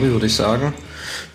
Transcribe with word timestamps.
Fabi, 0.00 0.12
würde 0.12 0.26
ich 0.26 0.34
sagen, 0.34 0.72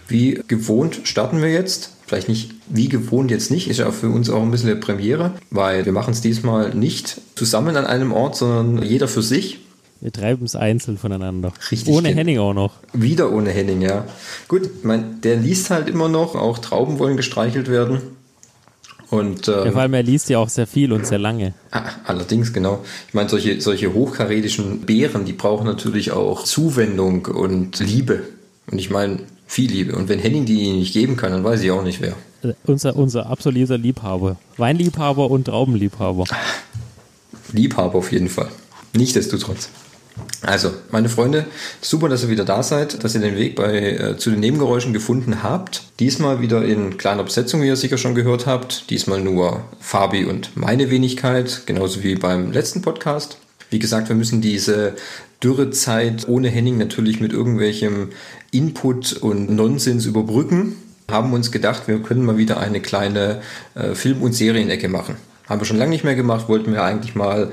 wie 0.07 0.41
gewohnt 0.48 1.02
starten 1.04 1.41
wir 1.41 1.52
jetzt. 1.52 1.91
Vielleicht 2.07 2.29
nicht 2.29 2.52
wie 2.68 2.89
gewohnt 2.89 3.31
jetzt 3.31 3.52
nicht, 3.52 3.68
ist 3.70 3.77
ja 3.77 3.91
für 3.91 4.09
uns 4.09 4.30
auch 4.30 4.41
ein 4.41 4.52
bisschen 4.52 4.70
eine 4.70 4.80
Premiere, 4.80 5.34
weil 5.52 5.86
wir 5.86 5.91
machen 5.91 6.11
es 6.11 6.21
diesmal 6.21 6.73
nicht 6.73 7.22
zusammen 7.36 7.75
an 7.77 7.86
einem 7.86 8.12
Ort, 8.12 8.36
sondern 8.38 8.84
jeder 8.84 9.08
für 9.08 9.22
sich. 9.22 9.59
Wir 10.02 10.12
treiben 10.12 10.45
es 10.45 10.55
einzeln 10.55 10.98
voneinander. 10.98 11.53
Richtig. 11.72 11.94
Ohne 11.94 12.09
Henning 12.09 12.39
auch 12.39 12.53
noch. 12.53 12.73
Wieder 12.94 13.31
ohne 13.31 13.49
Henning, 13.52 13.81
ja. 13.81 14.05
Gut, 14.48 14.84
mein, 14.84 15.22
der 15.22 15.38
liest 15.38 15.70
halt 15.70 15.89
immer 15.89 16.09
noch, 16.09 16.36
auch 16.36 16.59
Trauben 16.59 17.00
wollen 17.00 17.17
gestreichelt 17.17 17.70
werden. 17.70 18.02
Und, 19.09 19.47
ähm, 19.47 19.66
Ja, 19.66 19.72
vor 19.72 19.81
allem 19.81 19.94
er 19.94 20.03
liest 20.03 20.30
ja 20.30 20.39
auch 20.39 20.50
sehr 20.50 20.67
viel 20.67 20.91
und 20.91 21.05
sehr 21.05 21.20
lange. 21.20 21.53
Ah, 21.72 21.84
Allerdings, 22.05 22.53
genau. 22.53 22.84
Ich 23.08 23.13
meine, 23.13 23.30
solche, 23.30 23.61
solche 23.61 23.94
hochkarätischen 23.94 24.81
Bären, 24.81 25.25
die 25.25 25.34
brauchen 25.34 25.66
natürlich 25.66 26.11
auch 26.11 26.44
Zuwendung 26.44 27.25
und 27.27 27.80
Liebe. 27.80 28.23
Und 28.71 28.79
ich 28.79 28.89
meine, 28.89 29.19
viel 29.47 29.71
Liebe. 29.71 29.95
Und 29.95 30.09
wenn 30.09 30.19
Henning 30.19 30.45
die 30.45 30.71
nicht 30.71 30.93
geben 30.93 31.17
kann, 31.17 31.31
dann 31.31 31.43
weiß 31.43 31.61
ich 31.61 31.71
auch 31.71 31.83
nicht 31.83 32.01
wer. 32.01 32.15
Unser, 32.65 32.95
unser 32.95 33.27
absoluter 33.27 33.77
Liebhaber. 33.77 34.38
Weinliebhaber 34.57 35.29
und 35.29 35.45
Traubenliebhaber. 35.45 36.25
Liebhaber 37.51 37.95
auf 37.95 38.11
jeden 38.11 38.29
Fall. 38.29 38.49
Nichtsdestotrotz. 38.94 39.69
Also, 40.41 40.72
meine 40.91 41.09
Freunde, 41.09 41.45
super, 41.81 42.07
dass 42.07 42.23
ihr 42.23 42.30
wieder 42.30 42.45
da 42.45 42.63
seid, 42.63 43.03
dass 43.03 43.16
ihr 43.16 43.22
den 43.22 43.35
Weg 43.35 43.55
bei, 43.55 43.91
äh, 43.91 44.17
zu 44.17 44.30
den 44.30 44.39
Nebengeräuschen 44.39 44.94
gefunden 44.94 45.44
habt. 45.44 45.83
Diesmal 46.00 46.39
wieder 46.39 46.63
in 46.63 46.97
kleiner 46.97 47.23
Besetzung, 47.23 47.61
wie 47.61 47.67
ihr 47.67 47.75
sicher 47.75 47.97
schon 47.97 48.16
gehört 48.16 48.45
habt. 48.45 48.89
Diesmal 48.89 49.22
nur 49.22 49.61
Fabi 49.79 50.25
und 50.25 50.55
meine 50.55 50.89
Wenigkeit, 50.89 51.63
genauso 51.66 52.03
wie 52.03 52.16
beim 52.16 52.52
letzten 52.52 52.81
Podcast. 52.81 53.39
Wie 53.69 53.79
gesagt, 53.79 54.07
wir 54.07 54.16
müssen 54.16 54.39
diese 54.39 54.94
Dürrezeit 55.44 56.27
ohne 56.27 56.50
Henning 56.50 56.77
natürlich 56.77 57.19
mit 57.19 57.33
irgendwelchem 57.33 58.09
Input 58.56 59.14
und 59.14 59.50
Nonsens 59.50 60.06
überbrücken. 60.06 60.75
Haben 61.09 61.34
uns 61.34 61.52
gedacht, 61.52 61.88
wir 61.88 62.02
können 62.02 62.25
mal 62.25 62.38
wieder 62.38 62.59
eine 62.59 62.81
kleine 62.81 63.42
äh, 63.75 63.94
Film- 63.94 64.22
und 64.22 64.34
Serienecke 64.34 64.88
machen. 64.88 65.17
Haben 65.47 65.62
wir 65.62 65.66
schon 65.66 65.78
lange 65.78 65.92
nicht 65.92 66.03
mehr 66.03 66.16
gemacht, 66.16 66.50
wollten 66.50 66.72
wir 66.72 66.84
eigentlich 66.84 67.14
mal 67.16 67.52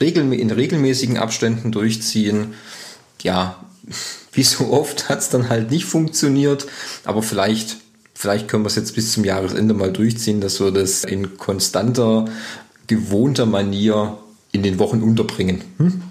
regel 0.00 0.32
in 0.32 0.50
regelmäßigen 0.50 1.18
Abständen 1.18 1.72
durchziehen. 1.72 2.54
Ja, 3.22 3.56
wie 4.32 4.42
so 4.42 4.70
oft 4.70 5.08
hat 5.08 5.18
es 5.18 5.28
dann 5.28 5.48
halt 5.48 5.70
nicht 5.70 5.84
funktioniert, 5.84 6.66
aber 7.04 7.22
vielleicht, 7.22 7.76
vielleicht 8.14 8.48
können 8.48 8.64
wir 8.64 8.68
es 8.68 8.76
jetzt 8.76 8.94
bis 8.94 9.12
zum 9.12 9.24
Jahresende 9.24 9.74
mal 9.74 9.92
durchziehen, 9.92 10.40
dass 10.40 10.60
wir 10.60 10.70
das 10.70 11.04
in 11.04 11.36
konstanter, 11.36 12.24
gewohnter 12.86 13.46
Manier 13.46 14.18
in 14.52 14.62
den 14.62 14.78
Wochen 14.78 15.02
unterbringen. 15.02 15.62
Hm? 15.78 16.02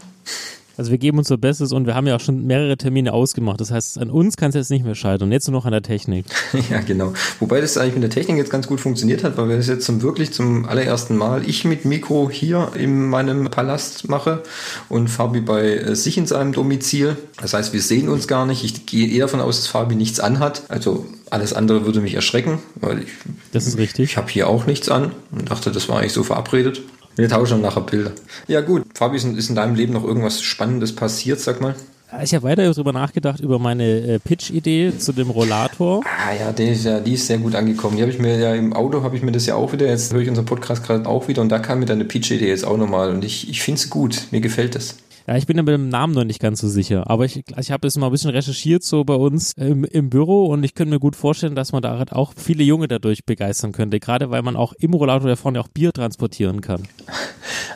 Also 0.75 0.89
wir 0.89 0.97
geben 0.97 1.19
uns 1.19 1.27
so 1.27 1.37
Bestes 1.37 1.71
und 1.71 1.85
wir 1.85 1.93
haben 1.93 2.07
ja 2.07 2.15
auch 2.15 2.19
schon 2.19 2.45
mehrere 2.45 2.77
Termine 2.77 3.13
ausgemacht. 3.13 3.61
Das 3.61 3.69
heißt, 3.71 3.99
an 3.99 4.09
uns 4.09 4.37
kann 4.37 4.49
es 4.49 4.55
jetzt 4.55 4.71
nicht 4.71 4.83
mehr 4.83 4.95
scheitern. 4.95 5.31
Jetzt 5.31 5.47
nur 5.47 5.59
noch 5.59 5.65
an 5.65 5.71
der 5.71 5.81
Technik. 5.81 6.25
Ja, 6.69 6.79
genau. 6.79 7.13
Wobei 7.39 7.61
das 7.61 7.77
eigentlich 7.77 7.95
mit 7.95 8.03
der 8.03 8.09
Technik 8.09 8.37
jetzt 8.37 8.49
ganz 8.49 8.67
gut 8.67 8.79
funktioniert 8.79 9.23
hat, 9.23 9.37
weil 9.37 9.49
wir 9.49 9.57
das 9.57 9.67
jetzt 9.67 9.85
zum 9.85 10.01
wirklich 10.01 10.31
zum 10.33 10.65
allerersten 10.65 11.17
Mal 11.17 11.47
ich 11.47 11.65
mit 11.65 11.83
Mikro 11.85 12.29
hier 12.31 12.71
in 12.75 13.07
meinem 13.09 13.49
Palast 13.51 14.07
mache 14.09 14.43
und 14.87 15.09
Fabi 15.09 15.41
bei 15.41 15.75
äh, 15.75 15.95
sich 15.95 16.17
in 16.17 16.25
seinem 16.25 16.53
Domizil. 16.53 17.17
Das 17.41 17.53
heißt, 17.53 17.73
wir 17.73 17.81
sehen 17.81 18.07
uns 18.09 18.27
gar 18.27 18.45
nicht. 18.45 18.63
Ich 18.63 18.85
gehe 18.85 19.07
eher 19.09 19.25
davon 19.25 19.41
aus, 19.41 19.57
dass 19.57 19.67
Fabi 19.67 19.95
nichts 19.95 20.19
anhat. 20.19 20.63
Also 20.69 21.05
alles 21.29 21.53
andere 21.53 21.85
würde 21.85 21.99
mich 21.99 22.13
erschrecken, 22.13 22.59
weil 22.75 22.99
ich, 23.03 23.09
Das 23.51 23.67
ist 23.67 23.77
richtig. 23.77 24.11
ich 24.11 24.17
habe 24.17 24.29
hier 24.31 24.47
auch 24.47 24.65
nichts 24.65 24.89
an 24.89 25.11
und 25.31 25.49
dachte, 25.51 25.71
das 25.71 25.89
war 25.89 25.99
eigentlich 25.99 26.13
so 26.13 26.23
verabredet. 26.23 26.81
Wir 27.15 27.29
tauschen 27.29 27.61
nachher 27.61 27.81
Bilder. 27.81 28.11
Ja 28.47 28.61
gut, 28.61 28.85
Fabi, 28.95 29.17
ist 29.17 29.49
in, 29.49 29.55
deinem 29.55 29.75
Leben 29.75 29.93
noch 29.93 30.03
irgendwas 30.03 30.41
Spannendes 30.41 30.95
passiert, 30.95 31.39
sag 31.39 31.61
mal? 31.61 31.75
Ich 32.23 32.33
habe 32.35 32.43
weiter 32.43 32.71
darüber 32.71 32.93
nachgedacht, 32.93 33.39
über 33.39 33.57
meine 33.57 33.83
äh, 33.85 34.19
Pitch-Idee 34.19 34.93
zu 34.97 35.13
dem 35.13 35.31
Rollator. 35.31 36.03
Ah 36.05 36.33
ja, 36.33 36.51
die 36.51 36.69
ist 36.69 36.85
ja, 36.85 36.99
die 36.99 37.13
ist 37.13 37.25
sehr 37.25 37.39
gut 37.39 37.55
angekommen. 37.55 37.97
Die 37.97 38.03
habe 38.03 38.11
ich 38.11 38.19
mir 38.19 38.37
ja 38.37 38.53
im 38.53 38.73
Auto, 38.73 39.01
habe 39.01 39.15
ich 39.15 39.23
mir 39.23 39.31
das 39.31 39.47
ja 39.47 39.55
auch 39.55 39.73
wieder, 39.73 39.87
jetzt 39.87 40.13
höre 40.13 40.21
ich 40.21 40.29
unseren 40.29 40.45
Podcast 40.45 40.85
gerade 40.85 41.07
auch 41.07 41.27
wieder 41.27 41.41
und 41.41 41.49
da 41.49 41.57
kam 41.57 41.79
mir 41.79 41.85
deine 41.85 42.05
Pitch-Idee 42.05 42.47
jetzt 42.47 42.65
auch 42.65 42.77
nochmal 42.77 43.09
und 43.09 43.25
ich, 43.25 43.49
ich 43.49 43.63
finde 43.63 43.79
es 43.79 43.89
gut, 43.89 44.27
mir 44.29 44.41
gefällt 44.41 44.75
es. 44.75 44.97
Ja, 45.25 45.37
ich 45.37 45.47
bin 45.47 45.55
ja 45.55 45.63
mit 45.63 45.73
dem 45.73 45.87
Namen 45.87 46.13
noch 46.13 46.25
nicht 46.25 46.41
ganz 46.41 46.59
so 46.59 46.67
sicher, 46.67 47.09
aber 47.09 47.23
ich, 47.23 47.43
ich 47.57 47.71
habe 47.71 47.87
jetzt 47.87 47.97
mal 47.97 48.07
ein 48.07 48.11
bisschen 48.11 48.31
recherchiert 48.31 48.83
so 48.83 49.05
bei 49.05 49.13
uns 49.13 49.53
im, 49.53 49.85
im 49.85 50.09
Büro 50.09 50.47
und 50.47 50.65
ich 50.65 50.75
könnte 50.75 50.93
mir 50.93 50.99
gut 50.99 51.15
vorstellen, 51.15 51.55
dass 51.55 51.71
man 51.71 51.81
da 51.81 51.97
halt 51.97 52.11
auch 52.11 52.33
viele 52.35 52.63
Junge 52.63 52.89
dadurch 52.89 53.23
begeistern 53.23 53.71
könnte, 53.71 54.01
gerade 54.01 54.31
weil 54.31 54.41
man 54.41 54.57
auch 54.57 54.73
im 54.73 54.93
Rollator 54.93 55.29
da 55.29 55.37
vorne 55.37 55.61
auch 55.61 55.69
Bier 55.69 55.93
transportieren 55.93 56.59
kann. 56.59 56.83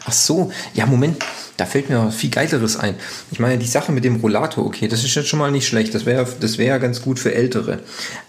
Ach 0.06 0.12
so, 0.12 0.52
ja 0.74 0.85
Moment, 0.85 1.24
da 1.56 1.66
fällt 1.66 1.90
mir 1.90 2.12
viel 2.12 2.30
Geileres 2.30 2.75
ein. 2.75 2.96
Ich 3.31 3.40
meine, 3.40 3.58
die 3.58 3.66
Sache 3.66 3.94
mit 3.94 4.03
dem 4.03 4.18
Rollator, 4.18 4.66
okay, 4.66 4.90
das 4.90 5.06
ist 5.06 5.16
jetzt 5.16 5.29
schon 5.29 5.40
mal 5.40 5.52
nicht 5.52 5.68
schlecht, 5.68 5.96
das 5.96 6.06
wäre 6.06 6.28
das 6.41 6.58
wär 6.58 6.68
ja 6.68 6.78
ganz 6.79 7.02
gut 7.02 7.18
für 7.18 7.34
Ältere. 7.34 7.79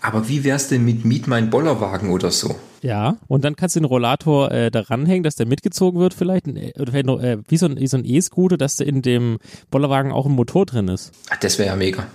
Aber 0.00 0.28
wie 0.28 0.44
wär's 0.44 0.68
denn 0.68 0.84
mit 0.84 1.04
Miet 1.04 1.26
mein 1.26 1.50
Bollerwagen 1.50 2.10
oder 2.10 2.30
so? 2.30 2.54
Ja, 2.82 3.16
und 3.26 3.44
dann 3.44 3.56
kannst 3.56 3.76
du 3.76 3.80
den 3.80 3.86
Rollator 3.86 4.50
äh, 4.50 4.70
da 4.70 4.80
ranhängen, 4.80 5.22
dass 5.22 5.34
der 5.34 5.46
mitgezogen 5.46 6.00
wird 6.00 6.14
vielleicht, 6.14 6.46
äh, 6.48 6.72
oder 6.78 6.92
vielleicht 6.92 7.06
noch, 7.06 7.20
äh, 7.20 7.38
wie 7.48 7.56
so 7.56 7.66
ein, 7.66 7.78
wie 7.78 7.86
so 7.86 7.96
ein 7.96 8.04
E-Scooter, 8.04 8.56
dass 8.56 8.76
da 8.76 8.84
in 8.84 9.02
dem 9.02 9.38
Bollerwagen 9.70 10.12
auch 10.12 10.26
ein 10.26 10.32
Motor 10.32 10.66
drin 10.66 10.88
ist. 10.88 11.12
Ach, 11.30 11.36
das 11.38 11.58
wäre 11.58 11.68
ja 11.68 11.76
mega. 11.76 12.06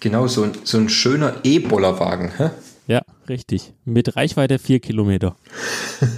Genau, 0.00 0.26
so 0.26 0.42
ein, 0.44 0.52
so 0.64 0.78
ein 0.78 0.88
schöner 0.88 1.34
E-Bollerwagen, 1.44 2.32
hä? 2.36 2.50
Ja, 2.86 3.02
richtig. 3.28 3.72
Mit 3.86 4.16
Reichweite 4.16 4.58
vier 4.58 4.80
Kilometer. 4.80 5.36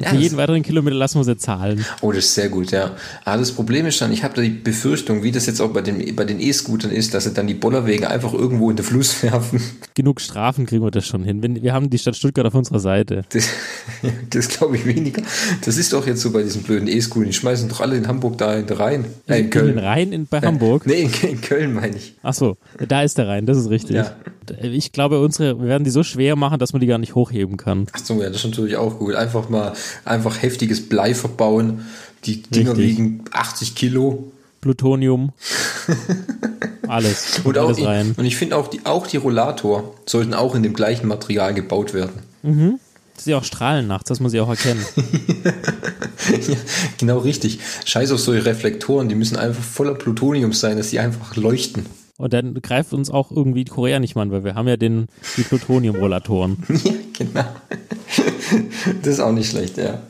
Ja, 0.00 0.10
Für 0.10 0.16
jeden 0.16 0.36
weiteren 0.36 0.62
Kilometer 0.62 0.96
lassen 0.96 1.18
wir 1.20 1.24
sie 1.24 1.36
zahlen. 1.36 1.84
Oh, 2.00 2.10
das 2.12 2.24
ist 2.26 2.34
sehr 2.34 2.48
gut, 2.48 2.72
ja. 2.72 2.90
Aber 3.24 3.38
das 3.38 3.52
Problem 3.52 3.86
ist 3.86 4.00
dann, 4.00 4.12
ich 4.12 4.24
habe 4.24 4.34
da 4.34 4.42
die 4.42 4.50
Befürchtung, 4.50 5.22
wie 5.22 5.30
das 5.30 5.46
jetzt 5.46 5.60
auch 5.60 5.72
bei 5.72 5.80
den 5.80 6.14
bei 6.16 6.24
den 6.24 6.40
E-Scootern 6.40 6.90
ist, 6.90 7.14
dass 7.14 7.24
sie 7.24 7.32
dann 7.32 7.46
die 7.46 7.54
Bollerwege 7.54 8.10
einfach 8.10 8.34
irgendwo 8.34 8.68
in 8.70 8.76
den 8.76 8.84
Fluss 8.84 9.22
werfen. 9.22 9.62
Genug 9.94 10.20
Strafen 10.20 10.66
kriegen 10.66 10.82
wir 10.84 10.90
das 10.90 11.06
schon 11.06 11.24
hin. 11.24 11.42
Wenn, 11.42 11.62
wir 11.62 11.72
haben 11.72 11.88
die 11.88 11.98
Stadt 11.98 12.16
Stuttgart 12.16 12.44
auf 12.46 12.54
unserer 12.54 12.80
Seite. 12.80 13.24
Das, 13.30 13.48
das 14.30 14.48
glaube 14.48 14.76
ich 14.76 14.84
weniger. 14.84 15.22
Das 15.64 15.78
ist 15.78 15.92
doch 15.92 16.06
jetzt 16.06 16.20
so 16.20 16.32
bei 16.32 16.42
diesen 16.42 16.62
blöden 16.64 16.88
E-Scootern. 16.88 17.28
Die 17.28 17.32
schmeißen 17.34 17.68
doch 17.68 17.80
alle 17.80 17.96
in 17.96 18.06
Hamburg 18.08 18.36
da 18.36 18.54
in 18.56 18.66
den 18.66 18.76
Rhein. 18.76 19.04
Äh, 19.28 19.38
in 19.38 19.44
In 19.44 19.44
den 19.44 19.50
Köln. 19.50 19.78
Rhein 19.78 20.12
in, 20.12 20.26
bei 20.26 20.40
Hamburg. 20.40 20.86
Nee, 20.86 21.08
in, 21.22 21.28
in 21.28 21.40
Köln 21.40 21.72
meine 21.72 21.96
ich. 21.96 22.14
Ach 22.22 22.34
so, 22.34 22.56
da 22.86 23.02
ist 23.02 23.16
der 23.16 23.28
Rhein, 23.28 23.46
das 23.46 23.56
ist 23.56 23.70
richtig. 23.70 23.96
Ja. 23.96 24.16
Ich 24.60 24.92
glaube, 24.92 25.20
unsere, 25.20 25.58
wir 25.58 25.68
werden 25.68 25.84
die 25.84 25.90
so 25.90 26.02
schwer 26.02 26.36
machen, 26.36 26.43
dass 26.58 26.72
man 26.72 26.80
die 26.80 26.86
gar 26.86 26.98
nicht 26.98 27.14
hochheben 27.14 27.56
kann. 27.56 27.86
Ach 27.92 27.98
so, 27.98 28.22
ja, 28.22 28.28
das 28.28 28.38
ist 28.38 28.44
natürlich 28.44 28.76
auch 28.76 28.98
gut. 28.98 29.14
Einfach 29.14 29.48
mal 29.48 29.72
einfach 30.04 30.42
heftiges 30.42 30.88
Blei 30.88 31.14
verbauen. 31.14 31.84
Die 32.24 32.42
Dinger 32.42 32.76
Richtig. 32.76 32.98
wiegen 32.98 33.24
80 33.32 33.74
Kilo. 33.74 34.32
Plutonium. 34.60 35.32
Alles. 36.88 37.40
Und, 37.44 37.58
auch, 37.58 37.68
alles 37.68 37.84
rein. 37.84 38.14
und 38.16 38.24
ich 38.24 38.36
finde 38.36 38.56
auch 38.56 38.68
die, 38.68 38.80
auch 38.84 39.06
die 39.06 39.16
Rollator 39.16 39.94
sollten 40.06 40.34
auch 40.34 40.54
in 40.54 40.62
dem 40.62 40.74
gleichen 40.74 41.06
Material 41.06 41.54
gebaut 41.54 41.94
werden. 41.94 42.20
Dass 43.14 43.24
sie 43.24 43.34
auch 43.34 43.44
strahlen 43.44 43.86
nachts, 43.86 44.08
dass 44.08 44.20
man 44.20 44.30
sie 44.30 44.40
auch 44.40 44.48
erkennt. 44.48 44.84
Ja, 46.30 46.56
genau 46.96 47.18
richtig. 47.18 47.58
Scheiß 47.84 48.10
auf 48.12 48.20
solche 48.20 48.46
Reflektoren, 48.46 49.10
die 49.10 49.14
müssen 49.14 49.36
einfach 49.36 49.62
voller 49.62 49.94
Plutonium 49.94 50.54
sein, 50.54 50.78
dass 50.78 50.88
sie 50.88 50.98
einfach 50.98 51.36
leuchten. 51.36 51.84
Und 52.16 52.32
dann 52.32 52.54
greift 52.54 52.92
uns 52.92 53.10
auch 53.10 53.32
irgendwie 53.32 53.64
Korea 53.64 53.98
nicht 53.98 54.14
mal 54.14 54.22
an, 54.22 54.30
weil 54.30 54.44
wir 54.44 54.54
haben 54.54 54.68
ja 54.68 54.76
den, 54.76 55.06
die 55.36 55.42
Plutonium-Rollatoren. 55.42 56.58
ja, 56.84 56.92
genau. 57.18 57.44
Das 59.02 59.14
ist 59.14 59.20
auch 59.20 59.32
nicht 59.32 59.50
schlecht, 59.50 59.78
ja. 59.78 60.00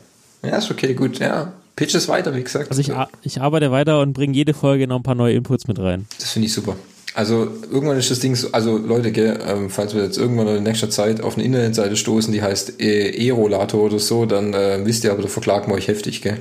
Ja, 0.43 0.57
ist 0.57 0.69
okay, 0.69 0.93
gut, 0.93 1.17
ja. 1.19 1.53
Pitch 1.75 1.95
es 1.95 2.07
weiter, 2.07 2.35
wie 2.35 2.43
gesagt. 2.43 2.69
Also 2.69 2.79
ich, 2.79 2.91
ich 3.23 3.41
arbeite 3.41 3.71
weiter 3.71 3.99
und 4.01 4.13
bringe 4.13 4.33
jede 4.33 4.53
Folge 4.53 4.87
noch 4.87 4.97
ein 4.97 5.03
paar 5.03 5.15
neue 5.15 5.33
Inputs 5.33 5.67
mit 5.67 5.79
rein. 5.79 6.05
das 6.19 6.31
finde 6.31 6.45
ich 6.47 6.53
super. 6.53 6.75
Also 7.15 7.47
irgendwann 7.71 7.97
ist 7.97 8.11
das 8.11 8.19
Ding 8.19 8.35
so, 8.35 8.49
also 8.51 8.77
Leute, 8.77 9.13
gell, 9.13 9.39
ähm, 9.47 9.69
falls 9.69 9.95
wir 9.95 10.03
jetzt 10.03 10.17
irgendwann 10.17 10.49
in 10.49 10.63
nächster 10.63 10.89
Zeit 10.89 11.21
auf 11.21 11.35
eine 11.35 11.45
Internetseite 11.45 11.95
stoßen, 11.95 12.33
die 12.33 12.41
heißt 12.41 12.81
äh, 12.81 13.27
E-Rollator 13.27 13.83
oder 13.83 13.99
so, 13.99 14.25
dann 14.25 14.53
äh, 14.53 14.81
wisst 14.83 15.05
ihr 15.05 15.13
aber, 15.13 15.21
da 15.21 15.29
verklagen 15.29 15.71
wir 15.71 15.75
euch 15.75 15.87
heftig, 15.87 16.21
gell? 16.21 16.39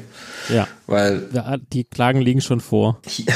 Ja. 0.52 0.66
Weil 0.88 1.28
Ja, 1.32 1.56
Die 1.72 1.84
Klagen 1.84 2.20
liegen 2.20 2.40
schon 2.40 2.58
vor. 2.60 3.00
ja, 3.16 3.34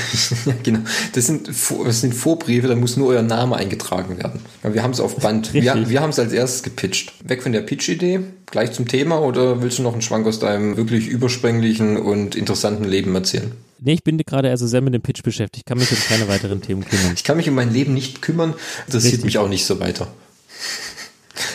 genau. 0.64 0.80
Das 1.14 1.26
sind, 1.26 1.48
das 1.48 2.00
sind 2.00 2.12
Vorbriefe, 2.12 2.66
da 2.66 2.74
muss 2.74 2.96
nur 2.96 3.08
euer 3.08 3.22
Name 3.22 3.54
eingetragen 3.54 4.18
werden. 4.18 4.40
Wir 4.64 4.82
haben 4.82 4.90
es 4.90 4.98
auf 4.98 5.16
Band. 5.16 5.54
Wir, 5.58 5.88
wir 5.88 6.00
haben 6.00 6.10
es 6.10 6.18
als 6.18 6.32
erstes 6.32 6.64
gepitcht. 6.64 7.12
Weg 7.24 7.44
von 7.44 7.52
der 7.52 7.60
Pitch-Idee, 7.60 8.20
gleich 8.46 8.72
zum 8.72 8.88
Thema 8.88 9.22
oder 9.22 9.62
willst 9.62 9.78
du 9.78 9.82
noch 9.84 9.92
einen 9.92 10.02
Schwank 10.02 10.26
aus 10.26 10.40
deinem 10.40 10.76
wirklich 10.76 11.06
überspringlichen 11.06 11.96
und 11.98 12.34
interessanten 12.34 12.84
Leben 12.84 13.14
erzählen? 13.14 13.52
Nee, 13.80 13.92
ich 13.94 14.02
bin 14.04 14.18
gerade 14.18 14.50
also 14.50 14.66
sehr 14.66 14.80
mit 14.80 14.94
dem 14.94 15.02
Pitch 15.02 15.22
beschäftigt, 15.22 15.66
kann 15.66 15.78
mich 15.78 15.90
um 15.90 15.98
keine 16.08 16.28
weiteren 16.28 16.60
Themen 16.60 16.84
kümmern. 16.84 17.12
Ich 17.14 17.24
kann 17.24 17.36
mich 17.36 17.48
um 17.48 17.54
mein 17.54 17.72
Leben 17.72 17.94
nicht 17.94 18.22
kümmern, 18.22 18.54
interessiert 18.86 19.24
mich 19.24 19.38
auch 19.38 19.48
nicht 19.48 19.66
so 19.66 19.78
weiter. 19.80 20.08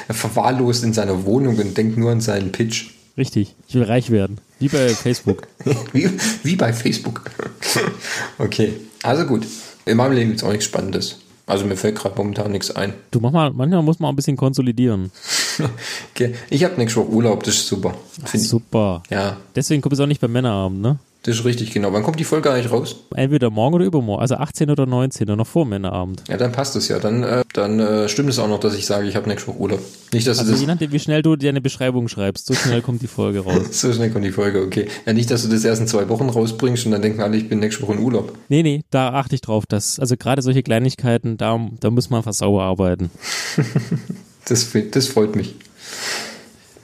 Er 0.08 0.16
verwahrlost 0.16 0.84
in 0.84 0.94
seiner 0.94 1.26
Wohnung 1.26 1.58
und 1.58 1.78
denkt 1.78 1.98
nur 1.98 2.12
an 2.12 2.22
seinen 2.22 2.52
Pitch. 2.52 2.92
Richtig, 3.18 3.56
ich 3.68 3.76
will 3.76 3.84
reich 3.84 4.10
werden. 4.10 4.40
Wie 4.60 4.70
bei 4.70 4.90
Facebook. 4.90 5.48
Wie, 5.94 6.10
wie 6.44 6.56
bei 6.56 6.74
Facebook. 6.74 7.30
Okay, 8.38 8.74
also 9.02 9.26
gut. 9.26 9.46
In 9.86 9.98
meinem 9.98 10.14
Leben 10.14 10.30
gibt 10.30 10.42
es 10.42 10.44
auch 10.46 10.52
nichts 10.52 10.66
Spannendes. 10.66 11.18
Also 11.46 11.66
mir 11.66 11.76
fällt 11.76 11.96
gerade 11.96 12.16
momentan 12.16 12.52
nichts 12.52 12.72
ein. 12.72 12.94
Du 13.12 13.20
mach 13.20 13.32
mal, 13.32 13.52
manchmal 13.52 13.84
muss 13.84 14.00
man 14.00 14.08
auch 14.08 14.14
ein 14.14 14.16
bisschen 14.16 14.38
konsolidieren. 14.38 15.12
Okay. 16.16 16.34
Ich 16.50 16.64
habe 16.64 16.76
nächste 16.78 17.00
Woche 17.00 17.10
Urlaub, 17.10 17.44
das 17.44 17.56
ist 17.56 17.68
super. 17.68 17.94
Ich. 18.34 18.42
Super. 18.48 19.04
Ja, 19.12 19.38
Deswegen 19.56 19.84
kommt 19.84 19.94
es 19.94 20.00
auch 20.00 20.08
nicht 20.08 20.20
beim 20.20 20.32
Männerabend, 20.32 20.82
ne? 20.82 20.98
Das 21.26 21.38
ist 21.38 21.46
richtig, 21.46 21.72
genau. 21.72 21.94
Wann 21.94 22.04
kommt 22.04 22.20
die 22.20 22.26
Folge 22.26 22.52
eigentlich 22.52 22.70
raus? 22.70 22.98
Entweder 23.16 23.50
morgen 23.50 23.76
oder 23.76 23.86
übermorgen, 23.86 24.22
also 24.22 24.36
18 24.36 24.70
oder 24.70 24.86
19 24.86 25.24
oder 25.28 25.38
noch 25.38 25.48
vor 25.48 25.66
Männerabend. 25.66 26.22
Ja, 26.28 26.36
dann 26.36 26.52
passt 26.52 26.76
es 26.76 26.90
ja. 26.90 27.00
Dann, 27.00 27.24
äh, 27.24 27.44
dann 27.54 27.80
äh, 27.80 28.10
stimmt 28.10 28.30
es 28.30 28.40
auch 28.40 28.50
noch, 28.50 28.60
dass 28.60 28.76
ich 28.76 28.86
sage, 28.86 29.08
ich 29.08 29.16
habe 29.16 29.30
nächste 29.30 29.48
Woche 29.48 29.58
Urlaub. 29.58 29.80
Nicht, 30.12 30.28
dass 30.28 30.40
Also 30.40 30.52
du 30.52 30.60
je 30.60 30.68
nachdem, 30.68 30.92
wie 30.92 31.00
schnell 31.00 31.22
du 31.22 31.38
dir 31.38 31.48
eine 31.48 31.62
Beschreibung 31.62 32.10
schreibst, 32.10 32.46
so 32.46 32.54
schnell 32.54 32.82
kommt 32.82 33.02
die 33.02 33.08
Folge 33.08 33.40
raus. 33.40 33.56
das. 33.68 33.80
So 33.84 33.94
schnell 33.94 34.10
kommt 34.12 34.26
die 34.26 34.32
Folge, 34.32 34.62
okay. 34.62 34.88
Ja, 35.06 35.14
nicht, 35.14 35.32
dass 35.32 35.44
du 35.44 35.48
das 35.50 35.64
erst 35.64 35.80
in 35.80 35.88
zwei 35.88 36.10
Wochen 36.10 36.28
rausbringst 36.30 36.86
und 36.86 36.92
dann 36.92 37.02
denken 37.02 37.22
alle, 37.22 37.38
ich 37.38 37.48
bin 37.48 37.60
nächste 37.60 37.84
Woche 37.84 37.94
in 37.94 38.00
Urlaub. 38.00 38.34
Nee, 38.50 38.62
nee, 38.64 38.82
da 38.90 39.14
achte 39.14 39.36
ich 39.36 39.42
drauf, 39.42 39.66
dass, 39.66 40.00
also 40.00 40.18
gerade 40.18 40.42
solche 40.42 40.62
Kleinigkeiten, 40.62 41.38
da, 41.38 41.58
da 41.80 41.90
muss 41.90 42.10
man 42.10 42.18
einfach 42.18 42.34
sauber 42.34 42.64
arbeiten. 42.64 43.10
Das, 44.46 44.68
das 44.92 45.08
freut 45.08 45.38
mich. 45.38 45.56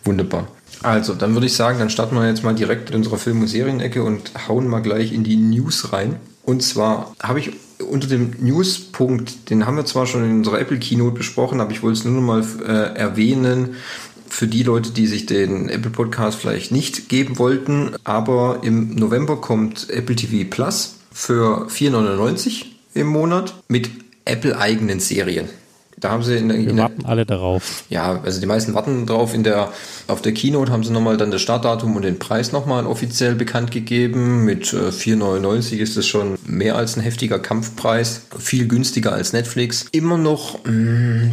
Wunderbar. 0.06 0.48
Also, 0.82 1.14
dann 1.14 1.34
würde 1.34 1.48
ich 1.48 1.54
sagen, 1.54 1.80
dann 1.80 1.90
starten 1.90 2.16
wir 2.16 2.28
jetzt 2.28 2.44
mal 2.44 2.56
direkt 2.56 2.90
in 2.90 2.98
unserer 2.98 3.18
Film- 3.18 3.42
und 3.42 3.48
Serienecke 3.48 4.04
und 4.04 4.32
hauen 4.48 4.68
mal 4.68 4.82
gleich 4.82 5.12
in 5.12 5.24
die 5.24 5.36
News 5.36 5.92
rein. 5.92 6.16
Und 6.44 6.64
zwar 6.64 7.14
habe 7.22 7.40
ich 7.40 7.52
unter 7.80 8.08
dem 8.08 8.34
News-Punkt, 8.40 9.50
den 9.50 9.66
haben 9.66 9.78
wir 9.78 9.86
zwar 9.86 10.06
schon 10.06 10.24
in 10.24 10.38
unserer 10.38 10.60
Apple 10.60 10.80
Keynote 10.80 11.16
besprochen, 11.16 11.62
aber 11.62 11.72
ich 11.72 11.84
wollte 11.84 12.00
es 12.00 12.06
nur 12.06 12.14
noch 12.14 12.22
mal 12.22 12.44
äh, 12.66 12.98
erwähnen, 12.98 13.76
für 14.28 14.48
die 14.48 14.64
Leute, 14.64 14.92
die 14.92 15.08
sich 15.08 15.26
den 15.26 15.70
Apple 15.70 15.92
Podcast 15.92 16.40
vielleicht 16.40 16.72
nicht 16.72 17.10
geben 17.10 17.40
wollten. 17.40 17.96
Aber 18.04 18.60
im 18.64 18.96
November 18.96 19.38
kommt 19.38 19.90
Apple 19.90 20.16
TV 20.16 20.48
Plus 20.50 20.96
für 21.12 21.68
4,99 21.68 22.66
im 22.94 23.08
Monat 23.08 23.54
mit 23.68 23.90
Apple-eigenen 24.26 25.00
Serien. 25.00 25.50
Da 26.00 26.12
haben 26.12 26.24
sie 26.24 26.38
in, 26.38 26.48
der- 26.50 26.58
Wir 26.58 26.70
in 26.70 26.76
der, 26.78 26.84
warten 26.86 27.06
alle 27.06 27.26
darauf. 27.26 27.84
ja, 27.90 28.22
also 28.24 28.40
die 28.40 28.46
meisten 28.46 28.74
warten 28.74 29.06
drauf. 29.06 29.34
In 29.34 29.44
der, 29.44 29.72
auf 30.08 30.22
der 30.22 30.34
Keynote 30.34 30.72
haben 30.72 30.84
sie 30.84 30.92
nochmal 30.92 31.18
dann 31.18 31.30
das 31.32 31.42
Startdatum 31.42 31.96
und 31.96 32.04
den 32.04 32.20
Preis 32.20 32.52
nochmal 32.52 32.86
offiziell 32.88 33.36
bekannt 33.36 33.72
gegeben. 33.72 34.46
Mit 34.46 34.72
äh, 34.74 34.90
4,99 34.90 35.78
ist 35.78 35.98
das 35.98 36.08
schon 36.08 36.38
mehr 36.46 36.76
als 36.76 36.96
ein 36.98 37.02
heftiger 37.02 37.40
Kampfpreis. 37.40 38.22
Viel 38.38 38.68
günstiger 38.68 39.12
als 39.14 39.34
Netflix. 39.34 39.86
Immer 39.92 40.18
noch, 40.18 40.60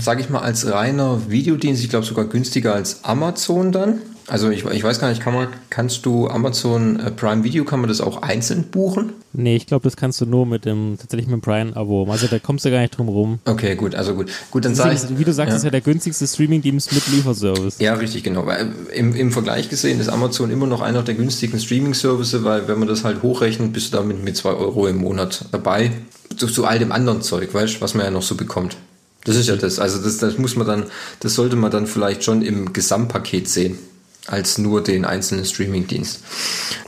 sage 0.00 0.20
ich 0.20 0.30
mal, 0.30 0.40
als 0.40 0.70
reiner 0.70 1.30
Videodienst. 1.30 1.82
Ich 1.84 1.90
glaube 1.90 2.06
sogar 2.06 2.24
günstiger 2.24 2.74
als 2.74 3.04
Amazon 3.04 3.72
dann. 3.72 4.00
Also 4.28 4.50
ich, 4.50 4.64
ich 4.64 4.82
weiß 4.82 4.98
gar 4.98 5.08
nicht, 5.08 5.22
kann 5.22 5.34
man, 5.34 5.48
kannst 5.70 6.04
du 6.04 6.28
Amazon 6.28 6.98
äh, 6.98 7.12
Prime 7.12 7.44
Video, 7.44 7.64
kann 7.64 7.80
man 7.80 7.88
das 7.88 8.00
auch 8.00 8.22
einzeln 8.22 8.64
buchen? 8.64 9.12
Nee, 9.32 9.54
ich 9.54 9.66
glaube, 9.66 9.84
das 9.84 9.96
kannst 9.96 10.20
du 10.20 10.26
nur 10.26 10.46
mit 10.46 10.64
dem, 10.64 10.96
tatsächlich 10.98 11.26
mit 11.26 11.34
dem 11.34 11.40
Brian-Abo. 11.42 12.10
Also 12.10 12.26
da 12.26 12.38
kommst 12.40 12.64
du 12.64 12.70
gar 12.70 12.80
nicht 12.80 12.96
drum 12.96 13.08
rum. 13.08 13.38
Okay, 13.44 13.76
gut, 13.76 13.94
also 13.94 14.14
gut. 14.14 14.30
Gut, 14.50 14.64
dann 14.64 14.74
sage 14.74 14.96
ich. 14.96 15.18
Wie 15.18 15.24
du 15.24 15.32
sagst, 15.32 15.50
ja. 15.50 15.56
ist 15.56 15.64
ja 15.64 15.70
der 15.70 15.80
günstigste 15.80 16.26
Streaming-Dienst 16.26 16.92
mit 16.92 17.06
Lieferservice. 17.08 17.78
Ja, 17.78 17.94
richtig, 17.94 18.24
genau. 18.24 18.46
Weil 18.46 18.72
im, 18.94 19.14
Im 19.14 19.30
Vergleich 19.30 19.68
gesehen 19.68 20.00
ist 20.00 20.08
Amazon 20.08 20.50
immer 20.50 20.66
noch 20.66 20.80
einer 20.80 21.02
der 21.02 21.14
günstigen 21.14 21.60
Streaming-Services, 21.60 22.42
weil 22.42 22.66
wenn 22.66 22.78
man 22.78 22.88
das 22.88 23.04
halt 23.04 23.22
hochrechnet, 23.22 23.72
bist 23.72 23.92
du 23.92 23.98
damit 23.98 24.24
mit 24.24 24.36
2 24.36 24.50
Euro 24.50 24.88
im 24.88 24.96
Monat 24.96 25.44
dabei. 25.52 25.92
Zu, 26.36 26.48
zu 26.48 26.64
all 26.64 26.80
dem 26.80 26.90
anderen 26.90 27.22
Zeug, 27.22 27.54
weißt 27.54 27.76
du, 27.76 27.80
was 27.80 27.94
man 27.94 28.04
ja 28.04 28.10
noch 28.10 28.22
so 28.22 28.34
bekommt. 28.34 28.76
Das 29.24 29.36
ist 29.36 29.48
ja 29.48 29.56
das. 29.56 29.78
Also 29.78 30.02
das, 30.02 30.18
das 30.18 30.38
muss 30.38 30.56
man 30.56 30.66
dann, 30.66 30.84
das 31.20 31.34
sollte 31.34 31.56
man 31.56 31.70
dann 31.70 31.86
vielleicht 31.86 32.24
schon 32.24 32.42
im 32.42 32.72
Gesamtpaket 32.72 33.48
sehen, 33.48 33.78
als 34.26 34.58
nur 34.58 34.82
den 34.82 35.04
einzelnen 35.04 35.44
Streaming-Dienst. 35.44 36.20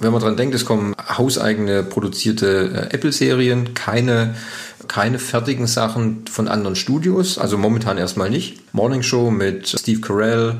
Wenn 0.00 0.12
man 0.12 0.20
dran 0.22 0.36
denkt, 0.36 0.54
es 0.54 0.64
kommen 0.64 0.94
hauseigene 0.96 1.82
produzierte 1.82 2.88
äh, 2.90 2.94
Apple-Serien, 2.94 3.74
keine 3.74 4.34
keine 4.88 5.18
fertigen 5.18 5.66
Sachen 5.66 6.24
von 6.26 6.48
anderen 6.48 6.74
Studios, 6.74 7.38
also 7.38 7.58
momentan 7.58 7.98
erstmal 7.98 8.30
nicht. 8.30 8.74
Morning 8.74 9.02
Show 9.02 9.30
mit 9.30 9.68
Steve 9.68 10.00
Carell, 10.00 10.56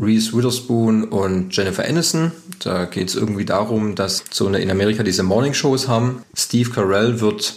Reese 0.00 0.32
Witherspoon 0.32 1.04
und 1.04 1.54
Jennifer 1.54 1.84
Aniston. 1.84 2.32
Da 2.60 2.84
geht 2.84 3.08
es 3.08 3.16
irgendwie 3.16 3.44
darum, 3.44 3.94
dass 3.94 4.24
so 4.30 4.46
eine 4.46 4.60
in 4.60 4.70
Amerika 4.70 5.02
diese 5.02 5.22
Morning 5.24 5.52
Shows 5.52 5.88
haben. 5.88 6.22
Steve 6.34 6.70
Carell 6.70 7.20
wird 7.20 7.54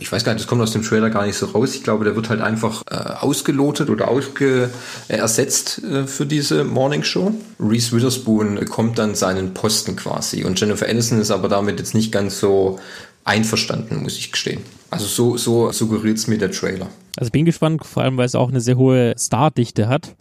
ich 0.00 0.10
weiß 0.10 0.24
gar 0.24 0.32
nicht, 0.32 0.42
das 0.42 0.48
kommt 0.48 0.62
aus 0.62 0.72
dem 0.72 0.82
Trailer 0.82 1.10
gar 1.10 1.26
nicht 1.26 1.36
so 1.36 1.46
raus. 1.46 1.74
Ich 1.74 1.82
glaube, 1.82 2.04
der 2.04 2.16
wird 2.16 2.28
halt 2.28 2.40
einfach 2.40 2.82
äh, 2.90 2.94
ausgelotet 2.94 3.90
oder 3.90 4.08
ausge 4.08 4.70
äh, 5.08 5.16
ersetzt 5.16 5.82
äh, 5.84 6.06
für 6.06 6.26
diese 6.26 6.64
Morning 6.64 7.02
Show. 7.02 7.32
Reese 7.60 7.96
Witherspoon 7.96 8.56
bekommt 8.56 8.98
dann 8.98 9.14
seinen 9.14 9.54
Posten 9.54 9.96
quasi 9.96 10.44
und 10.44 10.60
Jennifer 10.60 10.88
Aniston 10.88 11.20
ist 11.20 11.30
aber 11.30 11.48
damit 11.48 11.78
jetzt 11.78 11.94
nicht 11.94 12.12
ganz 12.12 12.38
so 12.38 12.78
einverstanden, 13.24 14.02
muss 14.02 14.16
ich 14.16 14.32
gestehen. 14.32 14.62
Also 14.90 15.06
so, 15.06 15.36
so 15.36 15.70
suggeriert 15.72 16.16
es 16.16 16.26
mir 16.28 16.38
der 16.38 16.50
Trailer. 16.50 16.88
Also 17.16 17.30
bin 17.30 17.44
gespannt, 17.44 17.84
vor 17.84 18.02
allem 18.02 18.16
weil 18.16 18.26
es 18.26 18.34
auch 18.34 18.48
eine 18.48 18.60
sehr 18.60 18.76
hohe 18.76 19.14
Stardichte 19.18 19.88
hat. 19.88 20.14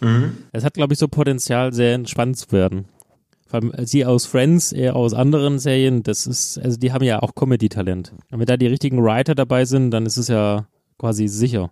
Es 0.51 0.65
hat, 0.65 0.73
glaube 0.73 0.93
ich, 0.93 0.99
so 0.99 1.07
Potenzial, 1.07 1.71
sehr 1.71 1.93
entspannt 1.93 2.37
zu 2.37 2.51
werden. 2.51 2.85
Vor 3.47 3.61
allem 3.61 3.71
sie 3.85 4.05
aus 4.05 4.25
Friends, 4.25 4.71
eher 4.71 4.95
aus 4.95 5.13
anderen 5.13 5.59
Serien, 5.59 6.03
das 6.03 6.27
ist, 6.27 6.59
also 6.59 6.77
die 6.77 6.91
haben 6.91 7.03
ja 7.03 7.21
auch 7.21 7.33
Comedy-Talent. 7.35 8.13
Und 8.31 8.39
wenn 8.39 8.45
da 8.45 8.57
die 8.57 8.67
richtigen 8.67 9.03
Writer 9.03 9.35
dabei 9.35 9.65
sind, 9.65 9.91
dann 9.91 10.05
ist 10.05 10.17
es 10.17 10.27
ja 10.27 10.67
quasi 10.97 11.27
sicher. 11.27 11.69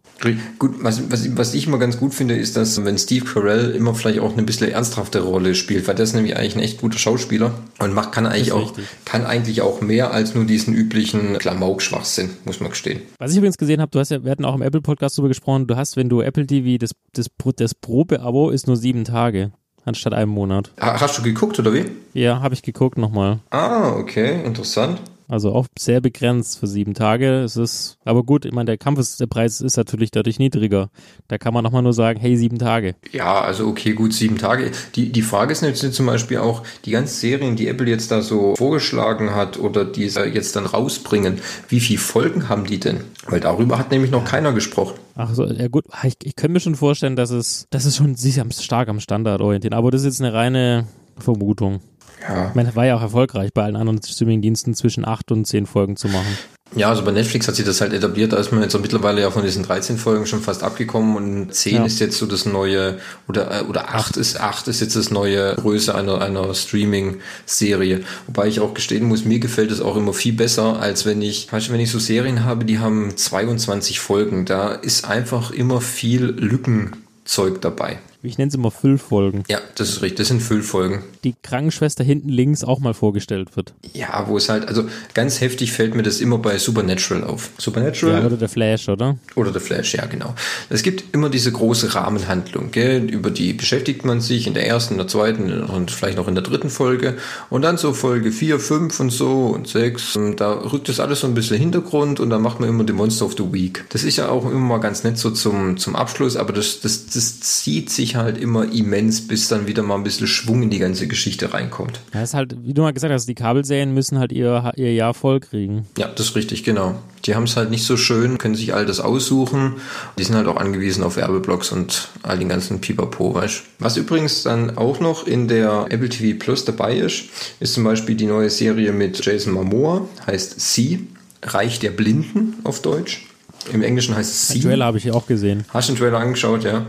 Gut, 0.59 0.75
was, 0.83 1.09
was, 1.11 1.35
was 1.35 1.53
ich 1.55 1.65
immer 1.65 1.79
ganz 1.79 1.97
gut 1.97 2.13
finde, 2.13 2.35
ist, 2.35 2.55
dass 2.57 2.83
wenn 2.85 2.97
Steve 2.97 3.25
Carell 3.25 3.71
immer 3.71 3.95
vielleicht 3.95 4.19
auch 4.19 4.33
eine 4.33 4.43
bisschen 4.43 4.69
ernsthafte 4.69 5.21
Rolle 5.21 5.55
spielt, 5.55 5.87
weil 5.87 5.95
das 5.95 6.09
ist 6.09 6.15
nämlich 6.15 6.37
eigentlich 6.37 6.55
ein 6.55 6.61
echt 6.61 6.79
guter 6.79 6.99
Schauspieler 6.99 7.51
und 7.79 7.93
macht, 7.93 8.11
kann 8.11 8.27
eigentlich 8.27 8.51
auch, 8.51 8.69
richtig. 8.77 8.85
kann 9.03 9.25
eigentlich 9.25 9.61
auch 9.61 9.81
mehr 9.81 10.11
als 10.11 10.35
nur 10.35 10.45
diesen 10.45 10.73
üblichen 10.75 11.39
Klamauk-Schwachsinn, 11.39 12.29
muss 12.45 12.59
man 12.59 12.69
gestehen. 12.69 13.01
Was 13.17 13.31
ich 13.31 13.37
übrigens 13.37 13.57
gesehen 13.57 13.81
habe, 13.81 13.89
du 13.89 13.99
hast 13.99 14.11
ja, 14.11 14.23
wir 14.23 14.31
hatten 14.31 14.45
auch 14.45 14.55
im 14.55 14.61
Apple 14.61 14.81
Podcast 14.81 15.17
darüber 15.17 15.29
gesprochen, 15.29 15.65
du 15.65 15.75
hast, 15.75 15.97
wenn 15.97 16.09
du 16.09 16.21
Apple 16.21 16.45
TV, 16.45 16.77
das, 16.77 16.91
das, 17.13 17.27
das 17.55 17.73
Probe-Abo 17.73 18.51
ist 18.51 18.67
nur 18.67 18.77
sieben 18.77 19.05
Tage, 19.05 19.51
anstatt 19.85 20.13
einem 20.13 20.31
Monat. 20.31 20.71
Ha- 20.81 20.99
Hast 20.99 21.17
du 21.17 21.21
geguckt 21.23 21.57
oder 21.59 21.73
wie? 21.73 21.85
Ja, 22.13 22.41
habe 22.41 22.53
ich 22.53 22.61
geguckt 22.63 22.97
nochmal. 22.97 23.39
Ah, 23.51 23.91
okay, 23.97 24.43
interessant. 24.43 24.99
Also 25.27 25.53
auch 25.53 25.65
sehr 25.77 26.01
begrenzt 26.01 26.59
für 26.59 26.67
sieben 26.67 26.93
Tage. 26.93 27.41
Es 27.41 27.57
ist, 27.57 27.97
aber 28.05 28.23
gut, 28.23 28.45
ich 28.45 28.51
meine, 28.51 28.65
der 28.65 28.77
Kampf 28.77 28.99
ist, 28.99 29.19
der 29.19 29.25
Preis 29.25 29.59
ist 29.59 29.77
natürlich 29.77 30.11
dadurch 30.11 30.37
niedriger. 30.37 30.89
Da 31.27 31.37
kann 31.37 31.53
man 31.53 31.63
nochmal 31.63 31.81
nur 31.81 31.93
sagen, 31.93 32.19
hey, 32.19 32.37
sieben 32.37 32.59
Tage. 32.59 32.95
Ja, 33.11 33.41
also 33.41 33.67
okay, 33.67 33.93
gut, 33.93 34.13
sieben 34.13 34.37
Tage. 34.37 34.71
Die, 34.95 35.11
die 35.11 35.21
Frage 35.23 35.51
ist 35.51 35.61
jetzt 35.61 35.93
zum 35.93 36.05
Beispiel 36.05 36.37
auch, 36.37 36.63
die 36.85 36.91
ganzen 36.91 37.15
Serien, 37.15 37.55
die 37.55 37.67
Apple 37.67 37.89
jetzt 37.89 38.11
da 38.11 38.21
so 38.21 38.55
vorgeschlagen 38.55 39.33
hat 39.33 39.57
oder 39.57 39.83
die 39.83 40.09
sie 40.09 40.25
jetzt 40.25 40.55
dann 40.55 40.67
rausbringen, 40.67 41.39
wie 41.69 41.79
viele 41.79 41.99
Folgen 41.99 42.47
haben 42.47 42.65
die 42.65 42.79
denn? 42.79 43.01
Weil 43.27 43.39
darüber 43.39 43.79
hat 43.79 43.91
nämlich 43.91 44.11
noch 44.11 44.25
keiner 44.25 44.53
gesprochen. 44.53 44.99
Ach 45.15 45.33
so, 45.33 45.45
ja 45.45 45.67
gut, 45.69 45.85
ich, 46.03 46.17
ich 46.23 46.35
könnte 46.35 46.53
mir 46.53 46.59
schon 46.59 46.75
vorstellen, 46.75 47.15
dass 47.15 47.31
es, 47.31 47.67
das 47.71 47.85
ist 47.85 47.95
schon 47.95 48.15
sich 48.15 48.39
am, 48.39 48.51
stark 48.51 48.89
am 48.89 48.99
Standard 48.99 49.41
orientieren. 49.41 49.73
Aber 49.73 49.89
das 49.89 50.01
ist 50.01 50.05
jetzt 50.05 50.21
eine 50.21 50.33
reine 50.33 50.87
Vermutung. 51.17 51.79
Ja. 52.21 52.49
Ich 52.49 52.55
meine, 52.55 52.69
das 52.69 52.75
war 52.75 52.85
ja 52.85 52.95
auch 52.95 53.01
erfolgreich, 53.01 53.51
bei 53.53 53.63
allen 53.63 53.75
anderen 53.75 54.01
Streamingdiensten 54.01 54.73
zwischen 54.73 55.05
acht 55.05 55.31
und 55.31 55.45
zehn 55.45 55.65
Folgen 55.65 55.95
zu 55.95 56.07
machen. 56.07 56.37
Ja, 56.75 56.89
also 56.89 57.03
bei 57.05 57.11
Netflix 57.11 57.47
hat 57.47 57.55
sich 57.55 57.63
das 57.63 57.79
halt 57.79 57.93
etabliert, 57.93 58.33
da 58.33 58.37
ist 58.37 58.51
man 58.51 58.61
jetzt 58.61 58.73
so 58.73 58.79
mittlerweile 58.79 59.21
ja 59.21 59.31
von 59.31 59.43
diesen 59.43 59.63
13 59.63 59.97
Folgen 59.97 60.25
schon 60.25 60.41
fast 60.41 60.63
abgekommen 60.63 61.15
und 61.15 61.53
10 61.53 61.75
Ja. 61.75 61.85
ist 61.85 61.99
jetzt 61.99 62.17
so 62.17 62.25
das 62.25 62.45
neue, 62.45 62.97
oder, 63.29 63.61
äh, 63.61 63.63
oder 63.63 63.93
8 63.93 64.17
ist, 64.17 64.39
8 64.39 64.67
ist 64.67 64.81
jetzt 64.81 64.95
das 64.95 65.09
neue 65.11 65.55
Größe 65.55 65.93
einer, 65.95 66.21
einer 66.21 66.53
Streaming-Serie. 66.53 68.01
Wobei 68.27 68.47
ich 68.47 68.59
auch 68.59 68.73
gestehen 68.73 69.05
muss, 69.05 69.23
mir 69.25 69.39
gefällt 69.39 69.71
es 69.71 69.79
auch 69.79 69.95
immer 69.95 70.13
viel 70.13 70.33
besser, 70.33 70.79
als 70.79 71.05
wenn 71.05 71.21
ich, 71.21 71.51
weißt 71.51 71.69
du, 71.69 71.71
wenn 71.71 71.79
ich 71.79 71.91
so 71.91 71.99
Serien 71.99 72.43
habe, 72.43 72.65
die 72.65 72.79
haben 72.79 73.15
22 73.15 73.99
Folgen, 73.99 74.45
da 74.45 74.73
ist 74.73 75.05
einfach 75.05 75.51
immer 75.51 75.79
viel 75.81 76.25
Lückenzeug 76.25 77.61
dabei. 77.61 77.99
Ich 78.27 78.37
nenne 78.37 78.49
es 78.49 78.55
immer 78.55 78.71
Füllfolgen. 78.71 79.43
Ja, 79.47 79.59
das 79.75 79.89
ist 79.89 80.01
richtig, 80.01 80.17
das 80.17 80.27
sind 80.27 80.41
Füllfolgen. 80.41 81.03
Die 81.23 81.35
Krankenschwester 81.41 82.03
hinten 82.03 82.29
links 82.29 82.63
auch 82.63 82.79
mal 82.79 82.93
vorgestellt 82.93 83.55
wird. 83.55 83.73
Ja, 83.93 84.25
wo 84.27 84.37
es 84.37 84.49
halt, 84.49 84.67
also 84.67 84.85
ganz 85.13 85.41
heftig 85.41 85.71
fällt 85.71 85.95
mir 85.95 86.03
das 86.03 86.19
immer 86.21 86.37
bei 86.37 86.57
Supernatural 86.57 87.23
auf. 87.23 87.49
Supernatural 87.57 88.19
Ja, 88.19 88.25
oder 88.25 88.37
der 88.37 88.49
Flash, 88.49 88.89
oder? 88.89 89.17
Oder 89.35 89.53
The 89.53 89.59
Flash, 89.59 89.95
ja, 89.95 90.05
genau. 90.05 90.35
Es 90.69 90.83
gibt 90.83 91.13
immer 91.13 91.29
diese 91.29 91.51
große 91.51 91.95
Rahmenhandlung, 91.95 92.71
gell? 92.71 93.03
über 93.09 93.31
die 93.31 93.53
beschäftigt 93.53 94.05
man 94.05 94.21
sich 94.21 94.47
in 94.47 94.53
der 94.53 94.67
ersten, 94.67 94.95
in 94.95 94.97
der 94.97 95.07
zweiten 95.07 95.61
und 95.61 95.91
vielleicht 95.91 96.17
noch 96.17 96.27
in 96.27 96.35
der 96.35 96.43
dritten 96.43 96.69
Folge. 96.69 97.15
Und 97.49 97.61
dann 97.61 97.77
so 97.77 97.93
Folge 97.93 98.31
4, 98.31 98.59
5 98.59 98.99
und 98.99 99.09
so 99.11 99.47
und 99.47 99.67
6. 99.67 100.15
Und 100.15 100.41
Da 100.41 100.53
rückt 100.53 100.89
das 100.89 100.99
alles 100.99 101.21
so 101.21 101.27
ein 101.27 101.33
bisschen 101.33 101.57
Hintergrund 101.57 102.19
und 102.19 102.29
dann 102.29 102.41
macht 102.41 102.59
man 102.59 102.69
immer 102.69 102.83
den 102.83 102.95
Monster 102.95 103.25
of 103.25 103.35
the 103.37 103.51
Week. 103.51 103.85
Das 103.89 104.03
ist 104.03 104.17
ja 104.17 104.29
auch 104.29 104.45
immer 104.45 104.59
mal 104.59 104.79
ganz 104.79 105.03
nett 105.03 105.17
so 105.17 105.31
zum, 105.31 105.77
zum 105.77 105.95
Abschluss, 105.95 106.35
aber 106.35 106.53
das, 106.53 106.81
das, 106.81 107.05
das 107.07 107.39
zieht 107.39 107.89
sich 107.89 108.14
halt 108.15 108.37
immer 108.37 108.71
immens, 108.71 109.27
bis 109.27 109.47
dann 109.47 109.67
wieder 109.67 109.83
mal 109.83 109.95
ein 109.95 110.03
bisschen 110.03 110.27
Schwung 110.27 110.63
in 110.63 110.69
die 110.69 110.79
ganze 110.79 111.07
Geschichte 111.07 111.53
reinkommt. 111.53 111.99
Ja, 112.13 112.23
ist 112.23 112.33
halt, 112.33 112.55
wie 112.63 112.73
du 112.73 112.81
mal 112.81 112.93
gesagt 112.93 113.13
hast, 113.13 113.27
die 113.27 113.35
Kabelserien 113.35 113.93
müssen 113.93 114.19
halt 114.19 114.31
ihr, 114.31 114.71
ihr 114.75 114.93
Jahr 114.93 115.13
voll 115.13 115.39
kriegen. 115.39 115.85
Ja, 115.97 116.07
das 116.07 116.27
ist 116.27 116.35
richtig, 116.35 116.63
genau. 116.63 116.95
Die 117.25 117.35
haben 117.35 117.43
es 117.43 117.57
halt 117.57 117.71
nicht 117.71 117.85
so 117.85 117.97
schön, 117.97 118.37
können 118.37 118.55
sich 118.55 118.73
all 118.73 118.85
das 118.85 118.99
aussuchen. 118.99 119.75
Die 120.17 120.23
sind 120.23 120.35
halt 120.35 120.47
auch 120.47 120.57
angewiesen 120.57 121.03
auf 121.03 121.15
Werbeblocks 121.17 121.71
und 121.71 122.09
all 122.23 122.37
den 122.37 122.49
ganzen 122.49 122.81
Pipapo, 122.81 123.33
weißt 123.33 123.63
Was 123.79 123.97
übrigens 123.97 124.43
dann 124.43 124.77
auch 124.77 124.99
noch 124.99 125.25
in 125.25 125.47
der 125.47 125.87
Apple 125.89 126.09
TV 126.09 126.37
Plus 126.37 126.65
dabei 126.65 126.97
ist, 126.97 127.25
ist 127.59 127.73
zum 127.73 127.83
Beispiel 127.83 128.15
die 128.15 128.27
neue 128.27 128.49
Serie 128.49 128.91
mit 128.91 129.23
Jason 129.25 129.53
Momoa, 129.53 130.07
heißt 130.27 130.59
Sie, 130.59 131.07
Reich 131.43 131.79
der 131.79 131.91
Blinden 131.91 132.55
auf 132.63 132.81
Deutsch. 132.81 133.25
Im 133.71 133.81
Englischen 133.81 134.15
heißt 134.15 134.31
es 134.31 134.47
Den 134.49 134.61
Sie. 134.61 134.67
Trailer 134.67 134.85
habe 134.85 134.97
ich 134.97 135.11
auch 135.11 135.27
gesehen. 135.27 135.65
Hast 135.73 135.89
du 135.89 135.93
den 135.93 135.99
Trailer 135.99 136.19
angeschaut, 136.19 136.63
ja? 136.63 136.85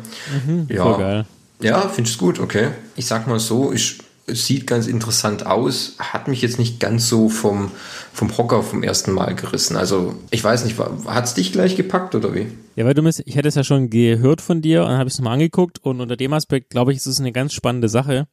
ja. 0.68 0.82
Voll 0.82 0.98
geil. 0.98 1.24
Ja, 1.60 1.88
findest 1.88 2.20
du 2.20 2.26
gut, 2.26 2.38
okay. 2.38 2.68
Ich 2.96 3.06
sag 3.06 3.26
mal 3.26 3.38
so, 3.38 3.72
ich, 3.72 3.98
sieht 4.26 4.66
ganz 4.66 4.86
interessant 4.86 5.46
aus, 5.46 5.94
hat 5.98 6.26
mich 6.26 6.42
jetzt 6.42 6.58
nicht 6.58 6.80
ganz 6.80 7.08
so 7.08 7.28
vom, 7.28 7.70
vom 8.12 8.36
Hocker 8.36 8.62
vom 8.62 8.82
ersten 8.82 9.12
Mal 9.12 9.34
gerissen. 9.34 9.76
Also 9.76 10.16
ich 10.30 10.42
weiß 10.42 10.64
nicht, 10.64 10.76
hat 10.78 11.24
es 11.24 11.34
dich 11.34 11.52
gleich 11.52 11.76
gepackt 11.76 12.14
oder 12.14 12.34
wie? 12.34 12.48
Ja, 12.74 12.84
weil 12.84 12.94
du 12.94 13.02
müsst, 13.02 13.22
ich 13.24 13.36
hätte 13.36 13.48
es 13.48 13.54
ja 13.54 13.64
schon 13.64 13.88
gehört 13.88 14.40
von 14.40 14.60
dir 14.62 14.84
und 14.84 14.90
habe 14.90 15.08
es 15.08 15.18
nochmal 15.18 15.34
angeguckt 15.34 15.78
und 15.82 16.00
unter 16.00 16.16
dem 16.16 16.32
Aspekt 16.32 16.70
glaube 16.70 16.92
ich, 16.92 16.98
ist 16.98 17.06
es 17.06 17.20
eine 17.20 17.32
ganz 17.32 17.52
spannende 17.52 17.88
Sache. 17.88 18.26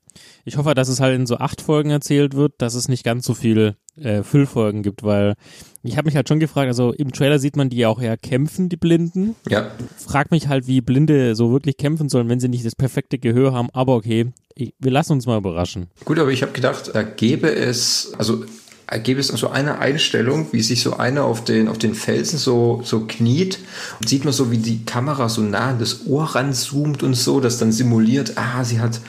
Ich 0.46 0.58
hoffe, 0.58 0.74
dass 0.74 0.90
es 0.90 1.00
halt 1.00 1.16
in 1.16 1.26
so 1.26 1.38
acht 1.38 1.62
Folgen 1.62 1.92
erzählt 1.92 2.36
wird, 2.36 2.54
dass 2.58 2.74
es 2.74 2.88
nicht 2.88 3.04
ganz 3.04 3.26
so 3.26 3.34
viel 3.34 3.76
äh, 3.96 4.24
Füllfolgen 4.24 4.84
gibt, 4.84 5.04
weil 5.04 5.36
ich 5.84 5.98
habe 5.98 6.08
mich 6.08 6.16
halt 6.16 6.28
schon 6.28 6.40
gefragt, 6.40 6.68
also 6.68 6.92
im 6.92 7.12
Trailer 7.12 7.40
sieht 7.40 7.56
man 7.56 7.70
die 7.70 7.78
ja 7.78 7.90
auch 7.90 8.02
eher 8.02 8.18
kämpfen, 8.18 8.70
die 8.70 8.78
Blinden. 8.78 9.36
Ja. 9.50 9.72
Frag 9.98 10.32
mich 10.32 10.48
halt, 10.48 10.68
wie 10.68 10.82
Blinde 10.82 11.36
so 11.36 11.52
wirklich 11.52 11.78
kämpfen 11.78 12.10
sollen, 12.10 12.30
wenn 12.30 12.40
sie 12.40 12.48
nicht 12.48 12.66
das 12.66 12.76
perfekte 12.76 13.20
Gehör 13.20 13.54
haben, 13.54 13.70
aber 13.72 13.96
okay, 13.96 14.32
ich, 14.56 14.74
wir 14.80 14.92
lassen 14.92 15.14
uns 15.14 15.26
mal 15.26 15.38
überraschen. 15.38 15.88
Gut, 16.06 16.20
aber 16.20 16.32
ich 16.32 16.42
habe 16.42 16.52
gedacht, 16.52 16.92
da 16.94 17.04
gäbe 17.04 17.54
es, 17.54 18.14
also 18.18 18.44
gäbe 19.00 19.20
es 19.20 19.28
so 19.28 19.50
eine 19.50 19.80
Einstellung, 19.80 20.48
wie 20.52 20.62
sich 20.62 20.82
so 20.82 20.98
einer 20.98 21.24
auf 21.24 21.44
den, 21.44 21.68
auf 21.68 21.78
den 21.78 21.96
Felsen 21.96 22.38
so, 22.38 22.82
so 22.84 23.02
kniet 23.08 23.60
und 24.00 24.10
sieht 24.10 24.26
man 24.26 24.34
so, 24.34 24.52
wie 24.52 24.58
die 24.58 24.86
Kamera 24.86 25.30
so 25.30 25.42
nah 25.42 25.72
an 25.72 25.80
das 25.80 26.06
Ohr 26.08 26.36
ranzoomt 26.36 27.04
und 27.04 27.16
so, 27.16 27.40
das 27.40 27.58
dann 27.58 27.72
simuliert, 27.72 28.34
ah, 28.36 28.64
sie 28.64 28.80
hat 28.80 29.00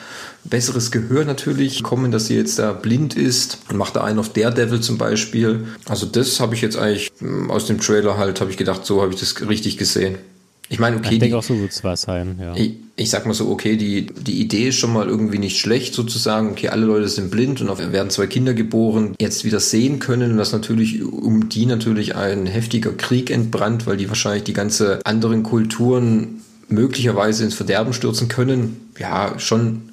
besseres 0.43 0.91
Gehör 0.91 1.25
natürlich, 1.25 1.83
kommen, 1.83 2.11
dass 2.11 2.27
sie 2.27 2.35
jetzt 2.35 2.59
da 2.59 2.71
blind 2.71 3.15
ist 3.15 3.59
und 3.69 3.77
macht 3.77 3.95
da 3.95 4.03
einen 4.03 4.19
auf 4.19 4.29
Daredevil 4.29 4.81
zum 4.81 4.97
Beispiel. 4.97 5.65
Also 5.87 6.05
das 6.05 6.39
habe 6.39 6.55
ich 6.55 6.61
jetzt 6.61 6.77
eigentlich 6.77 7.11
hm, 7.19 7.51
aus 7.51 7.65
dem 7.65 7.79
Trailer 7.79 8.17
halt, 8.17 8.41
habe 8.41 8.51
ich 8.51 8.57
gedacht, 8.57 8.85
so 8.85 9.01
habe 9.01 9.13
ich 9.13 9.19
das 9.19 9.47
richtig 9.47 9.77
gesehen. 9.77 10.17
Ich 10.69 10.79
meine, 10.79 10.97
okay. 10.97 11.13
Ich 11.13 11.19
denke 11.19 11.37
auch 11.37 11.43
so 11.43 11.59
wird 11.59 11.71
es 11.71 11.83
was 11.83 12.03
sein, 12.03 12.37
ja. 12.39 12.55
Ich, 12.55 12.73
ich 12.95 13.09
sag 13.09 13.25
mal 13.25 13.33
so, 13.33 13.49
okay, 13.49 13.77
die, 13.77 14.07
die 14.07 14.41
Idee 14.41 14.69
ist 14.69 14.75
schon 14.75 14.93
mal 14.93 15.07
irgendwie 15.07 15.37
nicht 15.37 15.59
schlecht, 15.59 15.93
sozusagen. 15.93 16.49
Okay, 16.51 16.69
alle 16.69 16.85
Leute 16.85 17.07
sind 17.07 17.29
blind 17.29 17.61
und 17.61 17.91
werden 17.91 18.09
zwei 18.09 18.25
Kinder 18.27 18.53
geboren, 18.53 19.15
jetzt 19.19 19.45
wieder 19.45 19.59
sehen 19.59 19.99
können 19.99 20.31
und 20.31 20.37
das 20.37 20.53
natürlich 20.53 21.03
um 21.03 21.49
die 21.49 21.65
natürlich 21.65 22.15
ein 22.15 22.47
heftiger 22.47 22.93
Krieg 22.93 23.29
entbrannt, 23.29 23.85
weil 23.85 23.97
die 23.97 24.07
wahrscheinlich 24.07 24.43
die 24.43 24.53
ganze 24.53 25.05
anderen 25.05 25.43
Kulturen 25.43 26.41
möglicherweise 26.67 27.43
ins 27.43 27.53
Verderben 27.53 27.93
stürzen 27.93 28.27
können. 28.27 28.91
Ja, 28.97 29.37
schon 29.37 29.89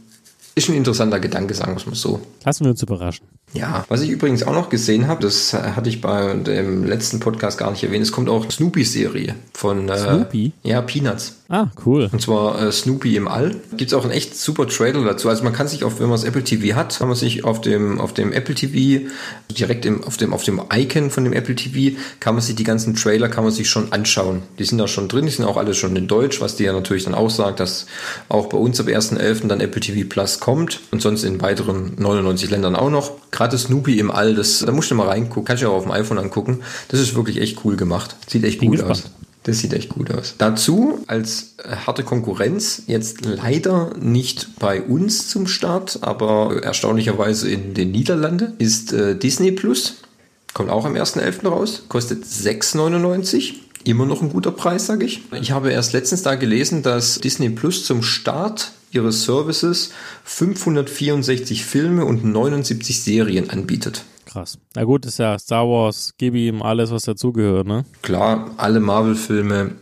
ist 0.54 0.68
ein 0.68 0.74
interessanter 0.74 1.20
Gedanke, 1.20 1.54
sagen 1.54 1.72
wir 1.72 1.78
es 1.78 1.86
mal 1.86 1.94
so. 1.94 2.20
Lassen 2.44 2.64
wir 2.64 2.70
uns 2.70 2.82
überraschen. 2.82 3.26
Ja, 3.52 3.84
was 3.88 4.00
ich 4.02 4.10
übrigens 4.10 4.42
auch 4.42 4.54
noch 4.54 4.70
gesehen 4.70 5.08
habe, 5.08 5.22
das 5.22 5.52
hatte 5.52 5.88
ich 5.88 6.00
bei 6.00 6.34
dem 6.34 6.84
letzten 6.84 7.20
Podcast 7.20 7.58
gar 7.58 7.70
nicht 7.70 7.84
erwähnt, 7.84 8.02
es 8.02 8.12
kommt 8.12 8.28
auch 8.28 8.50
Snoopy-Serie 8.50 9.34
von 9.52 9.88
äh, 9.88 9.98
Snoopy? 9.98 10.52
Ja, 10.62 10.80
Peanuts. 10.80 11.36
Ah, 11.52 11.66
cool. 11.84 12.08
Und 12.10 12.22
zwar 12.22 12.62
äh, 12.62 12.72
Snoopy 12.72 13.14
im 13.14 13.28
All. 13.28 13.54
Gibt 13.76 13.90
es 13.90 13.94
auch 13.94 14.04
einen 14.04 14.12
echt 14.12 14.34
super 14.34 14.66
Trailer 14.66 15.04
dazu. 15.04 15.28
Also 15.28 15.44
man 15.44 15.52
kann 15.52 15.68
sich 15.68 15.84
auf, 15.84 16.00
wenn 16.00 16.06
man 16.08 16.16
das 16.16 16.24
Apple 16.24 16.42
TV 16.42 16.74
hat, 16.74 16.98
kann 16.98 17.08
man 17.08 17.16
sich 17.16 17.44
auf 17.44 17.60
dem, 17.60 18.00
auf 18.00 18.14
dem 18.14 18.32
Apple 18.32 18.54
TV, 18.54 19.06
direkt 19.50 19.84
im, 19.84 20.02
auf, 20.02 20.16
dem, 20.16 20.32
auf 20.32 20.44
dem 20.44 20.62
Icon 20.72 21.10
von 21.10 21.24
dem 21.24 21.34
Apple 21.34 21.54
TV, 21.54 21.98
kann 22.20 22.34
man 22.34 22.42
sich 22.42 22.54
die 22.54 22.64
ganzen 22.64 22.94
Trailer, 22.94 23.28
kann 23.28 23.44
man 23.44 23.52
sich 23.52 23.68
schon 23.68 23.92
anschauen. 23.92 24.42
Die 24.58 24.64
sind 24.64 24.78
da 24.78 24.88
schon 24.88 25.08
drin, 25.08 25.26
die 25.26 25.32
sind 25.32 25.44
auch 25.44 25.58
alle 25.58 25.74
schon 25.74 25.94
in 25.94 26.08
Deutsch, 26.08 26.40
was 26.40 26.56
die 26.56 26.64
ja 26.64 26.72
natürlich 26.72 27.04
dann 27.04 27.14
auch 27.14 27.28
sagt, 27.28 27.60
dass 27.60 27.84
auch 28.30 28.46
bei 28.46 28.56
uns 28.56 28.80
ab 28.80 28.86
1.11. 28.86 29.46
dann 29.48 29.60
Apple 29.60 29.82
TV 29.82 30.08
Plus 30.08 30.40
kommt 30.40 30.80
und 30.90 31.02
sonst 31.02 31.22
in 31.22 31.42
weiteren 31.42 31.96
99 31.98 32.48
Ländern 32.48 32.76
auch 32.76 32.90
noch. 32.90 33.12
Gerade 33.30 33.41
Snoopy 33.50 33.98
im 33.98 34.10
All, 34.10 34.34
das, 34.34 34.60
da 34.60 34.72
musst 34.72 34.90
du 34.90 34.94
mal 34.94 35.08
reingucken, 35.08 35.44
kannst 35.44 35.62
du 35.62 35.68
auch 35.68 35.74
auf 35.74 35.82
dem 35.84 35.92
iPhone 35.92 36.18
angucken. 36.18 36.60
Das 36.88 37.00
ist 37.00 37.14
wirklich 37.14 37.40
echt 37.40 37.64
cool 37.64 37.76
gemacht. 37.76 38.16
Sieht 38.26 38.44
echt 38.44 38.60
Bin 38.60 38.68
gut 38.70 38.78
gespannt. 38.78 39.04
aus. 39.04 39.10
Das 39.44 39.58
sieht 39.58 39.72
echt 39.72 39.88
gut 39.88 40.14
aus. 40.14 40.34
Dazu 40.38 41.00
als 41.08 41.56
äh, 41.64 41.74
harte 41.86 42.04
Konkurrenz 42.04 42.82
jetzt 42.86 43.24
leider 43.24 43.90
nicht 44.00 44.58
bei 44.60 44.80
uns 44.80 45.28
zum 45.28 45.48
Start, 45.48 45.98
aber 46.02 46.62
erstaunlicherweise 46.62 47.50
in 47.50 47.74
den 47.74 47.90
Niederlanden 47.90 48.52
ist 48.58 48.92
äh, 48.92 49.16
Disney 49.16 49.50
Plus. 49.50 49.96
Kommt 50.54 50.70
auch 50.70 50.84
am 50.84 50.94
1.11. 50.94 51.48
raus. 51.48 51.82
Kostet 51.88 52.24
6,99. 52.24 53.54
Immer 53.84 54.06
noch 54.06 54.22
ein 54.22 54.28
guter 54.30 54.52
Preis, 54.52 54.86
sage 54.86 55.04
ich. 55.06 55.22
Ich 55.40 55.50
habe 55.50 55.70
erst 55.72 55.92
letztens 55.92 56.22
da 56.22 56.36
gelesen, 56.36 56.82
dass 56.82 57.18
Disney 57.18 57.48
Plus 57.50 57.84
zum 57.84 58.02
Start 58.04 58.70
ihres 58.92 59.24
Services 59.24 59.92
564 60.24 61.64
Filme 61.64 62.04
und 62.04 62.24
79 62.24 63.02
Serien 63.02 63.50
anbietet. 63.50 64.04
Krass. 64.26 64.58
Na 64.74 64.84
gut, 64.84 65.04
ist 65.04 65.18
ja 65.18 65.38
Star 65.38 65.66
Wars, 65.66 66.14
gib 66.16 66.34
ihm 66.34 66.62
alles, 66.62 66.90
was 66.90 67.02
dazugehört, 67.02 67.66
ne? 67.66 67.84
Klar, 68.02 68.52
alle 68.56 68.80
Marvel-Filme, 68.80 69.72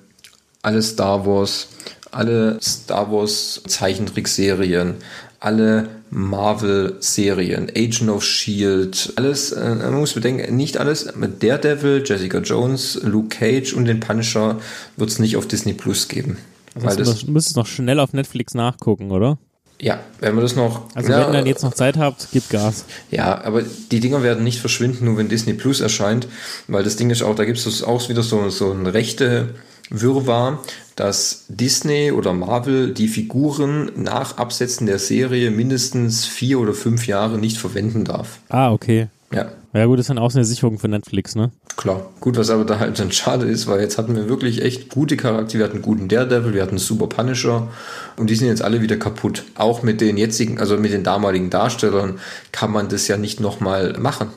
alle 0.63 0.83
Star 0.83 1.25
Wars, 1.25 1.69
alle 2.11 2.59
Star 2.61 3.13
Wars 3.13 3.63
Zeichentrickserien, 3.67 4.97
alle 5.39 5.89
Marvel-Serien, 6.11 7.71
Agent 7.75 8.11
of 8.11 8.25
Shield, 8.25 9.13
alles, 9.17 9.53
äh, 9.53 9.77
man 9.77 9.95
muss 9.95 10.15
bedenken, 10.15 10.57
nicht 10.57 10.77
alles, 10.77 11.15
mit 11.17 11.43
Daredevil, 11.43 12.03
Jessica 12.05 12.39
Jones, 12.39 13.01
Luke 13.03 13.29
Cage 13.29 13.73
und 13.73 13.85
den 13.85 14.01
Punisher 14.01 14.59
wird 14.97 15.11
es 15.11 15.19
nicht 15.19 15.37
auf 15.37 15.47
Disney 15.47 15.73
Plus 15.73 16.09
geben. 16.09 16.39
Also 16.75 16.87
Weil 16.87 16.97
das, 16.97 17.25
du 17.25 17.31
müsstest 17.31 17.57
noch 17.57 17.67
schnell 17.67 18.01
auf 18.01 18.13
Netflix 18.13 18.55
nachgucken, 18.55 19.11
oder? 19.11 19.39
ja, 19.81 20.01
wenn 20.21 20.35
man 20.35 20.43
das 20.43 20.57
noch. 20.57 20.83
Also 20.95 21.11
ja, 21.11 21.21
wenn 21.21 21.29
ihr 21.29 21.33
dann 21.33 21.47
jetzt 21.47 21.63
noch 21.63 21.75
Zeit 21.75 21.97
habt, 21.97 22.29
gib 22.33 22.49
Gas. 22.51 22.85
Ja, 23.11 23.43
aber 23.43 23.63
die 23.63 24.01
Dinger 24.01 24.23
werden 24.23 24.45
nicht 24.45 24.61
verschwinden, 24.61 25.07
nur 25.07 25.17
wenn 25.17 25.29
Disney 25.29 25.55
Plus 25.55 25.81
erscheint, 25.81 26.29
weil 26.69 26.85
das 26.85 26.97
Ding 26.97 27.11
ist 27.11 27.23
auch, 27.23 27.35
da 27.35 27.45
gibt 27.45 27.59
es 27.59 27.83
auch 27.83 28.09
wieder 28.09 28.23
so, 28.23 28.51
so 28.51 28.73
ein 28.73 28.87
rechte 28.87 29.55
Wirrwarr, 29.89 30.63
dass 30.97 31.47
Disney 31.49 32.13
oder 32.13 32.33
Marvel 32.33 32.93
die 32.93 33.09
Figuren 33.09 33.91
nach 33.97 34.37
Absetzen 34.37 34.87
der 34.87 34.99
Serie 34.99 35.51
mindestens 35.51 36.27
vier 36.27 36.61
oder 36.61 36.75
fünf 36.75 37.07
Jahre 37.07 37.39
nicht 37.39 37.57
verwenden 37.57 38.05
darf. 38.05 38.39
Ah, 38.51 38.73
okay. 38.73 39.09
Ja, 39.33 39.51
Ja 39.73 39.87
gut, 39.87 39.99
das 39.99 40.05
ist 40.05 40.11
dann 40.11 40.19
auch 40.19 40.31
so 40.31 40.39
eine 40.39 40.45
Sicherung 40.45 40.79
für 40.79 40.89
Netflix, 40.89 41.37
ne? 41.37 41.51
klar. 41.77 42.11
Gut, 42.21 42.37
was 42.37 42.51
aber 42.51 42.65
da 42.65 42.79
halt 42.79 42.99
dann 42.99 43.11
schade 43.13 43.47
ist, 43.47 43.67
weil 43.67 43.81
jetzt 43.81 43.97
hatten 43.99 44.15
wir 44.17 44.29
wirklich 44.29 44.63
echt 44.63 44.89
gute 44.91 45.17
Charaktere. 45.17 45.61
Wir 45.61 45.65
hatten 45.65 45.77
einen 45.77 45.83
guten 45.83 46.09
Daredevil, 46.09 46.53
wir 46.55 46.61
hatten 46.63 46.73
einen 46.73 46.79
Super 46.79 47.07
Punisher 47.07 47.69
und 48.17 48.29
die 48.29 48.35
sind 48.35 48.49
jetzt 48.49 48.63
alle 48.63 48.83
wieder 48.83 48.97
kaputt. 48.97 49.45
Auch 49.55 49.83
mit 49.83 50.01
den 50.01 50.17
jetzigen, 50.19 50.59
also 50.59 50.77
mit 50.77 50.93
den 50.93 51.05
damaligen 51.05 51.49
Darstellern 51.51 52.19
kann 52.53 52.71
man 52.73 52.89
das 52.89 53.09
ja 53.09 53.17
nicht 53.17 53.41
nochmal 53.41 53.95
machen. 53.99 54.29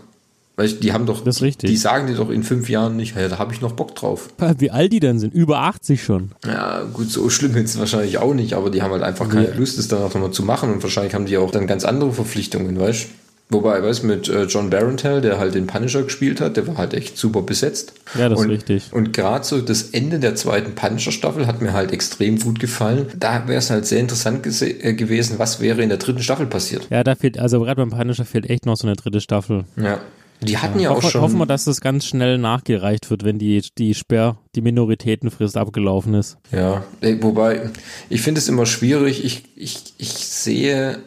Weil 0.56 0.70
die 0.70 0.94
haben 0.94 1.08
doch, 1.08 1.24
Das 1.24 1.38
ist 1.38 1.42
richtig. 1.42 1.68
die 1.70 1.78
sagen 1.78 2.06
dir 2.08 2.14
doch 2.16 2.30
in 2.30 2.44
fünf 2.44 2.70
Jahren 2.70 2.96
nicht, 2.96 3.16
hey, 3.16 3.28
da 3.28 3.40
habe 3.40 3.54
ich 3.54 3.60
noch 3.62 3.72
Bock 3.72 3.96
drauf. 3.96 4.30
Wie 4.60 4.70
alt 4.70 4.94
die 4.94 5.00
denn 5.00 5.18
sind? 5.18 5.34
Über 5.34 5.60
80 5.62 6.04
schon. 6.04 6.32
Ja, 6.46 6.84
gut, 6.94 7.10
so 7.10 7.28
schlimm 7.32 7.56
ist 7.58 7.72
es 7.74 7.80
wahrscheinlich 7.80 8.20
auch 8.20 8.36
nicht, 8.36 8.54
aber 8.54 8.70
die 8.70 8.84
haben 8.84 8.92
halt 8.92 9.02
einfach 9.04 9.28
keine 9.28 9.50
Ja. 9.50 9.56
Lust, 9.56 9.80
das 9.80 9.88
dann 9.88 10.04
auch 10.04 10.14
nochmal 10.14 10.30
zu 10.32 10.44
machen 10.44 10.72
und 10.72 10.84
wahrscheinlich 10.84 11.16
haben 11.16 11.26
die 11.26 11.38
auch 11.38 11.50
dann 11.52 11.66
ganz 11.66 11.84
andere 11.86 12.14
Verpflichtungen, 12.14 12.80
weißt 12.80 13.08
Wobei, 13.50 13.84
weißt 13.84 14.04
du, 14.04 14.08
mit 14.08 14.30
äh, 14.30 14.46
John 14.46 14.70
Barenthal, 14.70 15.22
der 15.22 15.38
halt 15.38 15.54
den 15.54 15.68
Punisher 15.68 16.02
gespielt 16.04 16.42
hat, 16.42 16.58
der 16.58 16.66
war 16.68 16.78
halt 16.78 16.94
echt 16.94 17.18
super 17.18 17.44
besetzt. 17.44 17.94
Ja, 18.18 18.28
das 18.28 18.40
ist 18.40 18.46
und, 18.46 18.52
richtig. 18.52 18.84
Und 18.92 19.14
gerade 19.14 19.46
so 19.46 19.62
das 19.62 19.90
Ende 19.92 20.20
der 20.20 20.36
zweiten 20.36 20.74
Punisher-Staffel 20.74 21.46
hat 21.46 21.62
mir 21.62 21.74
halt 21.74 21.92
extrem 21.92 22.40
gut 22.40 22.60
gefallen. 22.60 23.08
Da 23.18 23.48
wäre 23.48 23.60
es 23.60 23.70
halt 23.70 23.86
sehr 23.86 24.00
interessant 24.00 24.46
äh, 24.62 24.94
gewesen, 24.94 25.38
was 25.38 25.60
wäre 25.60 25.84
in 25.84 25.90
der 25.90 26.00
dritten 26.00 26.24
Staffel 26.24 26.48
passiert. 26.48 26.88
Ja, 26.90 27.04
da 27.04 27.16
fehlt, 27.16 27.38
also 27.38 27.60
gerade 27.60 27.86
beim 27.86 27.92
Punisher 27.92 28.26
fehlt 28.26 28.50
echt 28.50 28.66
noch 28.66 28.76
so 28.76 28.88
eine 28.88 28.96
dritte 28.96 29.22
Staffel. 29.22 29.66
Ja. 29.78 30.00
Die 30.42 30.58
hatten 30.58 30.80
ja, 30.80 30.90
auch 30.90 30.98
Hoffen, 30.98 31.10
schon. 31.10 31.22
hoffen 31.22 31.38
wir, 31.38 31.46
dass 31.46 31.66
das 31.66 31.80
ganz 31.80 32.06
schnell 32.06 32.38
nachgereicht 32.38 33.10
wird, 33.10 33.24
wenn 33.24 33.40
die, 33.40 33.62
die 33.78 33.94
Sperr, 33.94 34.38
die 34.56 34.62
Minoritätenfrist 34.62 35.58
abgelaufen 35.58 36.16
ist. 36.16 36.38
Ja, 36.52 36.84
wobei, 37.22 37.70
ich 38.10 38.22
finde 38.22 38.40
es 38.40 38.50
immer 38.50 38.66
schwierig. 38.66 39.24
Ich, 39.24 39.44
ich, 39.56 39.94
ich 39.98 40.10
sehe 40.10 41.00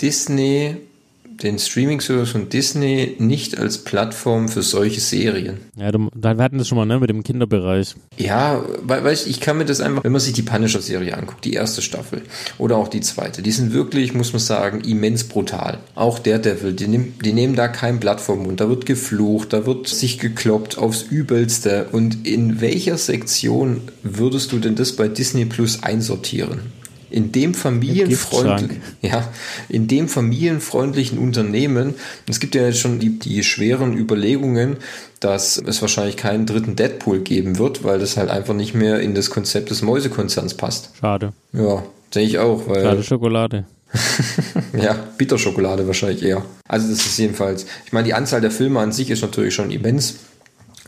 Disney, 0.00 0.76
den 1.42 1.58
Streaming-Service 1.58 2.30
von 2.30 2.48
Disney, 2.48 3.16
nicht 3.18 3.58
als 3.58 3.78
Plattform 3.78 4.48
für 4.48 4.62
solche 4.62 5.00
Serien. 5.00 5.58
Ja, 5.76 5.92
wir 5.92 6.44
hatten 6.44 6.58
das 6.58 6.68
schon 6.68 6.78
mal, 6.78 6.86
ne, 6.86 6.98
mit 7.00 7.10
dem 7.10 7.22
Kinderbereich. 7.22 7.94
Ja, 8.16 8.64
weil, 8.82 9.02
weißt, 9.04 9.26
ich 9.26 9.40
kann 9.40 9.58
mir 9.58 9.64
das 9.64 9.80
einfach, 9.80 10.04
wenn 10.04 10.12
man 10.12 10.20
sich 10.20 10.32
die 10.34 10.42
Punisher-Serie 10.42 11.16
anguckt, 11.16 11.44
die 11.44 11.54
erste 11.54 11.82
Staffel 11.82 12.22
oder 12.58 12.76
auch 12.76 12.88
die 12.88 13.00
zweite, 13.00 13.42
die 13.42 13.52
sind 13.52 13.72
wirklich, 13.72 14.14
muss 14.14 14.32
man 14.32 14.40
sagen, 14.40 14.80
immens 14.82 15.24
brutal. 15.24 15.78
Auch 15.94 16.18
der 16.18 16.38
Devil, 16.38 16.72
die, 16.72 16.88
nehm, 16.88 17.14
die 17.24 17.32
nehmen 17.32 17.56
da 17.56 17.68
kein 17.68 18.00
Blatt 18.00 18.20
vom 18.20 18.44
Mund, 18.44 18.60
da 18.60 18.68
wird 18.68 18.86
geflucht, 18.86 19.52
da 19.52 19.66
wird 19.66 19.88
sich 19.88 20.18
gekloppt 20.18 20.78
aufs 20.78 21.02
Übelste. 21.02 21.88
Und 21.92 22.26
in 22.26 22.60
welcher 22.60 22.98
Sektion 22.98 23.82
würdest 24.02 24.52
du 24.52 24.58
denn 24.58 24.74
das 24.74 24.92
bei 24.92 25.08
Disney 25.08 25.44
Plus 25.44 25.82
einsortieren? 25.82 26.60
In 27.12 27.30
dem 27.30 27.52
familienfreundlichen, 27.52 28.82
ja, 29.02 29.28
in 29.68 29.86
dem 29.86 30.08
familienfreundlichen 30.08 31.18
Unternehmen, 31.18 31.94
es 32.26 32.40
gibt 32.40 32.54
ja 32.54 32.66
jetzt 32.66 32.78
schon 32.78 32.98
die, 32.98 33.18
die 33.18 33.44
schweren 33.44 33.96
Überlegungen, 33.96 34.78
dass 35.20 35.58
es 35.58 35.82
wahrscheinlich 35.82 36.16
keinen 36.16 36.46
dritten 36.46 36.74
Deadpool 36.74 37.20
geben 37.20 37.58
wird, 37.58 37.84
weil 37.84 37.98
das 37.98 38.16
halt 38.16 38.30
einfach 38.30 38.54
nicht 38.54 38.74
mehr 38.74 39.00
in 39.00 39.14
das 39.14 39.30
Konzept 39.30 39.70
des 39.70 39.82
Mäusekonzerns 39.82 40.54
passt. 40.54 40.90
Schade. 40.98 41.32
Ja, 41.52 41.82
denke 42.14 42.28
ich 42.28 42.38
auch, 42.38 42.66
weil 42.66 42.82
Schade 42.82 43.02
Schokolade. 43.02 43.64
ja, 44.72 44.96
Bitterschokolade 45.18 45.86
wahrscheinlich 45.86 46.22
eher. 46.22 46.42
Also 46.66 46.88
das 46.88 47.04
ist 47.04 47.18
jedenfalls, 47.18 47.66
ich 47.84 47.92
meine, 47.92 48.06
die 48.06 48.14
Anzahl 48.14 48.40
der 48.40 48.50
Filme 48.50 48.80
an 48.80 48.92
sich 48.92 49.10
ist 49.10 49.22
natürlich 49.22 49.54
schon 49.54 49.70
immens. 49.70 50.16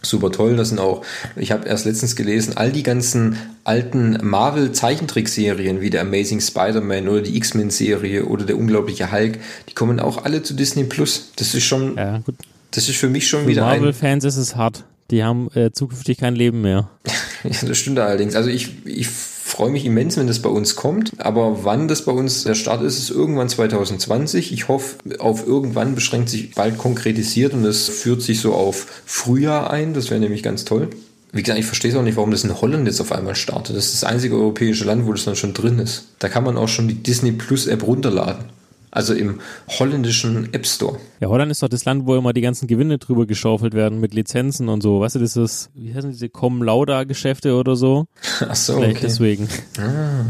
Super 0.05 0.31
toll. 0.31 0.57
Das 0.57 0.69
sind 0.69 0.79
auch, 0.79 1.05
ich 1.37 1.53
habe 1.53 1.69
erst 1.69 1.85
letztens 1.85 2.17
gelesen, 2.17 2.57
all 2.57 2.73
die 2.73 2.83
ganzen 2.83 3.37
alten 3.65 4.19
Marvel-Zeichentrickserien 4.23 5.81
wie 5.81 5.91
der 5.91 6.03
Amazing 6.03 6.41
Spider-Man 6.41 7.09
oder 7.09 7.23
die 7.23 7.37
X-Men-Serie 7.37 8.27
oder 8.27 8.45
der 8.45 8.59
unglaubliche 8.59 9.13
Hulk, 9.13 9.39
die 9.69 9.75
kommen 9.75 10.01
auch 10.01 10.25
alle 10.25 10.43
zu 10.43 10.55
Disney 10.55 10.85
Plus. 10.85 11.33
Das 11.37 11.55
ist 11.55 11.65
schon, 11.65 11.97
ja, 11.97 12.19
gut. 12.19 12.37
das 12.71 12.89
ist 12.89 12.97
für 12.97 13.09
mich 13.09 13.29
schon 13.29 13.43
für 13.43 13.49
wieder 13.49 13.63
Marvel-Fans 13.63 14.25
ist 14.25 14.37
es 14.37 14.57
hart. 14.57 14.85
Die 15.11 15.23
haben 15.23 15.51
äh, 15.55 15.71
zukünftig 15.71 16.19
kein 16.19 16.35
Leben 16.35 16.63
mehr. 16.63 16.89
ja, 17.45 17.51
das 17.67 17.79
stimmt 17.79 17.99
allerdings. 17.99 18.35
Also 18.35 18.49
ich, 18.49 18.87
ich 18.87 19.09
freue 19.55 19.71
mich 19.71 19.87
immens, 19.87 20.17
wenn 20.17 20.27
das 20.27 20.41
bei 20.41 20.49
uns 20.49 20.75
kommt. 20.75 21.13
Aber 21.19 21.65
wann 21.65 21.87
das 21.87 22.05
bei 22.05 22.13
uns 22.13 22.43
der 22.43 22.57
Start 22.57 22.83
ist, 22.83 22.99
ist 22.99 23.11
irgendwann 23.11 23.49
2020. 23.49 24.53
Ich 24.53 24.67
hoffe, 24.67 24.97
auf 25.21 25.47
irgendwann 25.47 25.95
beschränkt 25.95 26.29
sich 26.29 26.55
bald 26.57 26.77
konkretisiert 26.77 27.55
und 27.55 27.65
es 27.65 27.89
führt 27.89 28.21
sich 28.21 28.41
so 28.41 28.53
auf 28.53 28.87
Frühjahr 29.07 29.71
ein. 29.71 29.95
Das 29.95 30.11
wäre 30.11 30.19
nämlich 30.19 30.43
ganz 30.43 30.65
toll. 30.65 30.89
Wie 31.33 31.43
gesagt, 31.43 31.61
ich 31.61 31.67
verstehe 31.67 31.97
auch 31.97 32.03
nicht, 32.03 32.17
warum 32.17 32.33
das 32.33 32.43
in 32.43 32.61
Holland 32.61 32.87
jetzt 32.87 33.01
auf 33.01 33.13
einmal 33.13 33.37
startet. 33.37 33.77
Das 33.77 33.87
ist 33.87 34.03
das 34.03 34.11
einzige 34.11 34.35
europäische 34.35 34.85
Land, 34.85 35.07
wo 35.07 35.13
das 35.13 35.25
dann 35.25 35.37
schon 35.37 35.55
drin 35.55 35.79
ist. 35.79 36.09
Da 36.19 36.29
kann 36.29 36.45
man 36.45 36.57
auch 36.57 36.69
schon 36.69 36.89
die 36.89 36.95
Disney 36.95 37.31
Plus 37.31 37.69
App 37.69 37.87
runterladen. 37.87 38.47
Also 38.95 39.13
im 39.13 39.41
holländischen 39.67 40.55
App 40.55 40.65
Store. 40.69 41.01
Ja, 41.19 41.27
Holland 41.27 41.51
ist 41.51 41.65
doch 41.65 41.69
das 41.69 41.85
Land, 41.85 42.07
wo 42.07 42.15
immer 42.15 42.33
die 42.33 42.43
ganzen 42.43 42.69
Gewinne 42.69 42.99
drüber 42.99 43.27
geschaufelt 43.27 43.75
werden 43.75 43.99
mit 43.99 44.15
Lizenzen 44.15 44.69
und 44.69 44.83
so. 44.85 45.01
Weißt 45.01 45.17
du, 45.17 45.19
das 45.19 45.37
ist, 45.37 45.71
wie 45.75 45.93
heißen 45.93 46.13
diese 46.13 46.29
Com 46.29 46.63
Lauda 46.63 47.03
Geschäfte 47.03 47.57
oder 47.57 47.75
so? 47.75 48.07
Ach 48.41 48.55
so, 48.55 48.75
Vielleicht 48.77 48.99
okay. 48.99 49.07
deswegen. 49.07 49.49
Ah, 49.79 50.27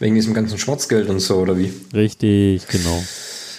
wegen 0.00 0.16
diesem 0.16 0.34
ganzen 0.34 0.58
Schwarzgeld 0.58 1.08
und 1.08 1.20
so, 1.20 1.36
oder 1.36 1.56
wie? 1.56 1.72
Richtig, 1.94 2.66
genau. 2.66 3.00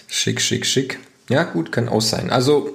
Schick, 0.07 0.41
schick, 0.41 0.65
schick. 0.65 0.99
Ja, 1.29 1.43
gut, 1.43 1.71
kann 1.71 1.87
auch 1.87 2.01
sein. 2.01 2.29
Also 2.29 2.73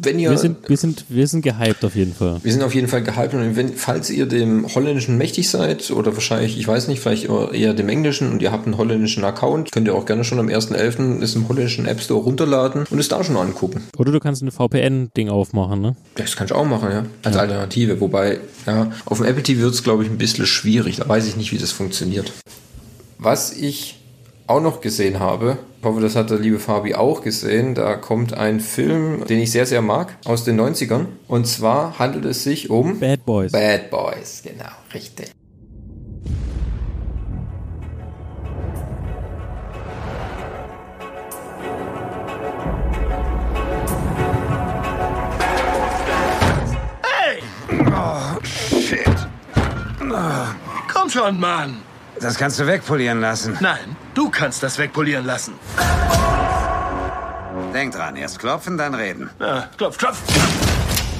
wenn 0.00 0.18
ihr. 0.18 0.30
Wir 0.30 0.38
sind, 0.38 0.68
wir 0.68 0.76
sind, 0.76 1.04
wir 1.08 1.26
sind 1.26 1.42
gehypt 1.42 1.84
auf 1.84 1.94
jeden 1.94 2.14
Fall. 2.14 2.40
Wir 2.42 2.52
sind 2.52 2.62
auf 2.62 2.74
jeden 2.74 2.88
Fall 2.88 3.02
gehypt 3.02 3.34
und 3.34 3.56
wenn, 3.56 3.74
falls 3.74 4.10
ihr 4.10 4.26
dem 4.26 4.66
Holländischen 4.74 5.18
mächtig 5.18 5.50
seid 5.50 5.90
oder 5.90 6.14
wahrscheinlich, 6.14 6.58
ich 6.58 6.66
weiß 6.66 6.88
nicht, 6.88 7.00
vielleicht 7.00 7.28
eher 7.52 7.74
dem 7.74 7.88
Englischen 7.88 8.30
und 8.30 8.42
ihr 8.42 8.52
habt 8.52 8.66
einen 8.66 8.78
holländischen 8.78 9.24
Account, 9.24 9.72
könnt 9.72 9.88
ihr 9.88 9.94
auch 9.94 10.06
gerne 10.06 10.24
schon 10.24 10.38
am 10.38 10.46
1.11. 10.48 11.22
es 11.22 11.34
im 11.34 11.48
holländischen 11.48 11.86
App 11.86 12.00
Store 12.00 12.22
runterladen 12.22 12.84
und 12.90 12.98
es 12.98 13.08
da 13.08 13.22
schon 13.22 13.36
angucken. 13.36 13.82
Oder 13.96 14.12
du 14.12 14.20
kannst 14.20 14.42
ein 14.42 14.50
VPN-Ding 14.50 15.28
aufmachen, 15.28 15.80
ne? 15.80 15.96
Das 16.14 16.36
kann 16.36 16.46
ich 16.46 16.52
auch 16.52 16.66
machen, 16.66 16.90
ja. 16.90 17.04
Als 17.22 17.36
ja. 17.36 17.42
Alternative. 17.42 18.00
Wobei, 18.00 18.40
ja, 18.66 18.90
auf 19.04 19.18
dem 19.18 19.26
Apple 19.26 19.42
TV 19.42 19.62
wird 19.62 19.74
es, 19.74 19.82
glaube 19.82 20.04
ich, 20.04 20.10
ein 20.10 20.18
bisschen 20.18 20.46
schwierig. 20.46 20.96
Da 20.96 21.08
weiß 21.08 21.26
ich 21.26 21.36
nicht, 21.36 21.52
wie 21.52 21.58
das 21.58 21.72
funktioniert. 21.72 22.32
Was 23.18 23.52
ich 23.52 23.97
auch 24.48 24.60
noch 24.62 24.80
gesehen 24.80 25.20
habe, 25.20 25.58
ich 25.78 25.84
hoffe, 25.84 26.00
das 26.00 26.16
hat 26.16 26.30
der 26.30 26.38
liebe 26.38 26.58
Fabi 26.58 26.94
auch 26.94 27.22
gesehen, 27.22 27.74
da 27.74 27.96
kommt 27.96 28.34
ein 28.34 28.60
Film, 28.60 29.24
den 29.26 29.38
ich 29.38 29.52
sehr, 29.52 29.66
sehr 29.66 29.82
mag, 29.82 30.16
aus 30.24 30.44
den 30.44 30.58
90ern. 30.60 31.06
Und 31.28 31.46
zwar 31.46 31.98
handelt 31.98 32.24
es 32.24 32.44
sich 32.44 32.70
um 32.70 32.98
Bad 32.98 33.24
Boys. 33.24 33.52
Bad 33.52 33.90
Boys, 33.90 34.42
genau, 34.42 34.64
richtig. 34.94 35.30
Hey! 47.02 47.42
Oh, 47.92 48.42
shit. 48.80 49.06
Oh, 50.10 50.46
komm 50.92 51.10
schon, 51.10 51.38
Mann. 51.38 51.87
Das 52.20 52.36
kannst 52.36 52.58
du 52.58 52.66
wegpolieren 52.66 53.20
lassen. 53.20 53.56
Nein, 53.60 53.96
du 54.14 54.30
kannst 54.30 54.62
das 54.62 54.78
wegpolieren 54.78 55.24
lassen. 55.24 55.54
Denk 57.72 57.92
dran, 57.92 58.16
erst 58.16 58.38
klopfen, 58.38 58.76
dann 58.78 58.94
reden. 58.94 59.30
Ja, 59.40 59.68
klopf, 59.76 59.98
klopf. 59.98 60.18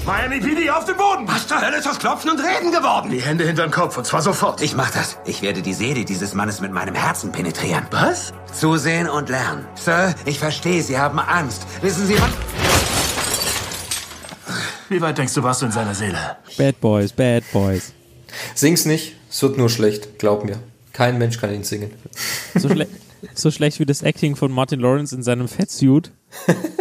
Miami 0.07 0.41
PD 0.41 0.71
auf 0.71 0.87
den 0.87 0.97
Boden! 0.97 1.29
Was 1.29 1.47
zur 1.47 1.61
Hölle 1.61 1.77
ist 1.77 1.87
aus 1.87 1.99
Klopfen 1.99 2.31
und 2.31 2.41
Reden 2.41 2.73
geworden? 2.73 3.11
Die 3.11 3.21
Hände 3.21 3.45
hinterm 3.45 3.71
Kopf 3.71 3.99
und 3.99 4.07
zwar 4.07 4.23
sofort. 4.23 4.63
Ich 4.63 4.75
mach 4.75 4.91
das. 4.91 5.19
Ich 5.27 5.43
werde 5.43 5.61
die 5.61 5.75
Seele 5.75 6.07
dieses 6.07 6.33
Mannes 6.33 6.63
mit 6.63 6.73
meinem 6.73 6.95
Herzen 6.95 7.31
penetrieren. 7.31 7.87
Was? 7.91 8.33
Zusehen 8.59 9.07
und 9.07 9.29
lernen. 9.29 9.67
Sir, 9.75 10.15
ich 10.25 10.39
verstehe, 10.39 10.83
Sie 10.83 10.99
haben 10.99 11.19
Angst. 11.19 11.67
Wissen 11.83 12.07
Sie 12.07 12.15
was? 12.19 12.31
Wie 14.89 15.01
weit 15.03 15.19
denkst 15.19 15.35
du, 15.35 15.43
warst 15.43 15.61
du 15.61 15.67
in 15.67 15.73
seiner 15.73 15.95
Seele? 15.95 16.39
Bad 16.57 16.81
Boys, 16.81 17.13
Bad 17.13 17.45
Boys. 17.53 17.93
Sing's 18.55 18.87
nicht, 18.87 19.15
es 19.31 19.43
wird 19.43 19.59
nur 19.59 19.69
schlecht, 19.69 20.19
glaub 20.19 20.43
mir. 20.47 20.59
Kein 20.99 21.17
Mensch 21.17 21.39
kann 21.39 21.55
ihn 21.55 21.63
singen. 21.63 21.93
So, 22.57 22.69
schle 22.69 22.89
so 23.33 23.53
schlecht 23.53 23.79
wie 23.79 23.87
das 23.87 24.03
Acting 24.03 24.35
von 24.35 24.51
Martin 24.51 24.81
Lawrence 24.81 25.15
in 25.15 25.23
seinem 25.23 25.47
Fettsuit. 25.47 26.11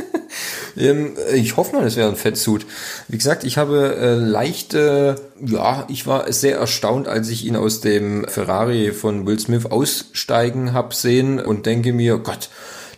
ähm, 0.75 1.15
ich 1.35 1.55
hoffe 1.55 1.75
mal, 1.75 1.85
es 1.85 1.97
wäre 1.97 2.09
ein 2.09 2.15
Fettsuit. 2.15 2.65
Wie 3.07 3.17
gesagt, 3.19 3.43
ich 3.43 3.59
habe 3.59 3.95
äh, 3.95 4.15
leichte, 4.15 5.21
ja, 5.45 5.85
ich 5.87 6.07
war 6.07 6.33
sehr 6.33 6.57
erstaunt, 6.57 7.07
als 7.07 7.29
ich 7.29 7.45
ihn 7.45 7.55
aus 7.55 7.79
dem 7.81 8.27
Ferrari 8.27 8.91
von 8.91 9.27
Will 9.27 9.39
Smith 9.39 9.67
aussteigen 9.67 10.73
habe 10.73 10.95
sehen 10.95 11.39
und 11.39 11.67
denke 11.67 11.93
mir, 11.93 12.17
Gott, 12.17 12.49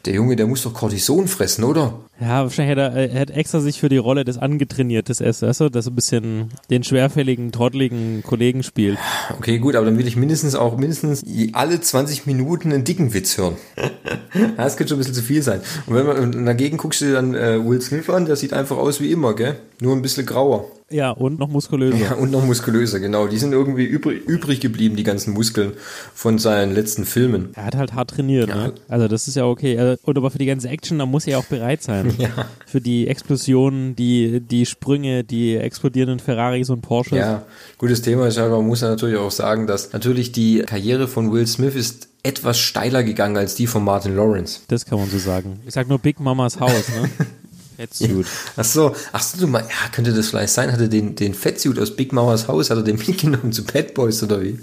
der 0.06 0.14
Junge, 0.14 0.36
der 0.36 0.48
muss 0.48 0.64
doch 0.64 0.74
Cortison 0.74 1.28
fressen, 1.28 1.64
oder? 1.64 2.00
Ja, 2.20 2.44
wahrscheinlich 2.44 2.78
hat 2.78 2.96
er, 2.96 3.10
er 3.12 3.22
hat 3.22 3.32
extra 3.32 3.60
sich 3.60 3.80
für 3.80 3.90
die 3.90 3.98
Rolle 3.98 4.26
des 4.26 4.38
Angetrainiertes 4.38 5.22
erst, 5.22 5.42
weißt 5.42 5.62
du, 5.62 5.70
dass 5.70 5.88
er 5.88 5.92
ein 5.92 5.96
bisschen 5.96 6.50
den 6.70 6.84
schwerfälligen, 6.84 7.52
trottligen 7.52 8.24
Kollegen 8.24 8.64
spielt. 8.64 8.98
Okay, 9.38 9.60
gut, 9.60 9.76
aber 9.76 9.86
dann 9.86 9.98
will 9.98 10.08
ich 10.08 10.16
mindestens 10.16 10.56
auch 10.56 10.78
mindestens 10.78 11.24
alle 11.54 11.80
20 11.80 12.26
Minuten 12.26 12.72
einen 12.72 12.84
dicken 12.84 13.14
Witz 13.14 13.38
hören. 13.38 13.56
das 14.58 14.78
könnte 14.78 14.90
schon 14.90 14.98
ein 14.98 15.00
bisschen 15.00 15.16
zu 15.16 15.24
viel 15.24 15.42
sein. 15.42 15.62
Und 15.88 15.96
wenn 15.96 16.06
man 16.06 16.46
dagegen 16.46 16.78
guckst 16.78 17.02
du 17.02 17.06
dir 17.06 17.14
dann 17.14 17.36
äh, 17.36 17.66
Will 17.66 17.82
Smith 17.82 18.10
an, 18.10 18.26
der 18.26 18.36
sieht 18.36 18.54
einfach 18.54 18.78
aus 18.78 19.00
wie 19.02 19.12
immer, 19.12 19.36
gell? 19.36 19.58
Nur 19.80 19.96
ein 19.96 20.02
bisschen 20.02 20.26
grauer. 20.26 20.66
Ja, 20.92 21.12
und 21.12 21.40
noch 21.40 21.50
muskulöser. 21.50 21.98
Ja, 21.98 22.14
und 22.14 22.32
noch 22.32 22.44
muskulöser, 22.44 23.00
genau. 23.00 23.28
Die 23.28 23.38
sind 23.38 23.54
irgendwie 23.54 23.86
übrig, 23.86 24.26
übrig 24.26 24.60
geblieben, 24.60 24.96
die 24.96 25.04
ganzen 25.04 25.34
Muskeln 25.34 25.74
von 26.14 26.40
seinen 26.40 26.74
letzten 26.74 27.06
Filmen. 27.06 27.50
Er 27.56 27.66
hat 27.66 27.76
halt 27.76 27.94
hart 27.94 28.12
trainiert, 28.12 28.50
ja. 28.50 28.56
ne? 28.56 28.74
Also 28.88 29.08
das 29.08 29.28
ist 29.28 29.36
ja 29.36 29.46
okay. 29.46 29.98
Und 30.04 30.18
aber 30.18 30.32
für 30.32 30.38
die 30.38 30.46
ganze 30.46 30.70
Action, 30.70 31.00
da 31.00 31.06
muss 31.06 31.26
er 31.28 31.34
ja 31.34 31.38
auch 31.38 31.46
bereit 31.46 31.84
sein. 31.84 32.14
Ja. 32.20 32.48
Für 32.66 32.82
die 32.82 33.08
Explosionen, 33.08 33.96
die, 33.96 34.42
die 34.42 34.66
Sprünge, 34.66 35.24
die 35.24 35.56
explodierenden 35.56 36.20
Ferraris 36.20 36.70
und 36.70 36.82
Porsches. 36.82 37.18
Ja, 37.18 37.44
gutes 37.78 38.02
Thema 38.02 38.28
ist 38.28 38.38
aber 38.38 38.58
man 38.58 38.68
muss 38.68 38.82
ja 38.82 38.90
natürlich 38.90 39.16
auch 39.16 39.32
sagen, 39.32 39.68
dass 39.68 39.94
natürlich 39.94 40.34
die 40.34 40.60
Karriere 40.60 41.08
von 41.08 41.32
Will 41.32 41.48
Smith 41.48 41.76
ist 41.76 42.10
etwas 42.24 42.60
steiler 42.60 43.04
gegangen 43.04 43.38
als 43.38 43.56
die 43.56 43.68
von 43.68 43.84
Martin 43.84 44.16
Lawrence. 44.16 44.62
Das 44.68 44.86
kann 44.86 45.00
man 45.00 45.10
so 45.10 45.18
sagen. 45.18 45.62
Ich 45.66 45.74
sag 45.74 45.88
nur 45.88 46.00
Big 46.00 46.20
Mamas 46.20 46.60
Haus, 46.60 46.90
ne? 46.90 47.10
Fettsuit. 47.80 48.28
Ach 48.58 48.66
so, 48.66 48.94
ach 49.14 49.24
so, 49.24 49.38
du 49.40 49.48
mal, 49.48 49.62
ja, 49.62 49.90
könnte 49.94 50.14
das 50.14 50.28
vielleicht 50.28 50.52
sein? 50.52 50.70
Hat 50.70 50.82
er 50.82 50.90
den, 50.90 51.16
den 51.16 51.34
Fettsuit 51.34 51.80
aus 51.80 51.96
Big 51.96 52.12
Mamas 52.12 52.50
Haus, 52.50 52.70
hat 52.70 52.78
er 52.78 52.84
den 52.84 52.98
mitgenommen 53.08 53.54
zu 53.54 53.64
Bad 53.64 53.94
Boys 53.94 54.22
oder 54.22 54.42
wie? 54.42 54.60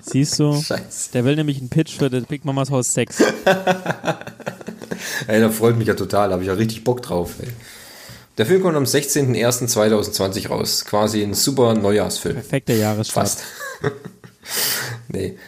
Siehst 0.00 0.40
du? 0.40 0.60
Scheiße. 0.60 1.12
Der 1.12 1.24
will 1.24 1.36
nämlich 1.36 1.58
einen 1.58 1.68
Pitch 1.68 1.96
für 1.96 2.10
das 2.10 2.24
Big 2.24 2.44
Mamas 2.44 2.72
Haus 2.72 2.92
6. 2.92 3.20
ey, 5.28 5.40
da 5.40 5.50
freut 5.50 5.78
mich 5.78 5.86
ja 5.86 5.94
total, 5.94 6.28
da 6.28 6.32
habe 6.32 6.42
ich 6.42 6.48
ja 6.48 6.54
richtig 6.54 6.82
Bock 6.82 7.02
drauf, 7.02 7.34
ey. 7.40 7.52
Der 8.36 8.46
Film 8.46 8.62
kommt 8.62 8.76
am 8.76 8.82
16.01.2020 8.84 10.48
raus. 10.48 10.84
Quasi 10.84 11.22
ein 11.22 11.34
super 11.34 11.72
Neujahrsfilm. 11.74 12.34
Perfekter 12.34 12.74
Jahresstart. 12.74 13.28
Fast. 13.28 13.44
nee. 15.08 15.38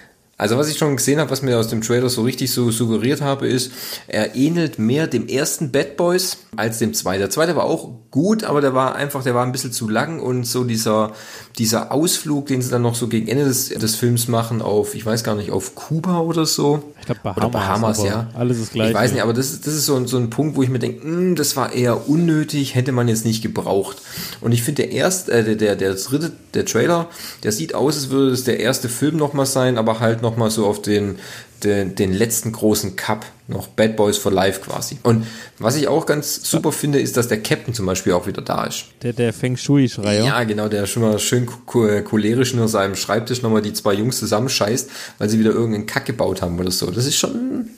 Also 0.40 0.56
was 0.56 0.68
ich 0.68 0.78
schon 0.78 0.96
gesehen 0.96 1.18
habe, 1.18 1.30
was 1.30 1.42
mir 1.42 1.58
aus 1.58 1.66
dem 1.66 1.82
Trailer 1.82 2.08
so 2.08 2.22
richtig 2.22 2.52
so 2.52 2.70
suggeriert 2.70 3.20
habe, 3.20 3.48
ist, 3.48 3.72
er 4.06 4.36
ähnelt 4.36 4.78
mehr 4.78 5.08
dem 5.08 5.26
ersten 5.26 5.72
Bad 5.72 5.96
Boys 5.96 6.38
als 6.54 6.78
dem 6.78 6.94
zweiten. 6.94 7.18
Der 7.18 7.30
zweite 7.30 7.56
war 7.56 7.64
auch 7.64 7.90
gut, 8.12 8.44
aber 8.44 8.60
der 8.60 8.72
war 8.72 8.94
einfach, 8.94 9.24
der 9.24 9.34
war 9.34 9.44
ein 9.44 9.50
bisschen 9.50 9.72
zu 9.72 9.88
lang 9.88 10.20
und 10.20 10.44
so 10.44 10.62
dieser, 10.62 11.12
dieser 11.58 11.92
Ausflug, 11.92 12.46
den 12.46 12.62
sie 12.62 12.70
dann 12.70 12.82
noch 12.82 12.94
so 12.94 13.08
gegen 13.08 13.26
Ende 13.28 13.44
des, 13.44 13.68
des 13.68 13.96
Films 13.96 14.28
machen 14.28 14.62
auf, 14.62 14.94
ich 14.94 15.04
weiß 15.04 15.24
gar 15.24 15.34
nicht, 15.34 15.50
auf 15.50 15.74
Kuba 15.74 16.20
oder 16.20 16.46
so. 16.46 16.84
Ich 17.00 17.06
glaube 17.06 17.20
Bahamas. 17.22 17.38
Oder 17.38 17.48
Bahamas, 17.50 18.04
ja. 18.04 18.28
Alles 18.34 18.58
ist 18.58 18.72
gleich. 18.72 18.90
Ich 18.90 18.94
weiß 18.94 19.12
nicht, 19.12 19.22
aber 19.22 19.34
das, 19.34 19.60
das 19.60 19.74
ist 19.74 19.86
so, 19.86 20.06
so 20.06 20.18
ein 20.18 20.30
Punkt, 20.30 20.56
wo 20.56 20.62
ich 20.62 20.68
mir 20.68 20.78
denke, 20.78 21.34
das 21.34 21.56
war 21.56 21.72
eher 21.72 22.08
unnötig, 22.08 22.74
hätte 22.74 22.92
man 22.92 23.08
jetzt 23.08 23.24
nicht 23.24 23.42
gebraucht. 23.42 23.98
Und 24.40 24.52
ich 24.52 24.62
finde 24.62 24.82
der 24.82 24.92
erste, 24.92 25.32
äh, 25.32 25.44
der, 25.44 25.56
der, 25.56 25.76
der 25.76 25.94
dritte, 25.94 26.32
der 26.54 26.64
Trailer, 26.64 27.08
der 27.42 27.52
sieht 27.52 27.74
aus, 27.74 27.96
als 27.96 28.10
würde 28.10 28.30
es 28.30 28.44
der 28.44 28.60
erste 28.60 28.88
Film 28.88 29.16
nochmal 29.16 29.46
sein, 29.46 29.78
aber 29.78 30.00
halt 30.00 30.22
nochmal 30.28 30.50
so 30.50 30.66
auf 30.66 30.82
den, 30.82 31.18
den, 31.64 31.94
den 31.94 32.12
letzten 32.12 32.52
großen 32.52 32.96
Cup, 32.96 33.26
noch 33.48 33.66
Bad 33.68 33.96
Boys 33.96 34.18
for 34.18 34.30
Life 34.30 34.60
quasi. 34.60 34.98
Und 35.02 35.26
was 35.58 35.76
ich 35.76 35.88
auch 35.88 36.04
ganz 36.04 36.48
super 36.48 36.70
finde, 36.70 37.00
ist, 37.00 37.16
dass 37.16 37.28
der 37.28 37.42
Captain 37.42 37.72
zum 37.72 37.86
Beispiel 37.86 38.12
auch 38.12 38.26
wieder 38.26 38.42
da 38.42 38.64
ist. 38.64 38.84
Der, 39.02 39.12
der 39.12 39.32
Feng 39.32 39.56
Shui-Schreier. 39.56 40.24
Ja, 40.24 40.44
genau, 40.44 40.68
der 40.68 40.86
schon 40.86 41.02
mal 41.02 41.18
schön 41.18 41.46
cholerisch 41.66 42.54
nur 42.54 42.68
seinem 42.68 42.94
Schreibtisch 42.94 43.42
nochmal 43.42 43.62
die 43.62 43.72
zwei 43.72 43.94
Jungs 43.94 44.18
zusammenscheißt, 44.18 44.90
weil 45.18 45.28
sie 45.28 45.38
wieder 45.38 45.50
irgendeinen 45.50 45.86
Kack 45.86 46.04
gebaut 46.04 46.42
haben 46.42 46.58
oder 46.60 46.70
so. 46.70 46.90
Das 46.90 47.06
ist 47.06 47.16
schon, 47.16 47.70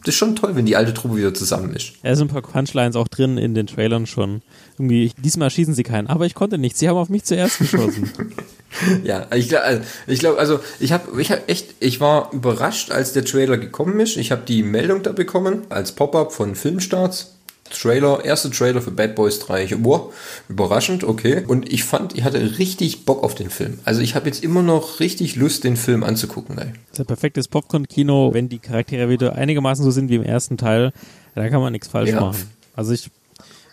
das 0.00 0.14
ist 0.14 0.18
schon 0.18 0.34
toll, 0.34 0.56
wenn 0.56 0.64
die 0.64 0.76
alte 0.76 0.94
Truppe 0.94 1.16
wieder 1.16 1.34
zusammen 1.34 1.74
ist. 1.74 1.92
Ja, 2.02 2.16
sind 2.16 2.30
ein 2.30 2.32
paar 2.32 2.42
Punchlines 2.42 2.96
auch 2.96 3.08
drin 3.08 3.36
in 3.36 3.54
den 3.54 3.66
Trailern 3.66 4.06
schon. 4.06 4.42
Irgendwie, 4.78 5.04
ich, 5.04 5.14
diesmal 5.14 5.50
schießen 5.50 5.74
sie 5.74 5.82
keinen, 5.82 6.06
aber 6.06 6.26
ich 6.26 6.34
konnte 6.34 6.56
nichts. 6.58 6.78
Sie 6.78 6.88
haben 6.88 6.96
auf 6.96 7.08
mich 7.08 7.24
zuerst 7.24 7.58
geschossen. 7.58 8.10
ja, 9.04 9.26
ich 9.34 9.48
glaube, 9.48 9.82
ich 10.06 10.20
glaube, 10.20 10.38
also 10.38 10.60
ich 10.78 10.92
habe, 10.92 11.20
ich 11.20 11.30
habe 11.32 11.48
echt, 11.48 11.74
ich 11.80 12.00
war 12.00 12.32
überrascht, 12.32 12.90
als 12.90 13.12
der 13.12 13.24
Trailer 13.24 13.58
gekommen 13.58 13.98
ist. 14.00 14.16
Ich 14.16 14.30
habe 14.30 14.42
die 14.46 14.62
Meldung 14.62 15.02
da 15.02 15.12
bekommen 15.12 15.62
als 15.68 15.92
Pop-up 15.92 16.32
von 16.32 16.54
Filmstarts. 16.54 17.34
Trailer, 17.70 18.24
erste 18.24 18.50
Trailer 18.50 18.80
für 18.80 18.90
Bad 18.90 19.14
Boys 19.14 19.40
3. 19.40 19.64
Ich, 19.64 19.84
wow, 19.84 20.14
überraschend, 20.48 21.04
okay. 21.04 21.44
Und 21.46 21.70
ich 21.70 21.84
fand, 21.84 22.16
ich 22.16 22.24
hatte 22.24 22.58
richtig 22.58 23.04
Bock 23.04 23.22
auf 23.22 23.34
den 23.34 23.50
Film. 23.50 23.78
Also 23.84 24.00
ich 24.00 24.14
habe 24.14 24.26
jetzt 24.26 24.42
immer 24.42 24.62
noch 24.62 25.00
richtig 25.00 25.36
Lust, 25.36 25.64
den 25.64 25.76
Film 25.76 26.02
anzugucken. 26.02 26.56
Ey. 26.56 26.72
Das 26.90 26.92
ist 26.94 27.00
ein 27.00 27.06
perfektes 27.06 27.48
Popcorn-Kino, 27.48 28.32
wenn 28.32 28.48
die 28.48 28.58
Charaktere 28.58 29.10
wieder 29.10 29.34
einigermaßen 29.34 29.84
so 29.84 29.90
sind 29.90 30.08
wie 30.08 30.14
im 30.14 30.22
ersten 30.22 30.56
Teil. 30.56 30.92
Da 31.34 31.46
kann 31.50 31.60
man 31.60 31.72
nichts 31.72 31.88
falsch 31.88 32.08
Ja. 32.10 32.20
machen. 32.20 32.38
Also 32.74 32.92
ich, 32.92 33.10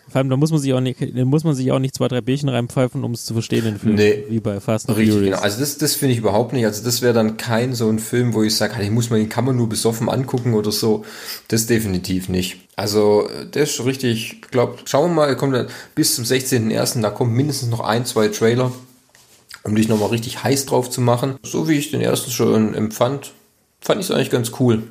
vor 0.08 0.18
allem, 0.20 0.30
da 0.30 0.36
muss 0.36 0.50
man 0.52 0.60
sich 0.60 0.72
auch 0.72 0.80
nicht, 0.80 1.00
da 1.00 1.24
muss 1.24 1.42
man 1.42 1.54
sich 1.54 1.72
auch 1.72 1.78
nicht 1.78 1.94
zwei, 1.94 2.06
drei 2.08 2.20
Bierchen 2.20 2.48
reinpfeifen, 2.48 3.02
um 3.02 3.12
es 3.12 3.24
zu 3.24 3.32
verstehen, 3.32 3.64
den 3.64 3.78
Film. 3.78 3.96
Nee. 3.96 4.24
Wie 4.28 4.40
bei 4.40 4.60
Fast 4.60 4.88
and 4.88 4.96
Richtig, 4.98 5.14
Furious. 5.14 5.30
genau. 5.32 5.42
Also 5.42 5.60
das, 5.60 5.78
das 5.78 5.94
finde 5.96 6.12
ich 6.12 6.18
überhaupt 6.18 6.52
nicht. 6.52 6.64
Also 6.64 6.84
das 6.84 7.02
wäre 7.02 7.12
dann 7.12 7.36
kein 7.36 7.74
so 7.74 7.88
ein 7.88 7.98
Film, 7.98 8.32
wo 8.32 8.42
ich 8.42 8.54
sage, 8.54 8.76
den 8.78 8.94
muss 8.94 9.10
man, 9.10 9.18
den 9.18 9.28
kann 9.28 9.44
man 9.44 9.56
nur 9.56 9.68
besoffen 9.68 10.08
angucken 10.08 10.54
oder 10.54 10.70
so. 10.70 11.04
Das 11.48 11.66
definitiv 11.66 12.28
nicht. 12.28 12.58
Also 12.76 13.28
das 13.50 13.70
ist 13.70 13.84
richtig, 13.84 14.32
ich 14.34 14.50
glaube, 14.50 14.76
schauen 14.84 15.10
wir 15.10 15.14
mal, 15.14 15.36
kommt 15.36 15.54
dann 15.54 15.66
bis 15.94 16.14
zum 16.14 16.24
16.01. 16.24 17.00
Da 17.00 17.10
kommt 17.10 17.32
mindestens 17.32 17.70
noch 17.70 17.80
ein, 17.80 18.04
zwei 18.04 18.28
Trailer, 18.28 18.70
um 19.64 19.74
dich 19.74 19.88
nochmal 19.88 20.10
richtig 20.10 20.44
heiß 20.44 20.66
drauf 20.66 20.88
zu 20.88 21.00
machen. 21.00 21.36
So 21.42 21.68
wie 21.68 21.74
ich 21.74 21.90
den 21.90 22.00
ersten 22.00 22.30
schon 22.30 22.74
empfand, 22.74 23.32
fand 23.80 24.00
ich 24.00 24.08
es 24.08 24.14
eigentlich 24.14 24.30
ganz 24.30 24.52
cool. 24.60 24.82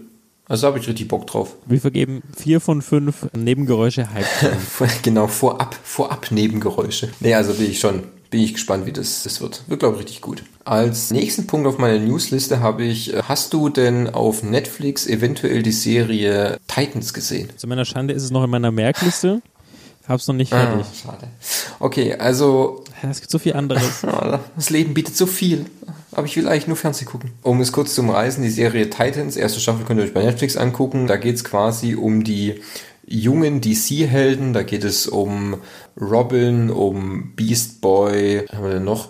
Also 0.47 0.67
habe 0.67 0.77
ich 0.77 0.87
richtig 0.87 1.07
Bock 1.07 1.25
drauf. 1.25 1.55
Wir 1.65 1.81
vergeben 1.81 2.21
vier 2.35 2.61
von 2.61 2.81
fünf 2.83 3.27
Nebengeräusche 3.35 4.13
Hype. 4.13 4.25
genau, 5.01 5.27
vorab, 5.27 5.75
vorab 5.83 6.31
Nebengeräusche. 6.31 7.09
Nee, 7.19 7.33
also 7.33 7.53
bin 7.53 7.71
ich 7.71 7.79
schon, 7.79 8.03
bin 8.29 8.41
ich 8.41 8.53
gespannt, 8.53 8.85
wie 8.85 8.91
das, 8.91 9.23
das 9.23 9.41
wird. 9.41 9.63
Wird, 9.67 9.79
glaube 9.79 9.95
ich, 9.95 10.03
richtig 10.03 10.21
gut. 10.21 10.43
Als 10.63 11.09
nächsten 11.09 11.47
Punkt 11.47 11.67
auf 11.67 11.79
meiner 11.79 11.97
Newsliste 11.97 12.59
habe 12.59 12.83
ich, 12.83 13.13
äh, 13.13 13.23
hast 13.23 13.53
du 13.53 13.69
denn 13.69 14.07
auf 14.07 14.43
Netflix 14.43 15.07
eventuell 15.07 15.63
die 15.63 15.71
Serie 15.71 16.59
Titans 16.67 17.15
gesehen? 17.15 17.49
Zu 17.57 17.67
meiner 17.67 17.85
Schande 17.85 18.13
ist 18.13 18.23
es 18.23 18.29
noch 18.29 18.43
in 18.43 18.51
meiner 18.51 18.71
Merkliste. 18.71 19.41
Hab's 20.07 20.27
noch 20.27 20.35
nicht 20.35 20.49
fertig. 20.49 20.85
Ah, 20.85 21.09
schade. 21.09 21.27
Okay, 21.79 22.13
also 22.13 22.83
Es 23.01 23.21
gibt 23.21 23.31
so 23.31 23.39
viel 23.39 23.53
anderes. 23.53 24.03
Das 24.55 24.69
Leben 24.69 24.93
bietet 24.93 25.15
so 25.15 25.25
viel. 25.25 25.65
Aber 26.11 26.25
ich 26.25 26.35
will 26.37 26.47
eigentlich 26.47 26.67
nur 26.67 26.77
Fernsehen 26.77 27.07
gucken. 27.07 27.31
Um 27.41 27.59
es 27.59 27.71
kurz 27.71 27.93
zu 27.93 28.01
umreißen, 28.01 28.41
die 28.41 28.49
Serie 28.49 28.89
Titans, 28.89 29.35
erste 29.35 29.59
Staffel 29.59 29.85
könnt 29.85 29.99
ihr 29.99 30.05
euch 30.05 30.13
bei 30.13 30.23
Netflix 30.23 30.55
angucken. 30.55 31.07
Da 31.07 31.17
geht 31.17 31.35
es 31.35 31.43
quasi 31.43 31.95
um 31.95 32.23
die 32.23 32.61
jungen 33.05 33.61
DC-Helden. 33.61 34.53
Da 34.53 34.63
geht 34.63 34.83
es 34.83 35.07
um 35.07 35.57
Robin, 35.99 36.69
um 36.69 37.33
Beast 37.35 37.81
Boy, 37.81 38.43
was 38.47 38.55
haben 38.55 38.65
wir 38.65 38.73
denn 38.73 38.83
noch? 38.83 39.09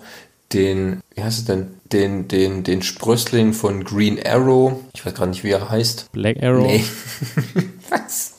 Den, 0.54 1.02
wie 1.14 1.24
heißt 1.24 1.40
es 1.40 1.46
denn? 1.46 1.68
Den, 1.92 2.28
den, 2.28 2.64
den 2.64 2.82
Sprössling 2.82 3.54
von 3.54 3.84
Green 3.84 4.20
Arrow. 4.26 4.74
Ich 4.94 5.06
weiß 5.06 5.14
gerade 5.14 5.30
nicht, 5.30 5.44
wie 5.44 5.52
er 5.52 5.70
heißt. 5.70 6.12
Black 6.12 6.42
Arrow, 6.42 6.66
Nee. 6.66 6.84
Was? 7.90 8.34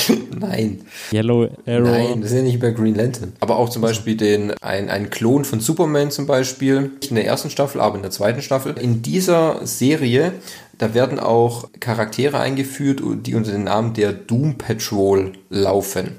Nein. 0.38 0.80
Yellow 1.12 1.48
Arrow. 1.66 1.88
Nein, 1.88 2.20
das 2.20 2.30
ist 2.30 2.36
ja 2.36 2.42
nicht 2.42 2.54
über 2.54 2.70
Green 2.72 2.94
Lantern. 2.94 3.32
Aber 3.40 3.56
auch 3.56 3.68
zum 3.68 3.82
Beispiel 3.82 4.16
den, 4.16 4.52
ein, 4.60 4.88
ein 4.88 5.10
Klon 5.10 5.44
von 5.44 5.60
Superman 5.60 6.10
zum 6.10 6.26
Beispiel. 6.26 6.92
Nicht 7.00 7.10
in 7.10 7.16
der 7.16 7.26
ersten 7.26 7.50
Staffel, 7.50 7.80
aber 7.80 7.96
in 7.96 8.02
der 8.02 8.10
zweiten 8.10 8.42
Staffel. 8.42 8.74
In 8.78 9.02
dieser 9.02 9.66
Serie, 9.66 10.32
da 10.78 10.94
werden 10.94 11.18
auch 11.18 11.68
Charaktere 11.80 12.38
eingeführt, 12.40 13.02
die 13.24 13.34
unter 13.34 13.52
dem 13.52 13.64
Namen 13.64 13.94
der 13.94 14.12
Doom 14.12 14.58
Patrol 14.58 15.32
laufen. 15.50 16.16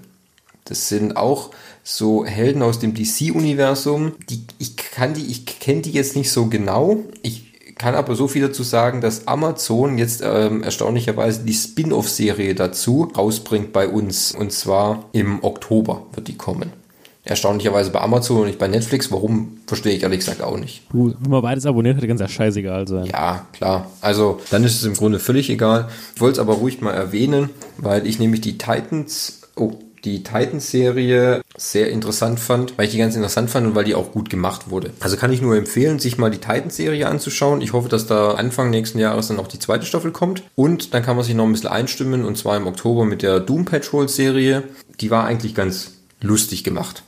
Das 0.66 0.88
sind 0.88 1.18
auch 1.18 1.50
so 1.84 2.26
Helden 2.26 2.62
aus 2.62 2.80
dem 2.80 2.94
DC-Universum. 2.94 4.14
Die, 4.30 4.46
ich 4.58 4.78
kann 4.78 5.14
die, 5.14 5.26
ich 5.26 5.46
kenne 5.46 5.82
die 5.82 5.92
jetzt 5.92 6.16
nicht 6.16 6.32
so 6.32 6.46
genau. 6.46 7.00
Ich 7.22 7.53
kann 7.84 7.96
aber 7.96 8.15
so 8.15 8.30
viel 8.30 8.41
dazu 8.41 8.63
sagen, 8.63 9.02
dass 9.02 9.28
Amazon 9.28 9.98
jetzt 9.98 10.24
ähm, 10.26 10.63
erstaunlicherweise 10.63 11.43
die 11.43 11.52
Spin-off-Serie 11.52 12.56
dazu 12.56 13.12
rausbringt 13.13 13.74
bei 13.74 13.89
uns. 13.89 14.34
Und 14.34 14.54
zwar 14.54 15.10
im 15.12 15.43
Oktober 15.43 16.04
wird 16.13 16.30
die 16.30 16.38
kommen. 16.38 16.72
Erstaunlicherweise 17.26 17.91
bei 17.91 18.00
Amazon 18.00 18.38
und 18.38 18.48
nicht 18.48 18.58
bei 18.58 18.69
Netflix. 18.69 19.12
Warum, 19.12 19.58
verstehe 19.67 19.93
ich 19.98 20.04
ehrlich 20.04 20.19
gesagt 20.19 20.41
auch 20.41 20.58
nicht. 20.58 20.84
Du, 20.93 21.13
wenn 21.19 21.30
man 21.30 21.41
beides 21.41 21.65
abonniert 21.65 21.98
hat, 21.98 22.08
kann 22.08 22.15
es 22.15 22.22
ja 22.22 22.30
scheißegal 22.30 22.88
sein. 22.88 23.08
Ja, 23.08 23.48
klar. 23.52 23.91
Also 24.00 24.39
dann 24.50 24.63
ist 24.63 24.76
es 24.76 24.86
im 24.86 24.93
Grunde 24.93 25.19
völlig 25.19 25.50
egal. 25.50 25.89
Ich 26.15 26.22
wollte 26.22 26.39
es 26.39 26.39
aber 26.39 26.54
ruhig 26.54 26.80
mal 26.80 26.93
erwähnen, 26.93 27.50
weil 27.78 28.08
ich 28.08 28.17
nämlich 28.17 28.39
die 28.39 28.58
Titans, 28.58 29.41
oh, 29.58 29.74
die 30.06 30.24
Titans-Serie 30.24 31.42
sehr 31.56 31.89
interessant 31.89 32.39
fand, 32.39 32.78
weil 32.78 32.86
ich 32.86 32.92
die 32.92 32.98
ganz 32.98 33.16
interessant 33.16 33.50
fand 33.50 33.68
und 33.68 33.76
weil 33.76 33.86
die 33.86 33.96
auch 33.96 34.12
gut 34.12 34.30
gemacht 34.30 34.70
wurde. 34.70 34.92
Also 35.00 35.18
kann 35.18 35.32
ich 35.32 35.42
nur 35.42 35.56
empfehlen, 35.56 36.00
sich 36.00 36.18
mal 36.18 36.32
die 36.32 36.39
Titans-Serie 36.39 37.08
anzuschauen. 37.08 37.62
Ich 37.62 37.74
hoffe, 37.74 37.89
dass 37.89 38.06
da 38.06 38.32
Anfang 38.32 38.70
nächsten 38.70 39.00
Jahres 39.00 39.30
dann 39.30 39.39
auch 39.39 39.48
die 39.48 39.60
zweite 39.60 39.86
Staffel 39.86 40.12
kommt. 40.12 40.44
Und 40.56 40.94
dann 40.94 41.04
kann 41.04 41.16
man 41.16 41.26
sich 41.26 41.36
noch 41.36 41.46
ein 41.46 41.52
bisschen 41.52 41.70
einstimmen 41.70 42.26
und 42.26 42.38
zwar 42.38 42.58
im 42.58 42.68
Oktober 42.68 43.06
mit 43.06 43.22
der 43.22 43.39
Doom 43.39 43.66
Patrol-Serie. 43.66 44.63
Die 45.00 45.12
war 45.12 45.26
eigentlich 45.26 45.56
ganz 45.56 45.94
lustig 46.22 46.63
gemacht 46.63 47.04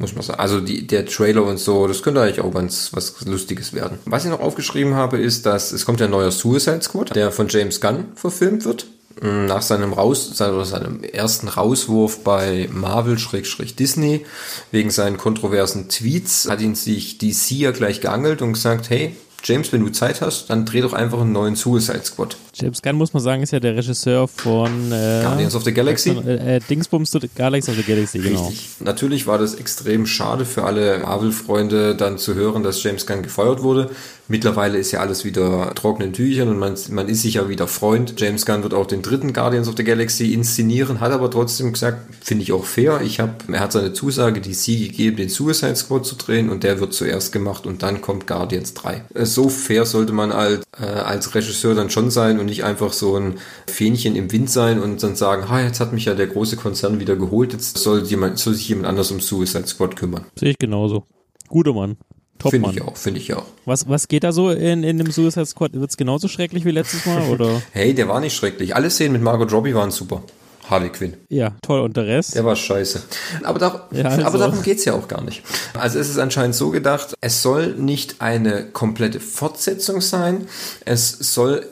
muss 0.00 0.14
man 0.14 0.22
sagen. 0.22 0.40
Also 0.40 0.60
die, 0.60 0.86
der 0.86 1.06
Trailer 1.06 1.44
und 1.44 1.58
so, 1.58 1.86
das 1.86 2.02
könnte 2.02 2.22
eigentlich 2.22 2.40
auch 2.40 2.52
ganz 2.52 2.92
was 2.92 3.24
Lustiges 3.26 3.72
werden. 3.72 3.98
Was 4.06 4.24
ich 4.24 4.30
noch 4.30 4.40
aufgeschrieben 4.40 4.94
habe, 4.94 5.18
ist, 5.18 5.46
dass 5.46 5.72
es 5.72 5.84
kommt 5.84 6.00
ja 6.00 6.06
ein 6.06 6.10
neuer 6.10 6.30
Suicide 6.30 6.82
Squad, 6.82 7.14
der 7.14 7.30
von 7.30 7.48
James 7.48 7.80
Gunn 7.80 8.06
verfilmt 8.14 8.64
wird. 8.64 8.86
Nach 9.20 9.60
seinem 9.60 9.92
Raus, 9.92 10.36
seinem 10.36 11.02
ersten 11.02 11.48
Rauswurf 11.48 12.22
bei 12.22 12.68
Marvel-Disney 12.72 14.24
wegen 14.70 14.90
seinen 14.90 15.18
kontroversen 15.18 15.88
Tweets 15.88 16.48
hat 16.48 16.60
ihn 16.60 16.74
sich 16.74 17.18
DC 17.18 17.50
ja 17.50 17.70
gleich 17.72 18.00
geangelt 18.00 18.40
und 18.40 18.52
gesagt, 18.52 18.88
hey, 18.88 19.16
James, 19.42 19.72
wenn 19.72 19.84
du 19.84 19.90
Zeit 19.90 20.20
hast, 20.20 20.48
dann 20.48 20.64
dreh 20.64 20.80
doch 20.80 20.92
einfach 20.92 21.20
einen 21.20 21.32
neuen 21.32 21.56
Suicide 21.56 22.04
Squad. 22.04 22.36
James 22.60 22.82
Gunn, 22.82 22.96
muss 22.96 23.12
man 23.12 23.22
sagen, 23.22 23.42
ist 23.42 23.52
ja 23.52 23.60
der 23.60 23.76
Regisseur 23.76 24.28
von 24.28 24.92
äh, 24.92 25.22
Guardians 25.22 25.54
of 25.54 25.64
the 25.64 25.72
Galaxy. 25.72 26.10
Äh, 26.10 26.60
Dingsbums 26.68 27.16
Galaxy 27.34 27.70
of 27.70 27.76
the 27.76 27.82
Galaxy, 27.82 28.18
genau. 28.18 28.48
Richtig. 28.48 28.68
Natürlich 28.80 29.26
war 29.26 29.38
das 29.38 29.54
extrem 29.54 30.06
schade 30.06 30.44
für 30.44 30.64
alle 30.64 30.98
Marvel-Freunde 31.00 31.94
dann 31.94 32.18
zu 32.18 32.34
hören, 32.34 32.62
dass 32.62 32.82
James 32.82 33.06
Gunn 33.06 33.22
gefeuert 33.22 33.62
wurde. 33.62 33.90
Mittlerweile 34.28 34.78
ist 34.78 34.92
ja 34.92 35.00
alles 35.00 35.24
wieder 35.24 35.72
trockenen 35.74 36.12
Tüchern 36.12 36.48
und 36.48 36.58
man, 36.58 36.76
man 36.90 37.08
ist 37.08 37.22
sich 37.22 37.34
ja 37.34 37.48
wieder 37.48 37.66
Freund. 37.66 38.14
James 38.16 38.46
Gunn 38.46 38.62
wird 38.62 38.74
auch 38.74 38.86
den 38.86 39.02
dritten 39.02 39.32
Guardians 39.32 39.66
of 39.66 39.74
the 39.76 39.82
Galaxy 39.82 40.32
inszenieren, 40.32 41.00
hat 41.00 41.10
aber 41.10 41.30
trotzdem 41.32 41.72
gesagt, 41.72 42.14
finde 42.22 42.44
ich 42.44 42.52
auch 42.52 42.64
fair. 42.64 43.00
Ich 43.02 43.18
hab, 43.18 43.48
er 43.50 43.58
hat 43.58 43.72
seine 43.72 43.92
Zusage 43.92 44.40
DC 44.40 44.66
gegeben, 44.66 45.16
den 45.16 45.28
Suicide 45.28 45.74
Squad 45.74 46.06
zu 46.06 46.14
drehen 46.14 46.48
und 46.48 46.62
der 46.62 46.78
wird 46.78 46.94
zuerst 46.94 47.32
gemacht 47.32 47.66
und 47.66 47.82
dann 47.82 48.02
kommt 48.02 48.28
Guardians 48.28 48.74
3. 48.74 49.02
Äh, 49.14 49.26
So 49.26 49.48
fair 49.48 49.84
sollte 49.84 50.12
man 50.12 50.30
als, 50.30 50.62
äh, 50.80 50.84
als 50.84 51.34
Regisseur 51.34 51.74
dann 51.74 51.90
schon 51.90 52.12
sein 52.12 52.38
und 52.38 52.48
nicht 52.50 52.64
einfach 52.64 52.92
so 52.92 53.16
ein 53.16 53.38
Fähnchen 53.66 54.14
im 54.16 54.30
Wind 54.30 54.50
sein 54.50 54.80
und 54.80 55.02
dann 55.02 55.16
sagen, 55.16 55.48
ha, 55.48 55.62
jetzt 55.62 55.80
hat 55.80 55.92
mich 55.94 56.04
ja 56.04 56.14
der 56.14 56.26
große 56.26 56.56
Konzern 56.56 57.00
wieder 57.00 57.16
geholt, 57.16 57.52
jetzt 57.54 57.78
soll, 57.78 58.02
jemand, 58.02 58.38
soll 58.38 58.52
sich 58.54 58.68
jemand 58.68 58.86
anders 58.86 59.10
um 59.10 59.20
Suicide 59.20 59.66
Squad 59.66 59.96
kümmern. 59.96 60.26
Sehe 60.38 60.50
ich 60.50 60.58
genauso. 60.58 61.04
Guter 61.48 61.72
Mann. 61.72 61.96
Top 62.38 62.52
Finde 62.52 62.68
Mann. 62.68 62.76
ich 62.76 62.82
auch, 62.82 62.96
finde 62.96 63.20
ich 63.20 63.34
auch. 63.34 63.44
Was, 63.66 63.88
was 63.88 64.08
geht 64.08 64.24
da 64.24 64.32
so 64.32 64.50
in, 64.50 64.82
in 64.82 64.96
dem 64.98 65.10
Suicide 65.10 65.44
Squad? 65.46 65.74
Wird 65.74 65.90
es 65.90 65.96
genauso 65.96 66.26
schrecklich 66.28 66.64
wie 66.64 66.70
letztes 66.70 67.04
Mal? 67.06 67.22
Oder? 67.30 67.60
Hey, 67.72 67.94
der 67.94 68.08
war 68.08 68.20
nicht 68.20 68.34
schrecklich. 68.34 68.74
Alle 68.74 68.90
Szenen 68.90 69.12
mit 69.12 69.22
Margot 69.22 69.52
Robbie 69.52 69.74
waren 69.74 69.90
super. 69.90 70.22
Harley 70.70 70.88
Quinn. 70.90 71.14
ja, 71.28 71.56
toll. 71.62 71.80
Und 71.80 71.96
der 71.96 72.06
Rest? 72.06 72.36
Der 72.36 72.44
war 72.44 72.54
scheiße. 72.54 73.02
Aber, 73.42 73.58
dar 73.58 73.88
Ja, 73.92 74.04
also. 74.04 74.24
aber 74.24 74.38
darum 74.38 74.62
geht's 74.62 74.84
ja 74.84 74.94
auch 74.94 75.08
gar 75.08 75.20
nicht. 75.22 75.42
Also 75.74 75.98
es 75.98 76.08
ist 76.08 76.18
anscheinend 76.18 76.54
so 76.54 76.70
gedacht, 76.70 77.14
es 77.20 77.42
soll 77.42 77.74
nicht 77.74 78.20
eine 78.20 78.66
komplette 78.66 79.18
Fortsetzung 79.18 80.00
sein. 80.00 80.46
Es 80.84 81.10
soll 81.10 81.66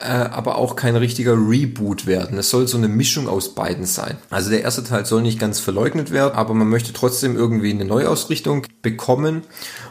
äh, 0.00 0.06
aber 0.06 0.56
auch 0.56 0.76
kein 0.76 0.96
richtiger 0.96 1.34
Reboot 1.34 2.06
werden. 2.06 2.38
Es 2.38 2.50
soll 2.50 2.68
so 2.68 2.76
eine 2.76 2.88
Mischung 2.88 3.28
aus 3.28 3.54
beiden 3.54 3.84
sein. 3.86 4.16
Also 4.30 4.50
der 4.50 4.62
erste 4.62 4.84
Teil 4.84 5.06
soll 5.06 5.22
nicht 5.22 5.38
ganz 5.38 5.60
verleugnet 5.60 6.10
werden, 6.10 6.34
aber 6.34 6.54
man 6.54 6.68
möchte 6.68 6.92
trotzdem 6.92 7.36
irgendwie 7.36 7.70
eine 7.70 7.84
Neuausrichtung 7.84 8.66
bekommen. 8.82 9.42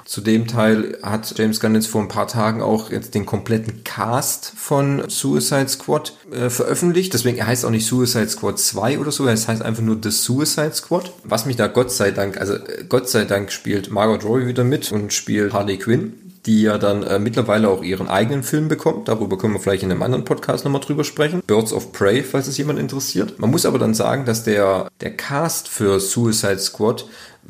Zu 0.06 0.22
dem 0.22 0.48
Teil 0.48 0.98
hat 1.04 1.38
James 1.38 1.60
Gunn 1.60 1.76
jetzt 1.76 1.88
vor 1.88 2.02
ein 2.02 2.08
paar 2.08 2.28
Tagen 2.28 2.62
auch 2.62 2.92
jetzt 2.92 3.16
den 3.16 3.26
kompletten 3.26 3.84
Cast 3.84 4.54
von 4.56 5.10
Suicide 5.10 5.70
Squad 5.70 6.14
äh, 6.32 6.50
veröffentlicht. 6.50 7.14
Deswegen 7.14 7.38
er 7.38 7.48
heißt 7.48 7.66
auch 7.66 7.70
nicht 7.70 7.86
Suicide 7.86 8.30
Squad 8.30 8.60
2 8.60 9.00
oder 9.00 9.12
so, 9.12 9.28
es 9.28 9.48
heißt 9.48 9.62
einfach 9.62 9.84
nur 9.84 9.98
The 10.02 10.12
Suicide 10.12 10.74
Squad. 10.74 11.14
Was 11.24 11.46
mich 11.46 11.56
da 11.56 11.68
Gott 11.68 11.92
sei 11.92 12.12
Dank, 12.12 12.38
also 12.38 12.54
äh, 12.54 12.86
Gott 12.88 13.10
sei 13.10 13.26
Dank 13.26 13.52
spielt 13.52 13.92
Margot 13.92 14.24
Robbie 14.24 14.48
wieder 14.48 14.64
mit 14.64 14.92
und 14.92 15.14
spielt 15.14 15.54
Harley 15.54 15.78
Quinn 15.78 16.14
die 16.46 16.64
ja 16.64 16.78
dann 16.78 17.04
äh, 17.04 17.20
mittlerweile 17.20 17.70
auch 17.70 17.84
ihren 17.84 18.08
eigenen 18.08 18.44
Film 18.44 18.68
bekommt. 18.68 19.08
Darüber 19.08 19.38
können 19.38 19.54
wir 19.54 19.60
vielleicht 19.60 19.84
in 19.84 19.92
einem 19.92 20.02
anderen 20.02 20.26
Podcast 20.26 20.66
nochmal 20.66 20.82
drüber 20.82 21.04
sprechen. 21.04 21.42
Birds 21.46 21.74
of 21.74 21.92
Prey, 21.92 22.24
falls 22.24 22.48
es 22.48 22.58
jemand 22.58 22.80
interessiert. 22.80 23.40
Man 23.40 23.52
muss 23.52 23.66
aber 23.66 23.78
dann 23.80 23.94
sagen, 23.94 24.26
dass 24.26 24.44
der, 24.44 24.90
der 25.02 25.16
Cast 25.16 25.68
für 25.68 26.00
Suicide 26.00 26.60
Squad 26.60 27.06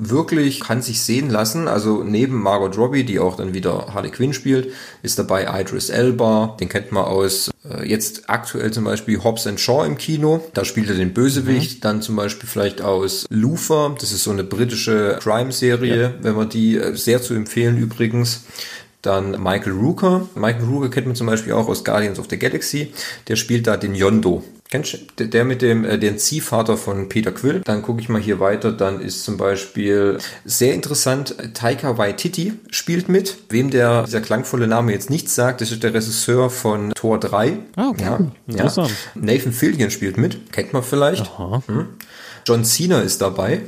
wirklich 0.10 0.60
kann 0.62 0.82
sich 0.82 1.02
sehen 1.02 1.30
lassen. 1.30 1.68
Also 1.68 2.04
neben 2.04 2.42
Margot 2.42 2.78
Robbie, 2.78 3.04
die 3.04 3.20
auch 3.20 3.38
dann 3.38 3.54
wieder 3.54 3.94
Harley 3.94 4.10
Quinn 4.10 4.34
spielt, 4.34 4.74
ist 5.04 5.20
dabei 5.20 5.62
Idris 5.62 5.90
Elba. 5.90 6.58
Den 6.60 6.70
kennt 6.70 6.92
man 6.92 7.06
aus 7.06 7.52
äh, 7.64 7.88
jetzt 7.88 8.30
aktuell 8.30 8.72
zum 8.72 8.84
Beispiel 8.84 9.24
Hobbs 9.24 9.46
and 9.46 9.60
Shaw 9.60 9.86
im 9.86 9.98
Kino. 9.98 10.44
Da 10.54 10.66
spielt 10.66 10.90
er 10.90 10.96
den 10.96 11.14
Bösewicht. 11.14 11.76
Mhm. 11.76 11.82
Dann 11.82 12.02
zum 12.02 12.16
Beispiel 12.16 12.50
vielleicht 12.50 12.82
aus 12.82 13.26
Luther. 13.30 13.96
Das 14.00 14.12
ist 14.12 14.24
so 14.24 14.32
eine 14.32 14.44
britische 14.44 15.20
Crime-Serie, 15.22 16.02
ja. 16.02 16.14
wenn 16.22 16.36
man 16.36 16.50
die 16.50 16.78
äh, 16.78 16.96
sehr 16.96 17.22
zu 17.22 17.36
empfehlen 17.36 17.78
übrigens. 17.78 18.46
Dann 19.04 19.32
Michael 19.42 19.74
Rooker. 19.74 20.28
Michael 20.36 20.66
Rooker 20.66 20.90
kennt 20.90 21.08
man 21.08 21.16
zum 21.16 21.28
Beispiel 21.28 21.54
auch 21.54 21.68
aus 21.68 21.84
Guardians 21.84 22.20
of 22.20 22.28
the 22.30 22.38
Galaxy. 22.38 22.94
Der 23.28 23.36
spielt 23.36 23.68
da 23.68 23.78
den 23.78 23.96
Yondo. 23.96 24.44
Kennst 24.72 24.98
du? 25.18 25.26
Der, 25.26 25.44
mit 25.44 25.62
dem, 25.62 25.84
äh, 25.84 26.00
den 26.00 26.18
Ziehvater 26.18 26.78
von 26.78 27.10
Peter 27.10 27.34
Quill. 27.34 27.60
Dann 27.66 27.82
gucke 27.82 28.00
ich 28.00 28.08
mal 28.08 28.22
hier 28.22 28.40
weiter. 28.40 28.72
Dann 28.72 29.02
ist 29.02 29.26
zum 29.26 29.36
Beispiel 29.36 30.18
sehr 30.46 30.74
interessant, 30.74 31.36
Taika 31.54 31.98
Waititi 31.98 32.54
spielt 32.72 33.10
mit. 33.10 33.38
Wem 33.50 33.70
der, 33.70 34.04
dieser 34.04 34.22
klangvolle 34.22 34.68
Name 34.68 34.94
jetzt 34.94 35.10
nichts 35.10 35.36
sagt, 35.36 35.60
das 35.60 35.72
ist 35.72 35.84
der 35.84 35.94
Regisseur 35.94 36.50
von 36.50 36.92
Tor 36.94 37.20
3. 37.20 37.58
Ah, 37.76 37.90
okay. 37.90 38.04
Ja, 38.04 38.20
Interessant. 38.48 38.90
ja. 38.90 39.22
Nathan 39.22 39.52
Fillion 39.52 39.92
spielt 39.92 40.16
mit. 40.18 40.54
Kennt 40.54 40.72
man 40.72 40.84
vielleicht. 40.84 41.30
Hm. 41.38 41.88
John 42.48 42.64
Cena 42.64 43.02
ist 43.02 43.22
dabei. 43.22 43.64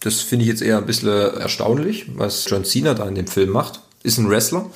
Das 0.00 0.22
finde 0.22 0.44
ich 0.44 0.48
jetzt 0.48 0.62
eher 0.62 0.78
ein 0.78 0.86
bisschen 0.86 1.36
erstaunlich, 1.36 2.06
was 2.16 2.46
John 2.48 2.64
Cena 2.64 2.94
da 2.94 3.06
in 3.06 3.14
dem 3.14 3.28
Film 3.28 3.50
macht. 3.50 3.80
Ist 4.02 4.18
ein 4.18 4.28
Wrestler. 4.28 4.68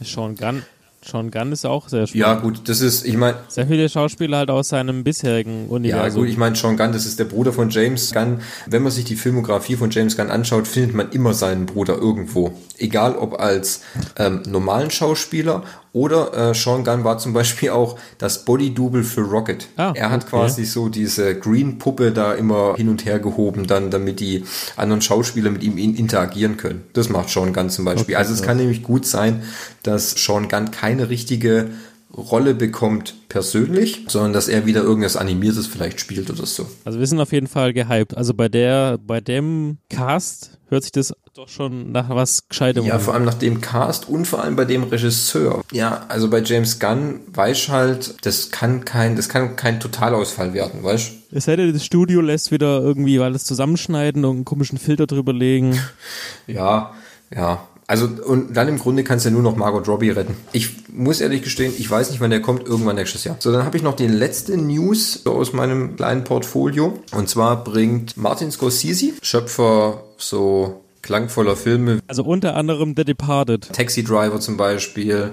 Sean 0.00 0.34
Gunn. 0.34 0.64
Sean 1.04 1.30
Gunn 1.30 1.52
ist 1.52 1.64
auch 1.64 1.88
sehr 1.88 2.06
spannend. 2.06 2.26
Ja, 2.26 2.34
gut, 2.34 2.68
das 2.68 2.80
ist, 2.80 3.06
ich 3.06 3.16
meine, 3.16 3.36
Sehr 3.48 3.66
viele 3.66 3.88
Schauspieler 3.88 4.38
halt 4.38 4.50
aus 4.50 4.68
seinem 4.70 5.04
bisherigen 5.04 5.66
Ja, 5.66 5.70
Universum. 5.74 6.22
gut, 6.22 6.28
ich 6.30 6.36
meine, 6.36 6.56
Sean 6.56 6.76
Gunn, 6.76 6.92
das 6.92 7.06
ist 7.06 7.18
der 7.18 7.24
Bruder 7.24 7.52
von 7.52 7.70
James 7.70 8.12
Gunn. 8.12 8.40
Wenn 8.66 8.82
man 8.82 8.90
sich 8.92 9.04
die 9.04 9.14
Filmografie 9.16 9.76
von 9.76 9.90
James 9.90 10.16
Gunn 10.16 10.28
anschaut, 10.30 10.66
findet 10.66 10.94
man 10.94 11.10
immer 11.12 11.34
seinen 11.34 11.66
Bruder 11.66 11.96
irgendwo. 11.96 12.52
Egal 12.78 13.16
ob 13.16 13.40
als 13.40 13.82
ähm, 14.16 14.42
normalen 14.48 14.90
Schauspieler 14.90 15.62
oder 15.92 16.50
äh, 16.50 16.54
Sean 16.54 16.84
Gunn 16.84 17.04
war 17.04 17.18
zum 17.18 17.32
Beispiel 17.32 17.70
auch 17.70 17.98
das 18.18 18.44
Body-Double 18.44 19.04
für 19.04 19.22
Rocket. 19.22 19.68
Ah, 19.76 19.92
er 19.94 20.10
hat 20.10 20.22
okay. 20.22 20.30
quasi 20.30 20.64
so 20.64 20.88
diese 20.88 21.34
Green-Puppe 21.38 22.12
da 22.12 22.34
immer 22.34 22.74
hin 22.76 22.88
und 22.88 23.04
her 23.04 23.18
gehoben, 23.18 23.66
dann, 23.66 23.90
damit 23.90 24.20
die 24.20 24.44
anderen 24.76 25.02
Schauspieler 25.02 25.50
mit 25.50 25.62
ihm 25.62 25.78
in- 25.78 25.94
interagieren 25.96 26.56
können. 26.56 26.84
Das 26.92 27.08
macht 27.08 27.30
Sean 27.30 27.52
Gunn 27.52 27.70
zum 27.70 27.84
Beispiel. 27.84 28.14
Okay, 28.14 28.16
also 28.16 28.32
es 28.32 28.40
ja. 28.40 28.46
kann 28.46 28.58
nämlich 28.58 28.82
gut 28.82 29.06
sein, 29.06 29.42
dass 29.82 30.10
Sean 30.12 30.48
Gunn 30.48 30.70
keine 30.70 31.08
richtige 31.08 31.68
Rolle 32.16 32.54
bekommt 32.54 33.14
persönlich, 33.28 34.06
sondern 34.08 34.32
dass 34.32 34.48
er 34.48 34.66
wieder 34.66 34.82
irgendwas 34.82 35.16
Animiertes 35.16 35.66
vielleicht 35.66 36.00
spielt 36.00 36.30
oder 36.30 36.46
so. 36.46 36.66
Also 36.84 36.98
wir 36.98 37.06
sind 37.06 37.20
auf 37.20 37.32
jeden 37.32 37.46
Fall 37.46 37.72
gehypt. 37.72 38.16
Also 38.16 38.34
bei 38.34 38.48
der, 38.48 38.98
bei 38.98 39.20
dem 39.20 39.78
Cast 39.88 40.58
hört 40.68 40.82
sich 40.82 40.92
das 40.92 41.12
doch 41.38 41.48
schon 41.48 41.92
nach 41.92 42.10
was 42.10 42.48
Gescheitem 42.48 42.84
Ja, 42.84 42.98
vor 42.98 43.14
allem 43.14 43.24
nach 43.24 43.34
dem 43.34 43.60
Cast 43.60 44.08
und 44.08 44.24
vor 44.24 44.42
allem 44.42 44.56
bei 44.56 44.64
dem 44.64 44.82
Regisseur. 44.82 45.62
Ja, 45.70 46.04
also 46.08 46.28
bei 46.28 46.40
James 46.40 46.80
Gunn 46.80 47.20
weiß 47.32 47.68
halt, 47.68 48.16
das 48.26 48.50
kann 48.50 48.84
kein, 48.84 49.14
das 49.14 49.28
kann 49.28 49.54
kein 49.54 49.78
Totalausfall 49.78 50.52
werden, 50.52 50.82
weißt 50.82 51.12
Es 51.30 51.44
sei 51.44 51.54
denn, 51.54 51.72
das 51.72 51.84
Studio 51.84 52.22
lässt 52.22 52.50
wieder 52.50 52.80
irgendwie 52.80 53.20
alles 53.20 53.44
zusammenschneiden 53.44 54.24
und 54.24 54.34
einen 54.34 54.44
komischen 54.44 54.78
Filter 54.78 55.06
drüber 55.06 55.32
legen. 55.32 55.78
Ja, 56.48 56.94
ja. 57.32 57.68
Also, 57.86 58.06
und 58.06 58.56
dann 58.56 58.68
im 58.68 58.78
Grunde 58.78 59.04
kannst 59.04 59.24
du 59.24 59.28
ja 59.28 59.34
nur 59.34 59.42
noch 59.42 59.54
Margot 59.54 59.86
Robbie 59.86 60.10
retten. 60.10 60.34
Ich 60.52 60.88
muss 60.88 61.20
ehrlich 61.20 61.42
gestehen, 61.42 61.72
ich 61.78 61.88
weiß 61.88 62.10
nicht, 62.10 62.20
wann 62.20 62.30
der 62.30 62.42
kommt, 62.42 62.66
irgendwann 62.66 62.96
nächstes 62.96 63.24
Jahr. 63.24 63.36
So, 63.38 63.52
dann 63.52 63.64
habe 63.64 63.76
ich 63.76 63.82
noch 63.82 63.94
die 63.94 64.08
letzte 64.08 64.56
News 64.56 65.24
aus 65.24 65.52
meinem 65.52 65.94
kleinen 65.94 66.24
Portfolio. 66.24 66.98
Und 67.12 67.28
zwar 67.28 67.62
bringt 67.62 68.16
Martin 68.16 68.50
Scorsese, 68.50 69.12
Schöpfer 69.22 70.02
so 70.16 70.82
klangvoller 71.08 71.56
Filme, 71.56 72.00
Also 72.06 72.22
unter 72.22 72.54
anderem 72.54 72.92
The 72.94 73.02
Departed, 73.02 73.72
Taxi 73.72 74.04
Driver 74.04 74.40
zum 74.40 74.58
Beispiel 74.58 75.30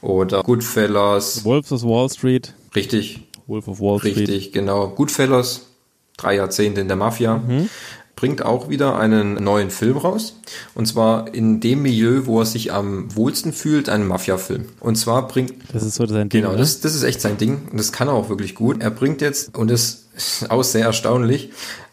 oder 0.00 0.42
Goodfellas, 0.42 1.44
Wolves 1.44 1.70
of 1.70 1.84
Wall 1.84 2.10
Street, 2.10 2.54
richtig, 2.74 3.20
Wolf 3.46 3.68
of 3.68 3.78
Wall 3.78 4.00
Street. 4.00 4.16
Richtig, 4.16 4.50
genau. 4.52 4.88
Goodfellas, 4.88 5.66
drei 6.16 6.34
Jahrzehnte 6.34 6.80
in 6.80 6.88
der 6.88 6.96
Mafia, 6.96 7.40
bringt 8.16 8.44
auch 8.44 8.68
wieder 8.68 8.98
einen 8.98 9.34
neuen 9.44 9.70
Film 9.70 9.96
raus. 9.96 10.40
Und 10.74 10.86
zwar 10.86 11.32
in 11.32 11.60
dem 11.60 11.82
Milieu, 11.82 12.26
wo 12.26 12.40
er 12.40 12.46
sich 12.46 12.72
am 12.72 13.14
wohlsten 13.14 13.52
fühlt, 13.52 13.88
einen 13.88 14.06
Mafia-Film. 14.08 14.64
Und 14.80 14.96
zwar 14.96 15.28
bringt, 15.28 15.54
Das 15.72 15.84
ist 15.84 15.94
so 15.94 16.06
sein 16.06 16.28
Ding. 16.30 16.42
genau, 16.42 16.56
das, 16.56 16.80
das 16.80 16.96
ist 16.96 17.04
echt 17.04 17.20
sein 17.20 17.38
Ding. 17.38 17.62
Und 17.70 17.78
das 17.78 17.92
kann 17.92 18.08
er 18.08 18.14
auch 18.14 18.28
wirklich 18.28 18.56
gut. 18.56 18.82
Er 18.82 18.90
bringt 18.90 19.20
jetzt, 19.20 19.56
und 19.56 19.70
das 19.70 20.04
ist 20.16 20.50
auch 20.50 20.62
sehr 20.64 20.84
erstaunlich, 20.86 21.50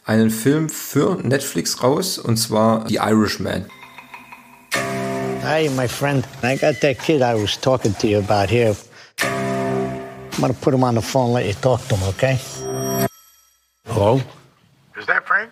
einen 0.10 0.32
Film 0.32 0.69
für 0.69 1.19
Netflix 1.22 1.84
raus, 1.84 2.17
und 2.17 2.38
zwar 2.38 2.88
The 2.88 2.95
Irishman. 2.95 3.65
Hey, 5.41 5.69
my 5.69 5.88
friend. 5.88 6.26
I 6.43 6.58
got 6.58 6.82
that 6.82 6.98
kid 6.98 7.22
I 7.22 7.36
was 7.36 7.56
talking 7.56 7.93
to 8.00 8.08
you 8.08 8.17
about 8.17 8.50
here. 8.50 8.76
I'm 9.22 10.41
gonna 10.41 10.54
put 10.54 10.74
him 10.74 10.84
on 10.84 10.95
the 10.95 11.02
phone 11.02 11.26
and 11.26 11.34
let 11.34 11.45
you 11.45 11.54
talk 11.54 11.88
to 11.89 11.95
him, 11.95 12.10
okay? 12.10 12.39
Hello? 13.86 14.22
Is 14.98 15.06
that 15.06 15.28
Frank? 15.28 15.52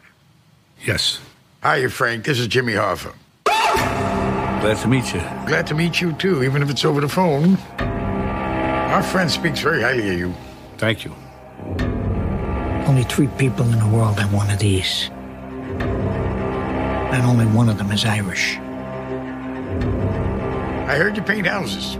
Yes. 0.83 1.19
Hi, 1.61 1.87
Frank. 1.87 2.25
This 2.25 2.39
is 2.39 2.47
Jimmy 2.47 2.73
Hoffa. 2.73 3.13
Glad 3.45 4.77
to 4.77 4.87
meet 4.87 5.13
you. 5.13 5.21
Glad 5.45 5.67
to 5.67 5.75
meet 5.75 6.01
you, 6.01 6.13
too, 6.13 6.43
even 6.43 6.63
if 6.63 6.69
it's 6.69 6.83
over 6.83 6.99
the 6.99 7.09
phone. 7.09 7.57
Our 7.77 9.03
friend 9.03 9.29
speaks 9.29 9.59
very 9.59 9.83
highly 9.83 10.09
of 10.09 10.19
you. 10.19 10.33
Thank 10.77 11.05
you. 11.05 11.13
Only 12.87 13.03
three 13.03 13.27
people 13.37 13.65
in 13.65 13.79
the 13.79 13.87
world 13.87 14.17
have 14.17 14.33
one 14.33 14.49
of 14.49 14.59
these. 14.59 15.09
And 17.11 17.25
only 17.25 17.45
one 17.45 17.67
of 17.67 17.77
them 17.77 17.91
is 17.91 18.05
Irish. 18.05 18.57
I 20.87 20.95
heard 20.95 21.17
you 21.17 21.23
paint 21.23 21.47
houses. 21.47 21.97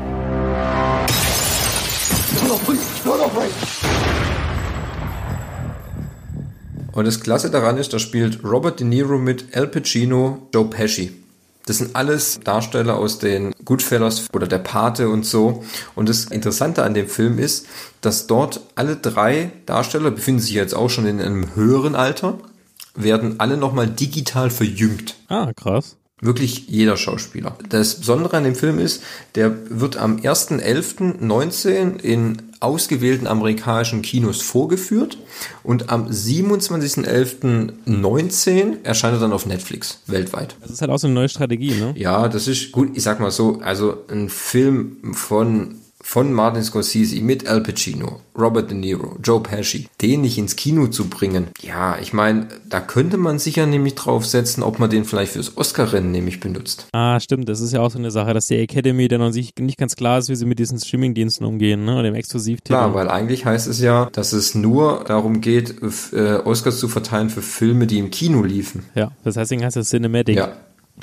Und 6.94 7.06
das 7.06 7.20
Klasse 7.20 7.52
daran 7.52 7.78
ist, 7.78 7.94
da 7.94 8.00
spielt 8.00 8.44
Robert 8.44 8.80
De 8.80 8.88
Niro 8.88 9.18
mit 9.18 9.56
Al 9.56 9.68
Pacino, 9.68 10.48
Joe 10.54 10.66
Pesci. 10.66 11.27
Das 11.68 11.78
sind 11.78 11.96
alles 11.96 12.40
Darsteller 12.44 12.98
aus 12.98 13.20
den 13.20 13.54
Goodfellas 13.64 14.28
oder 14.34 14.48
der 14.48 14.58
Pate 14.58 15.10
und 15.10 15.26
so. 15.26 15.64
Und 15.96 16.10
das 16.10 16.26
Interessante 16.26 16.84
an 16.84 16.94
dem 16.94 17.08
Film 17.08 17.38
ist, 17.38 17.68
dass 18.02 18.26
dort 18.26 18.62
alle 18.76 18.96
drei 18.96 19.52
Darsteller 19.66 20.10
befinden 20.12 20.42
sich 20.42 20.54
jetzt 20.54 20.74
auch 20.74 20.90
schon 20.90 21.06
in 21.06 21.22
einem 21.22 21.56
höheren 21.56 21.96
Alter, 21.96 22.40
werden 22.96 23.40
alle 23.40 23.58
nochmal 23.58 23.88
digital 23.88 24.50
verjüngt. 24.50 25.16
Ah, 25.28 25.52
krass. 25.54 25.98
Wirklich 26.20 26.68
jeder 26.68 26.98
Schauspieler. 26.98 27.56
Das 27.70 27.96
Besondere 27.96 28.38
an 28.38 28.44
dem 28.44 28.56
Film 28.56 28.80
ist, 28.80 29.04
der 29.36 29.54
wird 29.70 29.98
am 29.98 30.18
1.11.19 30.18 32.00
in 32.00 32.47
ausgewählten 32.60 33.28
amerikanischen 33.28 34.02
Kinos 34.02 34.42
vorgeführt 34.42 35.20
und 35.64 35.90
am 35.90 36.08
27.11.19 36.08 38.84
erscheint 38.84 39.16
er 39.16 39.20
dann 39.20 39.34
auf 39.34 39.46
Netflix 39.46 40.02
weltweit. 40.08 40.56
Das 40.62 40.72
ist 40.72 40.82
halt 40.82 40.90
auch 40.92 40.98
so 40.98 41.08
eine 41.08 41.14
neue 41.14 41.30
Strategie, 41.30 41.76
ne? 41.76 41.94
Ja, 41.96 42.28
das 42.28 42.48
ist 42.48 42.72
gut, 42.72 42.98
ich 42.98 43.04
sag 43.04 43.20
mal 43.20 43.30
so, 43.32 43.60
also 43.62 44.04
ein 44.10 44.30
Film 44.30 45.14
von 45.14 45.76
von 46.08 46.32
Martin 46.32 46.64
Scorsese 46.64 47.20
mit 47.20 47.50
Al 47.50 47.60
Pacino, 47.60 48.22
Robert 48.40 48.72
De 48.72 48.78
Niro, 48.78 49.18
Joe 49.22 49.42
Pesci, 49.42 49.90
den 50.02 50.22
nicht 50.22 50.38
ins 50.38 50.56
Kino 50.56 50.88
zu 50.88 51.10
bringen. 51.10 51.48
Ja, 51.62 51.98
ich 52.02 52.14
meine, 52.14 52.48
da 52.70 52.80
könnte 52.80 53.18
man 53.18 53.40
sicher 53.40 53.66
nämlich 53.66 53.96
drauf 53.96 54.26
setzen, 54.26 54.64
ob 54.64 54.80
man 54.80 54.90
den 54.90 55.04
vielleicht 55.04 55.34
fürs 55.34 55.58
Oscar-Rennen 55.58 56.12
nämlich 56.12 56.40
benutzt. 56.40 56.88
Ah, 56.94 57.20
stimmt. 57.20 57.50
Das 57.50 57.60
ist 57.60 57.74
ja 57.74 57.82
auch 57.82 57.92
so 57.92 58.00
eine 58.00 58.10
Sache, 58.10 58.34
dass 58.34 58.48
die 58.48 58.56
Academy 58.56 59.10
dann 59.10 59.22
an 59.22 59.34
sich 59.34 59.52
nicht 59.60 59.78
ganz 59.78 59.98
klar 59.98 60.18
ist, 60.20 60.30
wie 60.30 60.36
sie 60.38 60.46
mit 60.46 60.60
diesen 60.60 60.80
Streamingdiensten 60.80 61.46
umgehen, 61.46 61.84
ne? 61.84 61.96
Oder 61.96 62.04
dem 62.04 62.16
Exklusivtitel. 62.16 62.72
Klar, 62.72 62.94
weil 62.94 63.10
eigentlich 63.10 63.46
heißt 63.46 63.68
es 63.68 63.82
ja, 63.82 64.10
dass 64.14 64.32
es 64.32 64.56
nur 64.56 65.04
darum 65.06 65.42
geht, 65.42 65.76
äh, 66.14 66.36
Oscars 66.36 66.80
zu 66.80 66.88
verteilen 66.88 67.30
für 67.30 67.42
Filme, 67.42 67.86
die 67.86 68.00
im 68.00 68.12
Kino 68.12 68.44
liefen. 68.44 68.86
ja, 68.96 69.12
das 69.26 69.36
heißt, 69.36 69.52
deswegen 69.52 69.66
heißt 69.66 69.76
es 69.76 69.90
Cinematic. 69.90 70.38
Ja, 70.38 70.54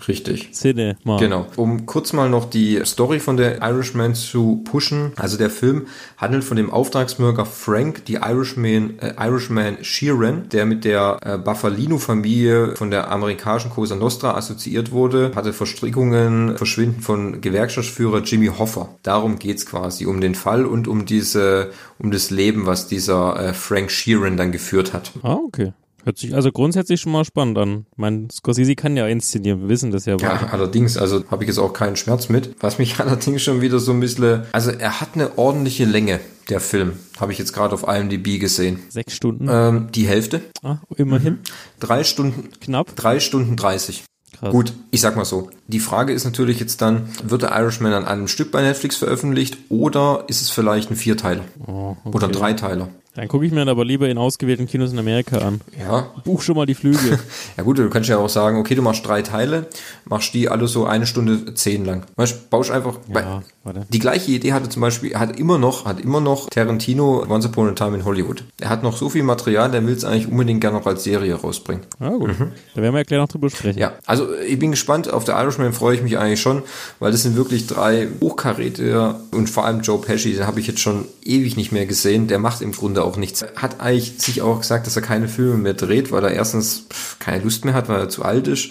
richtig. 0.08 0.52
Cinema. 0.52 1.18
Genau. 1.18 1.46
Um 1.56 1.86
kurz 1.86 2.12
mal 2.12 2.28
noch 2.28 2.48
die 2.48 2.80
Story 2.84 3.20
von 3.20 3.36
der 3.36 3.62
Irishman 3.62 4.14
zu 4.14 4.62
pushen. 4.64 5.12
Also 5.16 5.36
der 5.36 5.50
Film 5.50 5.86
handelt 6.16 6.44
von 6.44 6.56
dem 6.56 6.70
Auftragsmörder 6.70 7.46
Frank, 7.46 8.04
die 8.06 8.14
Irishman, 8.14 8.98
äh, 8.98 9.14
Irishman 9.18 9.78
Sheeran, 9.82 10.48
der 10.50 10.66
mit 10.66 10.84
der 10.84 11.18
äh, 11.22 11.38
Buffalino-Familie 11.38 12.76
von 12.76 12.90
der 12.90 13.10
amerikanischen 13.10 13.70
Cosa 13.70 13.94
Nostra 13.94 14.36
assoziiert 14.36 14.92
wurde, 14.92 15.32
hatte 15.34 15.52
Verstrickungen, 15.52 16.56
Verschwinden 16.56 17.00
von 17.00 17.40
Gewerkschaftsführer 17.40 18.20
Jimmy 18.22 18.46
Hoffa. 18.46 18.88
Darum 19.02 19.38
geht's 19.38 19.66
quasi, 19.66 20.06
um 20.06 20.20
den 20.20 20.34
Fall 20.34 20.66
und 20.66 20.88
um 20.88 21.06
diese, 21.06 21.70
um 21.98 22.10
das 22.10 22.30
Leben, 22.30 22.66
was 22.66 22.88
dieser 22.88 23.38
äh, 23.38 23.54
Frank 23.54 23.90
Sheeran 23.90 24.36
dann 24.36 24.52
geführt 24.52 24.92
hat. 24.92 25.12
Ah, 25.22 25.34
okay. 25.34 25.72
Hört 26.04 26.18
sich 26.18 26.34
also 26.34 26.52
grundsätzlich 26.52 27.00
schon 27.00 27.12
mal 27.12 27.24
spannend 27.24 27.56
an. 27.58 27.86
Ich 27.92 27.98
meine, 27.98 28.28
Scorsese 28.30 28.74
kann 28.74 28.96
ja 28.96 29.06
inszenieren, 29.06 29.62
wir 29.62 29.68
wissen 29.68 29.90
das 29.90 30.04
ja. 30.04 30.16
Ja, 30.18 30.48
allerdings, 30.52 30.96
also 30.96 31.24
habe 31.30 31.44
ich 31.44 31.48
jetzt 31.48 31.58
auch 31.58 31.72
keinen 31.72 31.96
Schmerz 31.96 32.28
mit. 32.28 32.54
Was 32.60 32.78
mich 32.78 32.98
allerdings 33.00 33.42
schon 33.42 33.60
wieder 33.62 33.78
so 33.78 33.92
ein 33.92 34.00
bisschen, 34.00 34.42
also 34.52 34.70
er 34.70 35.00
hat 35.00 35.10
eine 35.14 35.38
ordentliche 35.38 35.84
Länge, 35.86 36.20
der 36.50 36.60
Film. 36.60 36.92
Habe 37.18 37.32
ich 37.32 37.38
jetzt 37.38 37.52
gerade 37.54 37.72
auf 37.74 37.88
IMDb 37.88 38.38
gesehen. 38.38 38.80
Sechs 38.90 39.14
Stunden. 39.14 39.48
Ähm, 39.50 39.88
die 39.94 40.06
Hälfte. 40.06 40.42
ah, 40.62 40.76
immerhin. 40.96 41.38
Drei 41.80 42.04
Stunden, 42.04 42.50
Knapp. 42.60 42.94
drei 42.96 43.18
Stunden 43.20 43.56
dreißig. 43.56 44.04
Krass. 44.38 44.50
Gut, 44.50 44.72
ich 44.90 45.00
sag 45.00 45.16
mal 45.16 45.24
so. 45.24 45.48
Die 45.68 45.78
Frage 45.78 46.12
ist 46.12 46.24
natürlich 46.24 46.58
jetzt 46.60 46.82
dann, 46.82 47.08
wird 47.22 47.42
der 47.42 47.52
Irishman 47.52 47.92
an 47.92 48.04
einem 48.04 48.26
Stück 48.28 48.50
bei 48.50 48.62
Netflix 48.62 48.96
veröffentlicht 48.96 49.56
oder 49.68 50.24
ist 50.26 50.42
es 50.42 50.50
vielleicht 50.50 50.90
ein 50.90 50.96
Vierteiler 50.96 51.44
Oh, 51.66 51.96
oder 52.04 52.26
ein 52.26 52.32
Dreiteiler? 52.32 52.88
Dann 53.14 53.28
gucke 53.28 53.46
ich 53.46 53.52
mir 53.52 53.60
dann 53.60 53.68
aber 53.68 53.84
lieber 53.84 54.08
in 54.08 54.18
ausgewählten 54.18 54.66
Kinos 54.66 54.92
in 54.92 54.98
Amerika 54.98 55.38
an. 55.38 55.60
Ja. 55.78 56.10
Buch 56.24 56.42
schon 56.42 56.56
mal 56.56 56.66
die 56.66 56.74
Flüge. 56.74 57.18
Ja 57.56 57.62
gut, 57.62 57.78
du 57.78 57.88
kannst 57.88 58.08
ja 58.08 58.18
auch 58.18 58.28
sagen, 58.28 58.58
okay, 58.58 58.74
du 58.74 58.82
machst 58.82 59.06
drei 59.06 59.22
Teile, 59.22 59.68
machst 60.06 60.34
die 60.34 60.48
alle 60.48 60.66
so 60.66 60.86
eine 60.86 61.06
Stunde 61.06 61.54
zehn 61.54 61.84
lang. 61.84 62.04
Weißt, 62.16 62.50
baust 62.50 62.70
einfach. 62.70 62.98
Ja, 63.12 63.42
warte. 63.62 63.86
Die 63.90 63.98
gleiche 64.00 64.32
Idee 64.32 64.52
hatte 64.52 64.68
zum 64.68 64.82
Beispiel, 64.82 65.14
hat 65.14 65.38
immer 65.38 65.58
noch, 65.58 65.84
hat 65.84 66.00
immer 66.00 66.20
noch 66.20 66.48
Tarantino 66.50 67.24
Once 67.28 67.46
Upon 67.46 67.68
a 67.68 67.72
Time 67.72 67.96
in 67.96 68.04
Hollywood. 68.04 68.44
Er 68.60 68.70
hat 68.70 68.82
noch 68.82 68.96
so 68.96 69.08
viel 69.08 69.22
Material, 69.22 69.70
der 69.70 69.86
will 69.86 69.94
es 69.94 70.04
eigentlich 70.04 70.26
unbedingt 70.26 70.60
gerne 70.60 70.78
noch 70.78 70.86
als 70.86 71.04
Serie 71.04 71.34
rausbringen. 71.34 71.84
Ja, 72.00 72.08
gut. 72.10 72.30
Da 72.74 72.82
werden 72.82 72.94
wir 72.94 73.00
ja 73.00 73.04
gleich 73.04 73.20
noch 73.20 73.28
drüber 73.28 73.50
sprechen. 73.50 73.78
Ja, 73.78 73.92
also 74.06 74.26
ich 74.40 74.58
bin 74.58 74.72
gespannt. 74.72 75.12
Auf 75.12 75.24
der 75.24 75.36
Irishman 75.36 75.72
freue 75.72 75.94
ich 75.94 76.02
mich 76.02 76.18
eigentlich 76.18 76.40
schon, 76.40 76.62
weil 76.98 77.12
das 77.12 77.22
sind 77.22 77.36
wirklich 77.36 77.66
drei 77.68 78.08
Hochkaräter 78.20 79.20
und 79.30 79.48
vor 79.48 79.64
allem 79.64 79.80
Joe 79.82 80.00
Pesci, 80.00 80.32
den 80.32 80.46
habe 80.46 80.58
ich 80.58 80.66
jetzt 80.66 80.80
schon 80.80 81.04
ewig 81.24 81.56
nicht 81.56 81.70
mehr 81.70 81.86
gesehen. 81.86 82.26
Der 82.26 82.38
macht 82.40 82.60
im 82.62 82.72
Grunde 82.72 83.03
auch 83.04 83.16
nichts. 83.16 83.44
Hat 83.56 83.80
eigentlich 83.80 84.18
sich 84.18 84.42
auch 84.42 84.60
gesagt, 84.60 84.86
dass 84.86 84.96
er 84.96 85.02
keine 85.02 85.28
Filme 85.28 85.56
mehr 85.56 85.74
dreht, 85.74 86.10
weil 86.12 86.24
er 86.24 86.32
erstens 86.32 86.86
keine 87.18 87.42
Lust 87.44 87.64
mehr 87.64 87.74
hat, 87.74 87.88
weil 87.88 88.00
er 88.00 88.08
zu 88.08 88.24
alt 88.24 88.48
ist. 88.48 88.70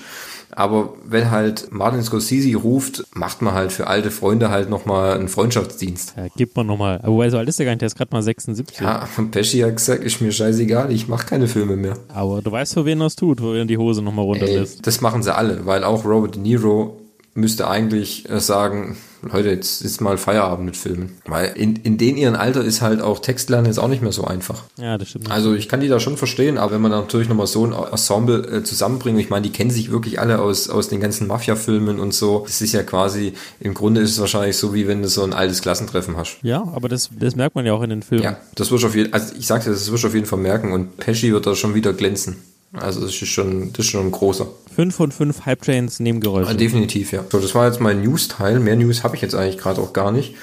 Aber 0.56 0.94
wenn 1.04 1.32
halt 1.32 1.72
Martin 1.72 2.04
Scorsese 2.04 2.56
ruft, 2.56 3.04
macht 3.16 3.42
man 3.42 3.56
halt 3.56 3.72
für 3.72 3.88
alte 3.88 4.12
Freunde 4.12 4.50
halt 4.52 4.70
nochmal 4.70 5.16
einen 5.16 5.28
Freundschaftsdienst. 5.28 6.14
Ja, 6.16 6.28
gibt 6.36 6.56
man 6.56 6.68
nochmal. 6.68 7.00
Wobei, 7.04 7.30
so 7.32 7.38
alt 7.40 7.50
ist 7.50 7.58
der 7.58 7.66
gar 7.66 7.72
nicht, 7.72 7.82
der 7.82 7.88
ist 7.88 7.96
gerade 7.98 8.12
mal 8.14 8.22
76. 8.22 8.80
Ja, 8.80 9.08
Pesci 9.32 9.60
hat 9.62 9.78
gesagt, 9.78 10.04
ist 10.04 10.22
mir 10.22 10.32
scheißegal, 10.32 10.92
ich 10.92 11.08
mache 11.08 11.26
keine 11.26 11.48
Filme 11.48 11.76
mehr. 11.76 11.96
Aber 12.10 12.42
du 12.44 12.52
weißt, 12.52 12.76
für 12.76 12.86
wen 12.86 13.00
das 13.00 13.16
tut, 13.16 13.42
wo 13.42 13.54
er 13.54 13.66
die 13.66 13.78
Hose 13.80 14.04
nochmal 14.04 14.26
Ey, 14.26 14.30
runterlässt. 14.32 14.86
das 14.86 15.02
machen 15.02 15.24
sie 15.24 15.36
alle, 15.36 15.66
weil 15.66 15.84
auch 15.84 16.06
Robert 16.06 16.36
De 16.36 16.42
Niro 16.42 17.00
müsste 17.36 17.68
eigentlich 17.68 18.30
äh, 18.30 18.40
sagen, 18.40 18.98
Leute, 19.24 19.50
jetzt 19.50 19.82
ist 19.82 20.02
mal 20.02 20.18
Feierabend 20.18 20.66
mit 20.66 20.78
Filmen. 20.78 21.18
Weil 21.26 21.54
in, 21.56 21.78
in 21.78 21.98
den 21.98 22.18
ihren 22.18 22.36
Alter 22.36 22.64
ist 22.64 22.82
halt 22.82 23.02
auch 23.02 23.20
Textlernen 23.20 23.68
jetzt 23.68 23.80
auch 23.80 23.88
nicht 23.88 24.02
mehr 24.02 24.12
so 24.12 24.26
einfach. 24.26 24.64
Ja, 24.78 24.98
das 24.98 25.10
stimmt. 25.10 25.32
Also 25.32 25.54
ich 25.54 25.70
kann 25.70 25.80
die 25.80 25.88
da 25.88 26.00
schon 26.00 26.18
verstehen, 26.18 26.58
aber 26.58 26.74
wenn 26.74 26.82
man 26.82 26.92
natürlich 26.92 27.30
nochmal 27.30 27.48
so 27.48 27.66
ein 27.66 27.74
Ensemble 27.74 28.46
äh, 28.46 28.64
zusammenbringt, 28.64 29.20
ich 29.20 29.30
meine, 29.30 29.44
die 29.44 29.52
kennen 29.52 29.72
sich 29.72 29.92
wirklich 29.92 30.20
alle 30.20 30.40
aus, 30.40 30.70
aus 30.70 30.90
den 30.90 31.00
ganzen 31.00 31.28
Mafia-Filmen 31.28 32.00
und 32.00 32.14
so. 32.14 32.44
Das 32.46 32.62
ist 32.62 32.74
ja 32.74 32.84
quasi, 32.84 33.34
im 33.60 33.74
Grunde 33.74 34.02
ist 34.02 34.12
es 34.12 34.20
wahrscheinlich 34.20 34.58
so, 34.58 34.74
wie 34.74 34.88
wenn 34.88 35.02
du 35.02 35.08
so 35.08 35.24
ein 35.24 35.34
altes 35.34 35.62
Klassentreffen 35.62 36.18
hast. 36.18 36.38
ja, 36.42 36.62
aber 36.74 36.90
das, 36.90 37.10
das 37.18 37.36
merkt 37.36 37.56
man 37.56 37.66
ja 37.66 37.74
auch 37.74 37.82
in 37.82 37.90
den 37.90 38.04
Filmen. 38.04 38.24
Ja, 38.24 38.38
das 38.56 38.72
wirst 38.72 38.84
du 38.84 38.88
auf 38.88 38.96
jeden 38.96 39.14
also 39.14 39.34
ich 39.38 39.48
sagte, 39.48 39.70
das 39.70 39.92
wirst 39.92 40.04
du 40.04 40.08
auf 40.08 40.14
jeden 40.14 40.26
Fall 40.26 40.40
merken 40.40 40.72
und 40.72 40.98
Pesci 40.98 41.32
wird 41.32 41.46
da 41.46 41.56
schon 41.56 41.76
wieder 41.76 41.94
glänzen. 41.94 42.38
Also 42.74 43.02
das 43.02 43.12
ist 43.12 43.28
schon, 43.28 43.72
das 43.74 43.86
ist 43.86 43.92
schon 43.92 44.08
ein 44.08 44.12
großer. 44.12 44.48
Fünf 44.76 44.96
von 44.96 45.12
fünf 45.12 45.46
Hype-Trains 45.46 46.00
Nebengeräusche. 46.00 46.50
Ah, 46.50 46.54
definitiv, 46.56 47.12
ja. 47.12 47.24
So, 47.32 47.40
das 47.40 47.54
war 47.54 47.68
jetzt 47.68 47.80
mein 47.80 48.02
News-Teil. 48.02 48.60
Mehr 48.60 48.76
News 48.76 49.04
habe 49.04 49.16
ich 49.16 49.22
jetzt 49.22 49.36
eigentlich 49.36 49.60
gerade 49.60 49.80
auch 49.80 49.94
gar 49.94 50.12
nicht. 50.12 50.34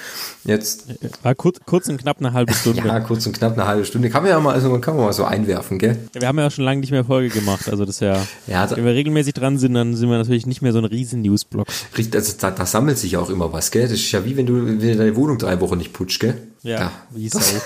Jetzt, 0.45 0.85
War 1.21 1.35
kurz, 1.35 1.59
kurz 1.65 1.89
und 1.89 1.97
knapp 1.97 2.19
eine 2.19 2.31
halbe 2.31 2.53
Stunde. 2.55 2.81
ja, 2.87 2.99
kurz 3.01 3.27
und 3.27 3.33
knapp 3.37 3.53
eine 3.53 3.67
halbe 3.67 3.83
Stunde. 3.83 4.09
Kann 4.09 4.23
man 4.23 4.31
ja 4.31 4.39
mal, 4.39 4.53
also 4.53 4.79
kann 4.79 4.95
man 4.95 5.05
mal 5.05 5.11
so 5.13 5.25
einwerfen, 5.25 5.77
gell? 5.77 5.99
Wir 6.13 6.25
haben 6.27 6.39
ja 6.39 6.47
auch 6.47 6.51
schon 6.51 6.63
lange 6.63 6.79
nicht 6.79 6.91
mehr 6.91 7.03
Folge 7.03 7.27
gemacht. 7.29 7.67
Also 7.69 7.83
das 7.85 7.95
ist 7.95 7.99
ja, 8.01 8.25
Ja, 8.47 8.65
da- 8.65 8.77
wenn 8.77 8.85
wir 8.85 8.93
regelmäßig 8.93 9.33
dran 9.33 9.57
sind, 9.59 9.73
dann 9.73 9.95
sind 9.95 10.09
wir 10.09 10.17
natürlich 10.17 10.45
nicht 10.47 10.61
mehr 10.61 10.71
so 10.71 10.79
ein 10.79 10.85
riesen 10.85 11.21
Newsblock. 11.23 11.67
Richtig, 11.97 12.15
also 12.15 12.33
da, 12.39 12.51
da 12.51 12.65
sammelt 12.65 12.97
sich 12.97 13.17
auch 13.17 13.29
immer 13.29 13.51
was, 13.51 13.69
gell? 13.71 13.83
Das 13.83 13.91
ist 13.91 14.09
ja 14.13 14.23
wie 14.23 14.37
wenn 14.37 14.45
du, 14.45 14.65
wenn 14.65 14.79
du 14.79 14.95
deine 14.95 15.15
Wohnung 15.17 15.37
drei 15.37 15.59
Wochen 15.59 15.77
nicht 15.77 15.91
putzt, 15.91 16.21
gell? 16.21 16.35
Ja, 16.63 16.77
Da, 16.79 16.91
wie 17.11 17.27
das, 17.29 17.49
Sau. 17.49 17.57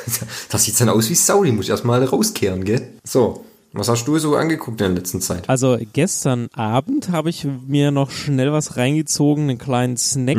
das 0.49 0.63
sieht 0.63 0.81
dann 0.81 0.89
aus 0.89 1.09
wie 1.11 1.15
Sau, 1.15 1.43
die 1.43 1.51
muss 1.51 1.65
ich 1.65 1.69
erstmal 1.71 2.03
rauskehren, 2.03 2.65
gell? 2.65 2.81
So, 3.05 3.45
was 3.77 3.89
hast 3.89 4.05
du 4.05 4.17
so 4.17 4.35
angeguckt 4.35 4.81
in 4.81 4.87
der 4.87 4.95
letzten 4.95 5.21
Zeit? 5.21 5.49
Also 5.49 5.77
gestern 5.93 6.47
Abend 6.53 7.09
habe 7.09 7.29
ich 7.29 7.45
mir 7.67 7.91
noch 7.91 8.11
schnell 8.11 8.51
was 8.51 8.77
reingezogen, 8.77 9.49
einen 9.49 9.57
kleinen 9.57 9.97
Snack, 9.97 10.37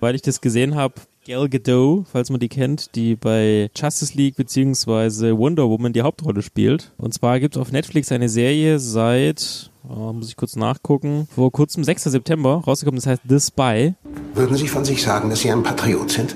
weil 0.00 0.14
ich 0.14 0.22
das 0.22 0.40
gesehen 0.40 0.74
habe. 0.74 0.94
Gal 1.26 1.50
Gadot, 1.50 2.06
falls 2.10 2.30
man 2.30 2.40
die 2.40 2.48
kennt, 2.48 2.94
die 2.94 3.14
bei 3.14 3.70
Justice 3.76 4.16
League 4.16 4.36
beziehungsweise 4.36 5.36
Wonder 5.36 5.68
Woman 5.68 5.92
die 5.92 6.00
Hauptrolle 6.00 6.40
spielt. 6.40 6.92
Und 6.96 7.12
zwar 7.12 7.38
gibt 7.38 7.56
es 7.56 7.60
auf 7.60 7.70
Netflix 7.70 8.10
eine 8.10 8.30
Serie 8.30 8.78
seit, 8.78 9.70
oh, 9.86 10.14
muss 10.14 10.30
ich 10.30 10.36
kurz 10.36 10.56
nachgucken, 10.56 11.28
vor 11.34 11.52
kurzem, 11.52 11.84
6. 11.84 12.04
September, 12.04 12.62
rausgekommen, 12.66 12.98
das 12.98 13.06
heißt 13.06 13.22
The 13.28 13.40
Spy. 13.40 13.94
Würden 14.34 14.56
Sie 14.56 14.68
von 14.68 14.86
sich 14.86 15.02
sagen, 15.02 15.28
dass 15.28 15.40
Sie 15.40 15.52
ein 15.52 15.62
Patriot 15.62 16.10
sind? 16.10 16.34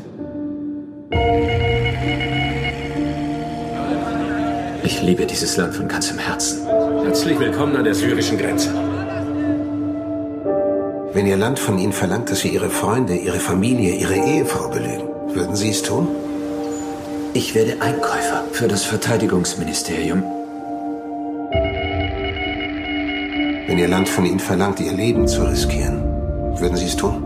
Ich 4.95 5.01
liebe 5.01 5.25
dieses 5.25 5.57
Land 5.57 5.75
von 5.75 5.89
ganzem 5.89 6.19
Herzen. 6.19 6.67
Herzlich 7.03 7.41
willkommen 7.41 7.75
an 7.77 7.85
der 7.85 7.95
syrischen 7.95 8.37
Grenze. 8.37 8.69
Wenn 11.15 11.27
Ihr 11.27 11.39
Land 11.39 11.59
von 11.59 11.79
Ihnen 11.79 11.95
verlangt, 11.95 12.31
dass 12.31 12.41
Sie 12.41 12.51
Ihre 12.51 12.69
Freunde, 12.69 13.17
Ihre 13.17 13.41
Familie, 13.41 13.95
Ihre 13.95 14.17
Ehefrau 14.17 14.69
belügen, 14.69 15.09
würden 15.35 15.57
Sie 15.57 15.71
es 15.71 15.83
tun? 15.83 16.09
Ich 17.33 17.55
werde 17.55 17.81
Einkäufer 17.81 18.45
für 18.53 18.69
das 18.69 18.85
Verteidigungsministerium. 18.85 20.23
Wenn 23.67 23.79
Ihr 23.79 23.89
Land 23.89 24.11
von 24.11 24.27
Ihnen 24.27 24.41
verlangt, 24.41 24.79
Ihr 24.79 24.93
Leben 24.93 25.27
zu 25.27 25.43
riskieren, 25.43 26.03
würden 26.61 26.77
Sie 26.77 26.87
es 26.87 26.97
tun? 26.97 27.25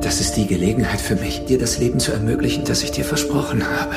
Das 0.00 0.18
ist 0.18 0.34
die 0.38 0.46
Gelegenheit 0.46 1.02
für 1.02 1.16
mich, 1.16 1.44
dir 1.44 1.58
das 1.58 1.78
Leben 1.78 2.00
zu 2.00 2.12
ermöglichen, 2.12 2.64
das 2.64 2.82
ich 2.82 2.90
dir 2.90 3.04
versprochen 3.04 3.64
habe. 3.68 3.96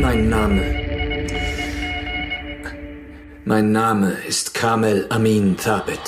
Mein 0.00 0.28
Name. 0.28 0.87
Mein 3.48 3.72
Name 3.72 4.12
ist 4.28 4.52
Kamel 4.52 5.06
Amin 5.08 5.56
Thabit. 5.56 5.98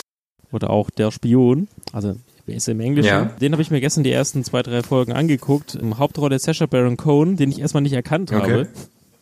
oder 0.53 0.69
auch 0.69 0.91
Der 0.91 1.11
Spion, 1.11 1.69
also 1.91 2.15
ist 2.45 2.69
im 2.69 2.81
Englischen. 2.81 3.09
Ja. 3.09 3.25
Den 3.41 3.53
habe 3.53 3.63
ich 3.63 3.71
mir 3.71 3.81
gestern 3.81 4.05
die 4.05 4.13
ersten 4.13 4.45
zwei, 4.45 4.63
drei 4.63 4.83
Folgen 4.83 5.13
angeguckt. 5.13 5.75
Im 5.75 5.97
Hauptrolle 5.97 6.39
Sacha 6.39 6.67
Baron 6.67 6.99
Cohen, 6.99 7.39
den 7.39 7.51
ich 7.51 7.59
erstmal 7.59 7.83
nicht 7.83 7.95
erkannt 7.95 8.31
Okay. 8.31 8.43
habe. 8.43 8.69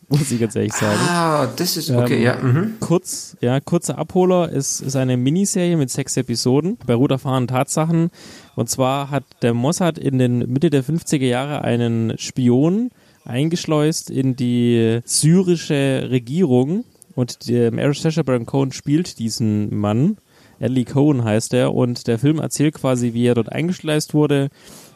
Muss 0.09 0.29
ich 0.31 0.39
ganz 0.41 0.53
ehrlich 0.57 0.73
sagen. 0.73 0.99
Ah, 1.07 1.47
das 1.55 1.77
ist, 1.77 1.91
okay, 1.91 2.17
Ähm, 2.17 2.23
ja. 2.23 2.35
Mhm. 2.41 2.73
Kurz, 2.81 3.37
ja, 3.39 3.61
kurzer 3.61 3.97
Abholer 3.97 4.49
ist, 4.49 4.81
ist 4.81 4.97
eine 4.97 5.15
Miniserie 5.15 5.77
mit 5.77 5.89
sechs 5.89 6.17
Episoden, 6.17 6.77
beruht 6.85 7.13
auf 7.13 7.23
wahren 7.23 7.47
Tatsachen. 7.47 8.09
Und 8.57 8.69
zwar 8.69 9.11
hat 9.11 9.23
der 9.43 9.53
Mossad 9.53 9.97
in 9.97 10.17
den 10.19 10.39
Mitte 10.51 10.69
der 10.69 10.83
50er 10.83 11.25
Jahre 11.25 11.61
einen 11.63 12.17
Spion 12.17 12.89
eingeschleust 13.23 14.09
in 14.09 14.35
die 14.35 14.99
syrische 15.05 16.09
Regierung. 16.11 16.83
Und 17.19 17.37
Mary 17.49 17.93
Sacha 17.93 18.23
Baron 18.23 18.45
Cohen 18.45 18.71
spielt 18.71 19.19
diesen 19.19 19.77
Mann. 19.77 20.15
Ellie 20.59 20.85
Cohen 20.85 21.25
heißt 21.25 21.53
er. 21.53 21.73
Und 21.73 22.07
der 22.07 22.17
Film 22.17 22.39
erzählt 22.39 22.75
quasi, 22.75 23.13
wie 23.13 23.25
er 23.25 23.35
dort 23.35 23.51
eingeschleust 23.51 24.13
wurde 24.13 24.47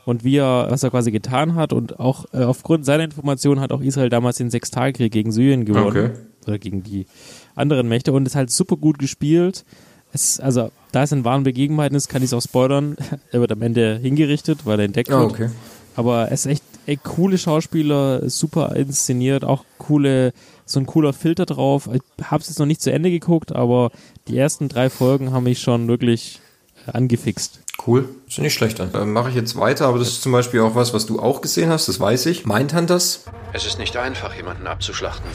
und 0.05 0.23
wie 0.23 0.37
er, 0.37 0.67
was 0.69 0.83
er 0.83 0.89
quasi 0.89 1.11
getan 1.11 1.55
hat. 1.55 1.73
Und 1.73 1.99
auch 1.99 2.23
äh, 2.33 2.43
aufgrund 2.43 2.85
seiner 2.85 3.03
Informationen 3.03 3.59
hat 3.59 3.73
auch 3.73 3.81
Israel 3.81 4.07
damals 4.07 4.37
den 4.37 4.49
Sechstagekrieg 4.49 5.11
gegen 5.11 5.33
Syrien 5.33 5.65
gewonnen 5.65 5.87
Okay. 5.87 6.09
oder 6.47 6.59
gegen 6.59 6.81
die 6.81 7.07
anderen 7.55 7.89
Mächte 7.89 8.13
und 8.13 8.25
ist 8.25 8.37
halt 8.37 8.51
super 8.51 8.77
gut 8.77 8.99
gespielt. 8.99 9.65
Es, 10.13 10.39
also, 10.39 10.71
da 10.93 11.03
es 11.03 11.11
in 11.11 11.25
wahren 11.25 11.43
Begebenheiten 11.43 11.95
ist, 11.95 12.07
kann 12.07 12.21
ich 12.21 12.27
es 12.27 12.33
auch 12.33 12.41
spoilern. 12.41 12.95
er 13.33 13.41
wird 13.41 13.51
am 13.51 13.61
Ende 13.61 13.97
hingerichtet, 13.97 14.65
weil 14.65 14.79
er 14.79 14.85
entdeckt 14.85 15.09
wird. 15.09 15.19
okay. 15.21 15.49
Aber 15.97 16.31
es 16.31 16.45
ist 16.45 16.51
echt 16.53 16.63
ey, 16.85 16.97
coole 16.97 17.37
Schauspieler, 17.37 18.29
super 18.29 18.75
inszeniert, 18.75 19.43
auch 19.43 19.63
coole, 19.77 20.33
so 20.65 20.79
ein 20.79 20.85
cooler 20.85 21.13
Filter 21.13 21.45
drauf. 21.45 21.89
Ich 21.91 22.01
hab's 22.29 22.47
jetzt 22.47 22.59
noch 22.59 22.65
nicht 22.65 22.81
zu 22.81 22.91
Ende 22.91 23.09
geguckt, 23.09 23.51
aber 23.53 23.91
die 24.27 24.37
ersten 24.37 24.69
drei 24.69 24.89
Folgen 24.89 25.31
haben 25.31 25.43
mich 25.43 25.59
schon 25.59 25.87
wirklich 25.87 26.39
äh, 26.87 26.91
angefixt. 26.91 27.59
Cool. 27.85 28.07
Ist 28.27 28.37
ja 28.37 28.43
nicht 28.43 28.53
schlecht 28.53 28.79
an. 28.79 28.91
Dann 28.91 29.11
mache 29.11 29.29
ich 29.29 29.35
jetzt 29.35 29.55
weiter, 29.55 29.87
aber 29.87 29.99
das 29.99 30.09
ist 30.09 30.21
zum 30.21 30.31
Beispiel 30.31 30.61
auch 30.61 30.75
was, 30.75 30.93
was 30.93 31.05
du 31.05 31.19
auch 31.19 31.41
gesehen 31.41 31.69
hast, 31.69 31.87
das 31.87 31.99
weiß 31.99 32.27
ich. 32.27 32.45
Mindhunters. 32.45 33.25
Es 33.51 33.65
ist 33.65 33.79
nicht 33.79 33.97
einfach, 33.97 34.35
jemanden 34.35 34.67
abzuschlachten. 34.67 35.29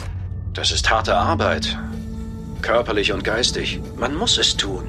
Das 0.53 0.71
ist 0.71 0.89
harte 0.89 1.15
Arbeit. 1.15 1.77
Körperlich 2.61 3.13
und 3.13 3.23
geistig. 3.23 3.79
Man 3.97 4.15
muss 4.15 4.37
es 4.37 4.57
tun. 4.57 4.85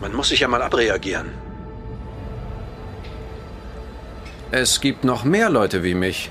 Man 0.00 0.14
muss 0.14 0.28
sich 0.28 0.40
ja 0.40 0.48
mal 0.48 0.62
abreagieren. 0.62 1.26
Es 4.52 4.80
gibt 4.80 5.04
noch 5.04 5.24
mehr 5.24 5.48
Leute 5.48 5.84
wie 5.84 5.94
mich. 5.94 6.30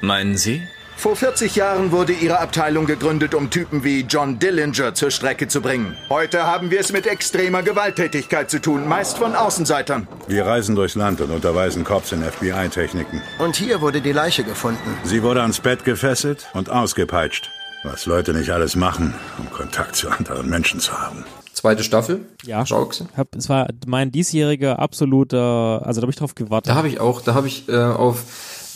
Meinen 0.00 0.36
Sie? 0.36 0.62
Vor 0.96 1.14
40 1.14 1.54
Jahren 1.54 1.92
wurde 1.92 2.12
Ihre 2.12 2.40
Abteilung 2.40 2.86
gegründet, 2.86 3.34
um 3.34 3.50
Typen 3.50 3.84
wie 3.84 4.00
John 4.00 4.38
Dillinger 4.38 4.94
zur 4.94 5.10
Strecke 5.10 5.46
zu 5.46 5.60
bringen. 5.60 5.96
Heute 6.08 6.44
haben 6.44 6.70
wir 6.70 6.80
es 6.80 6.90
mit 6.90 7.06
extremer 7.06 7.62
Gewalttätigkeit 7.62 8.50
zu 8.50 8.60
tun, 8.60 8.88
meist 8.88 9.18
von 9.18 9.36
Außenseitern. 9.36 10.08
Wir 10.26 10.46
reisen 10.46 10.74
durchs 10.74 10.94
Land 10.94 11.20
und 11.20 11.30
unterweisen 11.30 11.84
Cops 11.84 12.12
in 12.12 12.22
FBI-Techniken. 12.22 13.22
Und 13.38 13.56
hier 13.56 13.80
wurde 13.82 14.00
die 14.00 14.12
Leiche 14.12 14.42
gefunden. 14.42 14.98
Sie 15.04 15.22
wurde 15.22 15.42
ans 15.42 15.60
Bett 15.60 15.84
gefesselt 15.84 16.46
und 16.54 16.70
ausgepeitscht. 16.70 17.50
Was 17.84 18.06
Leute 18.06 18.32
nicht 18.32 18.50
alles 18.50 18.74
machen, 18.74 19.14
um 19.38 19.50
Kontakt 19.50 19.96
zu 19.96 20.08
anderen 20.08 20.48
Menschen 20.48 20.80
zu 20.80 20.98
haben. 20.98 21.24
Zweite 21.66 21.82
Staffel. 21.82 22.20
Ja. 22.44 22.62
Gesehen? 22.62 23.08
Hab, 23.16 23.34
es 23.34 23.48
war 23.48 23.66
mein 23.88 24.12
diesjähriger 24.12 24.78
absoluter, 24.78 25.82
also 25.84 26.00
da 26.00 26.04
habe 26.04 26.12
ich 26.12 26.16
drauf 26.16 26.36
gewartet. 26.36 26.70
Da 26.70 26.76
habe 26.76 26.86
ich 26.86 27.00
auch, 27.00 27.20
da 27.22 27.34
habe 27.34 27.48
ich 27.48 27.68
äh, 27.68 27.76
auf 27.76 28.22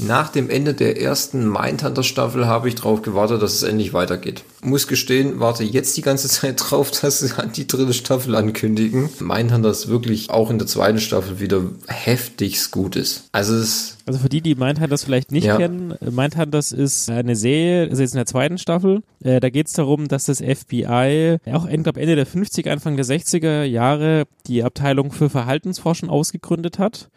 nach 0.07 0.31
dem 0.31 0.51
Ende 0.51 0.75
der 0.75 1.01
ersten 1.01 1.49
Mindhunter 1.49 2.03
Staffel 2.03 2.47
habe 2.47 2.69
ich 2.69 2.75
drauf 2.75 3.03
gewartet, 3.03 3.43
dass 3.43 3.55
es 3.55 3.63
endlich 3.63 3.93
weitergeht. 3.93 4.45
Muss 4.63 4.87
gestehen, 4.89 5.41
warte 5.41 5.65
jetzt 5.65 5.97
die 5.97 6.03
ganze 6.03 6.29
Zeit 6.31 6.61
drauf, 6.61 6.91
dass 6.91 7.21
sie 7.21 7.31
die 7.57 7.67
dritte 7.67 7.93
Staffel 7.95 8.35
ankündigen. 8.35 9.09
Mindhunter 9.21 9.71
ist 9.71 9.89
wirklich 9.89 10.31
auch 10.31 10.51
in 10.51 10.59
der 10.59 10.67
zweiten 10.67 10.99
Staffel 10.99 11.41
wieder 11.41 11.63
heftigst 11.87 12.71
gut 12.71 12.97
ist. 12.97 13.25
Also 13.33 13.55
es 13.55 13.97
Also 14.07 14.19
für 14.21 14.29
die, 14.29 14.41
die 14.41 14.55
Mindhunters 14.55 15.05
vielleicht 15.05 15.33
nicht 15.33 15.45
Ja. 15.45 15.57
kennen, 15.57 15.95
Mindhunters 16.01 16.73
ist 16.73 17.11
eine 17.11 17.37
Serie, 17.37 17.89
also 17.89 18.03
jetzt 18.03 18.13
in 18.15 18.19
der 18.19 18.27
zweiten 18.27 18.59
Staffel. 18.59 19.03
Äh, 19.23 19.41
da 19.41 19.51
geht 19.51 19.67
es 19.69 19.73
darum, 19.75 20.09
dass 20.09 20.25
das 20.27 20.39
FBI 20.39 21.39
auch 21.53 21.67
ich 21.67 21.83
glaube 21.83 22.01
Ende 22.01 22.17
der 22.17 22.27
50er, 22.27 22.71
Anfang 22.71 22.97
der 22.97 23.05
60er 23.05 23.63
Jahre 23.65 24.25
die 24.47 24.63
Abteilung 24.63 25.13
für 25.13 25.31
Verhaltensforschen 25.31 26.09
ausgegründet 26.11 26.79
hat. 26.79 27.09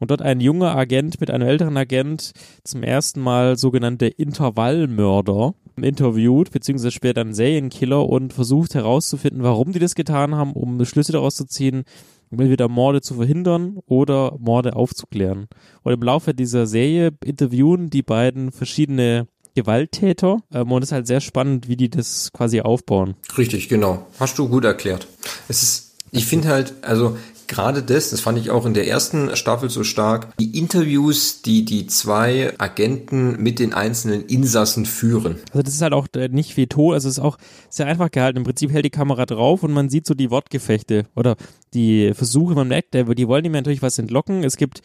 Und 0.00 0.10
dort 0.10 0.22
ein 0.22 0.40
junger 0.40 0.74
Agent 0.74 1.20
mit 1.20 1.30
einem 1.30 1.46
älteren 1.46 1.76
Agent 1.76 2.32
zum 2.64 2.82
ersten 2.82 3.20
Mal 3.20 3.56
sogenannte 3.56 4.06
Intervallmörder 4.06 5.54
interviewt, 5.80 6.50
beziehungsweise 6.50 6.90
später 6.90 7.20
einen 7.20 7.34
Serienkiller 7.34 8.06
und 8.08 8.32
versucht 8.32 8.74
herauszufinden, 8.74 9.42
warum 9.42 9.72
die 9.72 9.78
das 9.78 9.94
getan 9.94 10.34
haben, 10.34 10.52
um 10.52 10.84
Schlüsse 10.84 11.12
daraus 11.12 11.36
zu 11.36 11.44
ziehen, 11.44 11.84
um 12.30 12.40
entweder 12.40 12.68
Morde 12.68 13.00
zu 13.00 13.14
verhindern 13.14 13.78
oder 13.86 14.36
Morde 14.38 14.74
aufzuklären. 14.76 15.48
Und 15.82 15.92
im 15.92 16.02
Laufe 16.02 16.34
dieser 16.34 16.66
Serie 16.66 17.10
interviewen 17.24 17.90
die 17.90 18.02
beiden 18.02 18.52
verschiedene 18.52 19.26
Gewalttäter 19.54 20.38
ähm, 20.52 20.70
und 20.70 20.82
es 20.82 20.90
ist 20.90 20.92
halt 20.92 21.06
sehr 21.06 21.20
spannend, 21.20 21.68
wie 21.68 21.76
die 21.76 21.90
das 21.90 22.30
quasi 22.32 22.60
aufbauen. 22.60 23.14
Richtig, 23.36 23.68
genau. 23.68 24.06
Hast 24.18 24.38
du 24.38 24.48
gut 24.48 24.64
erklärt. 24.64 25.08
Es 25.48 25.62
ist, 25.62 25.96
ich 26.12 26.26
finde 26.26 26.48
halt, 26.48 26.74
also 26.82 27.16
gerade 27.50 27.82
das, 27.82 28.10
das 28.10 28.20
fand 28.20 28.38
ich 28.38 28.50
auch 28.50 28.64
in 28.64 28.74
der 28.74 28.86
ersten 28.86 29.36
Staffel 29.36 29.68
so 29.68 29.84
stark, 29.84 30.36
die 30.38 30.56
Interviews, 30.56 31.42
die 31.42 31.64
die 31.64 31.86
zwei 31.88 32.54
Agenten 32.58 33.42
mit 33.42 33.58
den 33.58 33.74
einzelnen 33.74 34.24
Insassen 34.24 34.86
führen. 34.86 35.36
Also 35.50 35.62
das 35.62 35.74
ist 35.74 35.82
halt 35.82 35.92
auch 35.92 36.06
äh, 36.14 36.28
nicht 36.28 36.56
wie 36.56 36.68
Ton, 36.68 36.94
also 36.94 37.08
es 37.08 37.18
ist 37.18 37.24
auch 37.24 37.36
sehr 37.68 37.86
einfach 37.86 38.10
gehalten. 38.10 38.38
Im 38.38 38.44
Prinzip 38.44 38.70
hält 38.70 38.84
die 38.84 38.90
Kamera 38.90 39.26
drauf 39.26 39.62
und 39.64 39.72
man 39.72 39.90
sieht 39.90 40.06
so 40.06 40.14
die 40.14 40.30
Wortgefechte 40.30 41.06
oder 41.16 41.36
die 41.74 42.14
Versuche, 42.14 42.54
man 42.54 42.68
merkt, 42.68 42.94
die 42.94 43.28
wollen 43.28 43.44
ihm 43.44 43.52
natürlich 43.52 43.82
was 43.82 43.98
entlocken. 43.98 44.44
Es 44.44 44.56
gibt 44.56 44.80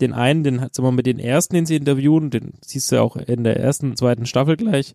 den 0.00 0.12
einen, 0.12 0.44
den 0.44 0.60
hat, 0.60 0.74
sagen 0.74 0.86
wir 0.86 0.92
mal, 0.92 0.96
mit 0.96 1.06
den 1.06 1.18
ersten, 1.18 1.54
den 1.54 1.66
sie 1.66 1.76
interviewen, 1.76 2.30
den 2.30 2.54
siehst 2.64 2.90
du 2.90 2.96
ja 2.96 3.02
auch 3.02 3.16
in 3.16 3.44
der 3.44 3.56
ersten, 3.58 3.96
zweiten 3.96 4.26
Staffel 4.26 4.56
gleich, 4.56 4.94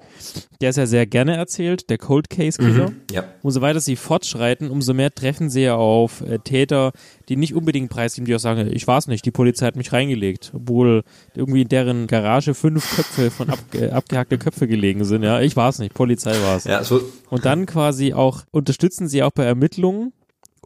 der 0.61 0.69
ist 0.69 0.77
ja 0.77 0.85
sehr 0.85 1.05
gerne 1.05 1.35
erzählt, 1.35 1.89
der 1.89 1.97
Cold 1.97 2.29
Case 2.29 2.57
Killer. 2.57 2.89
Mhm, 2.89 2.95
ja. 3.11 3.23
Umso 3.41 3.61
weiter 3.61 3.79
sie 3.79 3.95
fortschreiten, 3.95 4.69
umso 4.69 4.93
mehr 4.93 5.13
treffen 5.13 5.49
sie 5.49 5.61
ja 5.61 5.75
auf 5.75 6.21
äh, 6.21 6.39
Täter, 6.39 6.91
die 7.29 7.35
nicht 7.35 7.53
unbedingt 7.53 7.89
preisgeben, 7.89 8.25
die 8.25 8.35
auch 8.35 8.39
sagen, 8.39 8.69
ich 8.71 8.87
weiß 8.87 9.07
nicht, 9.07 9.25
die 9.25 9.31
Polizei 9.31 9.65
hat 9.65 9.75
mich 9.75 9.93
reingelegt, 9.93 10.51
obwohl 10.53 11.03
irgendwie 11.35 11.61
in 11.61 11.69
deren 11.69 12.07
Garage 12.07 12.53
fünf 12.53 12.95
Köpfe 12.95 13.31
von 13.31 13.49
ab, 13.49 13.59
äh, 13.73 13.89
abgehackte 13.89 14.37
Köpfe 14.37 14.67
gelegen 14.67 15.03
sind, 15.05 15.23
ja, 15.23 15.41
ich 15.41 15.55
weiß 15.55 15.79
nicht, 15.79 15.93
Polizei 15.93 16.33
war 16.41 16.57
es. 16.57 16.65
Ja, 16.65 16.83
so, 16.83 17.01
Und 17.29 17.45
dann 17.45 17.65
quasi 17.65 18.13
auch, 18.13 18.43
unterstützen 18.51 19.07
sie 19.07 19.23
auch 19.23 19.31
bei 19.31 19.45
Ermittlungen 19.45 20.13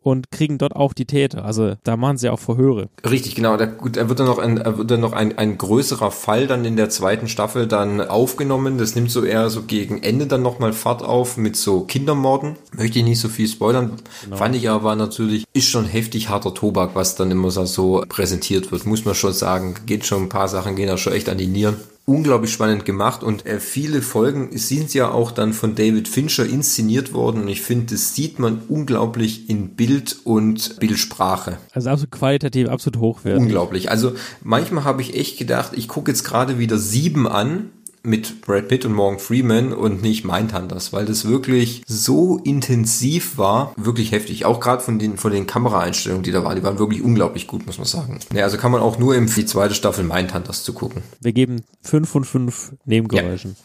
und 0.01 0.31
kriegen 0.31 0.57
dort 0.57 0.75
auch 0.75 0.93
die 0.93 1.05
Täter. 1.05 1.45
Also 1.45 1.73
da 1.83 1.97
machen 1.97 2.17
sie 2.17 2.29
auch 2.29 2.39
Verhöre. 2.39 2.89
Richtig, 3.09 3.35
genau. 3.35 3.57
Da, 3.57 3.65
gut, 3.65 3.97
da 3.97 4.09
wird 4.09 4.19
dann 4.19 4.27
noch, 4.27 4.39
ein, 4.39 4.57
wird 4.77 4.89
dann 4.91 4.99
noch 5.01 5.13
ein, 5.13 5.37
ein 5.37 5.57
größerer 5.57 6.11
Fall 6.11 6.47
dann 6.47 6.65
in 6.65 6.75
der 6.77 6.89
zweiten 6.89 7.27
Staffel 7.27 7.67
dann 7.67 8.01
aufgenommen. 8.01 8.77
Das 8.77 8.95
nimmt 8.95 9.11
so 9.11 9.23
eher 9.23 9.49
so 9.49 9.63
gegen 9.63 10.01
Ende 10.03 10.27
dann 10.27 10.41
nochmal 10.41 10.73
Fahrt 10.73 11.03
auf 11.03 11.37
mit 11.37 11.55
so 11.55 11.81
Kindermorden. 11.81 12.55
Möchte 12.75 12.99
ich 12.99 13.05
nicht 13.05 13.19
so 13.19 13.29
viel 13.29 13.47
spoilern. 13.47 13.93
Fand 14.31 14.55
ich 14.55 14.69
aber 14.69 14.95
natürlich, 14.95 15.45
ist 15.53 15.67
schon 15.67 15.85
heftig 15.85 16.29
harter 16.29 16.53
Tobak, 16.53 16.91
was 16.95 17.15
dann 17.15 17.31
immer 17.31 17.51
so- 17.51 17.65
so 17.65 18.03
präsentiert 18.07 18.71
wird. 18.71 18.85
Muss 18.85 19.05
man 19.05 19.15
schon 19.15 19.33
sagen. 19.33 19.75
Geht 19.85 20.05
schon 20.05 20.23
ein 20.23 20.29
paar 20.29 20.47
Sachen, 20.47 20.75
gehen 20.75 20.87
da 20.87 20.97
schon 20.97 21.13
echt 21.13 21.29
an 21.29 21.37
die 21.37 21.47
Nieren. 21.47 21.75
Unglaublich 22.09 22.51
spannend 22.51 22.85
gemacht 22.85 23.21
und 23.21 23.45
äh, 23.45 23.59
viele 23.59 24.01
Folgen 24.01 24.57
sind 24.57 24.95
ja 24.95 25.11
auch 25.11 25.29
dann 25.29 25.53
von 25.53 25.75
David 25.75 26.07
Fincher 26.07 26.43
inszeniert 26.45 27.13
worden 27.13 27.43
und 27.43 27.47
ich 27.49 27.61
finde, 27.61 27.93
das 27.93 28.15
sieht 28.15 28.39
man 28.39 28.63
unglaublich 28.67 29.47
in 29.47 29.75
Bild 29.75 30.17
und 30.23 30.79
Bildsprache. 30.79 31.57
Also 31.71 31.91
absolut 31.91 32.11
qualitativ, 32.11 32.67
absolut 32.67 32.99
hochwertig. 32.99 33.43
Unglaublich. 33.43 33.91
Also 33.91 34.13
manchmal 34.41 34.85
habe 34.85 35.03
ich 35.03 35.15
echt 35.15 35.37
gedacht, 35.37 35.73
ich 35.75 35.87
gucke 35.87 36.09
jetzt 36.09 36.23
gerade 36.23 36.57
wieder 36.57 36.79
sieben 36.79 37.27
an 37.27 37.69
mit 38.03 38.41
Brad 38.41 38.67
Pitt 38.67 38.85
und 38.85 38.93
Morgan 38.93 39.19
Freeman 39.19 39.73
und 39.73 40.01
nicht 40.01 40.25
Mindhunters, 40.25 40.93
weil 40.93 41.05
das 41.05 41.25
wirklich 41.25 41.83
so 41.87 42.37
intensiv 42.37 43.37
war, 43.37 43.73
wirklich 43.77 44.11
heftig. 44.11 44.45
Auch 44.45 44.59
gerade 44.59 44.81
von 44.81 44.99
den 44.99 45.17
von 45.17 45.31
den 45.31 45.47
Kameraeinstellungen, 45.47 46.23
die 46.23 46.31
da 46.31 46.43
waren, 46.43 46.55
die 46.55 46.63
waren 46.63 46.79
wirklich 46.79 47.01
unglaublich 47.01 47.47
gut, 47.47 47.65
muss 47.65 47.77
man 47.77 47.87
sagen. 47.87 48.19
Ja, 48.33 48.43
also 48.43 48.57
kann 48.57 48.71
man 48.71 48.81
auch 48.81 48.97
nur 48.99 49.15
empfehlen, 49.15 49.45
die 49.45 49.51
zweite 49.51 49.75
Staffel 49.75 50.03
Mindhunters 50.03 50.63
zu 50.63 50.73
gucken. 50.73 51.03
Wir 51.21 51.33
geben 51.33 51.63
fünf 51.81 52.09
von 52.09 52.23
fünf 52.23 52.73
Nebengeräuschen. 52.85 53.55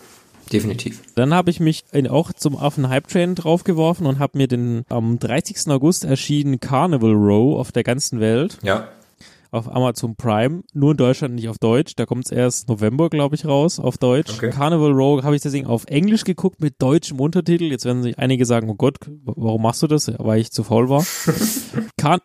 Definitiv. 0.52 1.00
Dann 1.14 1.32
habe 1.32 1.50
ich 1.50 1.60
mich 1.60 1.84
auch 2.08 2.32
zum 2.32 2.56
auf 2.56 2.74
den 2.74 2.88
Hype 2.88 3.08
Train 3.08 3.34
draufgeworfen 3.34 4.06
und 4.06 4.18
habe 4.18 4.38
mir 4.38 4.48
den 4.48 4.84
am 4.88 5.18
30. 5.18 5.68
August 5.68 6.04
erschienen 6.04 6.60
Carnival 6.60 7.12
Row 7.12 7.58
auf 7.58 7.72
der 7.72 7.82
ganzen 7.82 8.20
Welt 8.20 8.58
Ja. 8.62 8.88
Auf 9.54 9.74
Amazon 9.74 10.16
Prime, 10.16 10.62
nur 10.72 10.90
in 10.90 10.96
Deutschland 10.96 11.34
nicht 11.34 11.48
auf 11.48 11.58
Deutsch. 11.58 11.94
Da 11.96 12.06
kommt 12.06 12.26
es 12.26 12.32
erst 12.32 12.68
November, 12.68 13.08
glaube 13.08 13.36
ich, 13.36 13.46
raus 13.46 13.78
auf 13.78 13.98
Deutsch. 13.98 14.34
Okay. 14.34 14.50
Carnival 14.50 14.92
Row 14.92 15.22
habe 15.22 15.36
ich 15.36 15.42
deswegen 15.42 15.66
auf 15.66 15.84
Englisch 15.86 16.24
geguckt 16.24 16.60
mit 16.60 16.82
deutschem 16.82 17.20
Untertitel. 17.20 17.64
Jetzt 17.64 17.84
werden 17.84 18.02
sich 18.02 18.18
einige 18.18 18.44
sagen, 18.44 18.68
oh 18.68 18.74
Gott, 18.74 18.96
warum 19.24 19.62
machst 19.62 19.82
du 19.82 19.86
das? 19.86 20.12
Weil 20.18 20.40
ich 20.40 20.50
zu 20.50 20.64
faul 20.64 20.88
war. 20.88 21.04
Car 21.98 22.20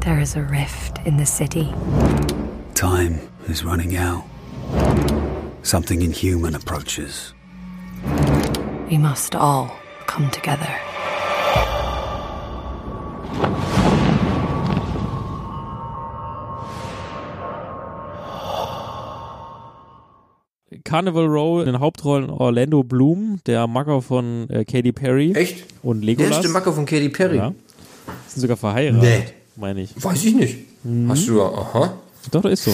There 0.00 0.20
is 0.20 0.36
a 0.36 0.40
rift 0.40 0.98
in 1.04 1.16
the 1.16 1.24
city. 1.24 1.72
Time 2.74 3.20
is 3.46 3.64
running 3.64 3.96
out. 3.96 4.24
Something 5.62 6.02
inhuman 6.02 6.56
approaches. 6.56 7.34
We 8.90 8.98
must 8.98 9.36
all 9.36 9.70
come 10.06 10.28
together. 10.30 10.91
Carnival 20.84 21.26
Row 21.26 21.60
in 21.60 21.66
den 21.66 21.80
Hauptrollen 21.80 22.30
Orlando 22.30 22.82
Bloom, 22.82 23.40
der 23.46 23.66
Macker 23.66 24.02
von 24.02 24.48
äh, 24.50 24.64
Katy 24.64 24.92
Perry. 24.92 25.32
Echt? 25.34 25.64
Und 25.82 26.00
Der 26.00 26.06
Legolas. 26.06 26.36
ist 26.36 26.42
der 26.42 26.50
Macker 26.50 26.72
von 26.72 26.86
Katy 26.86 27.08
Perry. 27.08 27.36
Ja. 27.36 27.52
Sind 28.28 28.40
sogar 28.42 28.56
verheiratet, 28.56 29.02
Nee. 29.02 29.24
meine 29.56 29.82
ich. 29.82 29.90
Weiß 30.02 30.24
ich 30.24 30.34
nicht. 30.34 30.58
Hast 31.08 31.28
du, 31.28 31.42
aha. 31.42 31.94
Doch, 32.30 32.42
das 32.42 32.52
ist 32.52 32.64
so. 32.64 32.70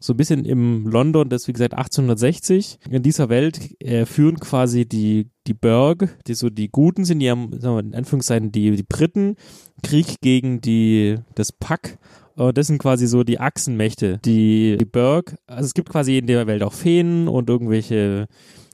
So 0.00 0.12
ein 0.12 0.16
bisschen 0.18 0.44
im 0.44 0.86
London, 0.86 1.30
das 1.30 1.48
wie 1.48 1.52
gesagt 1.52 1.72
1860. 1.72 2.78
In 2.90 3.02
dieser 3.02 3.30
Welt 3.30 3.74
äh, 3.82 4.04
führen 4.04 4.38
quasi 4.38 4.86
die, 4.86 5.30
die 5.46 5.54
Burg, 5.54 6.16
die 6.26 6.34
so 6.34 6.50
die 6.50 6.68
Guten 6.68 7.04
sind, 7.04 7.20
die 7.20 7.30
haben, 7.30 7.58
sagen 7.58 7.76
wir, 7.76 7.80
in 7.80 7.94
Anführungszeichen 7.94 8.52
die, 8.52 8.76
die 8.76 8.82
Briten, 8.82 9.36
Krieg 9.82 10.20
gegen 10.20 10.60
die, 10.60 11.16
das 11.34 11.52
Pack. 11.52 11.98
Das 12.36 12.68
sind 12.68 12.78
quasi 12.78 13.08
so 13.08 13.24
die 13.24 13.40
Achsenmächte. 13.40 14.20
Die, 14.24 14.76
die 14.78 14.84
Burg, 14.84 15.36
also 15.48 15.64
es 15.64 15.74
gibt 15.74 15.88
quasi 15.88 16.18
in 16.18 16.28
der 16.28 16.46
Welt 16.46 16.62
auch 16.62 16.72
Feen 16.72 17.26
und 17.26 17.48
irgendwelche 17.50 18.28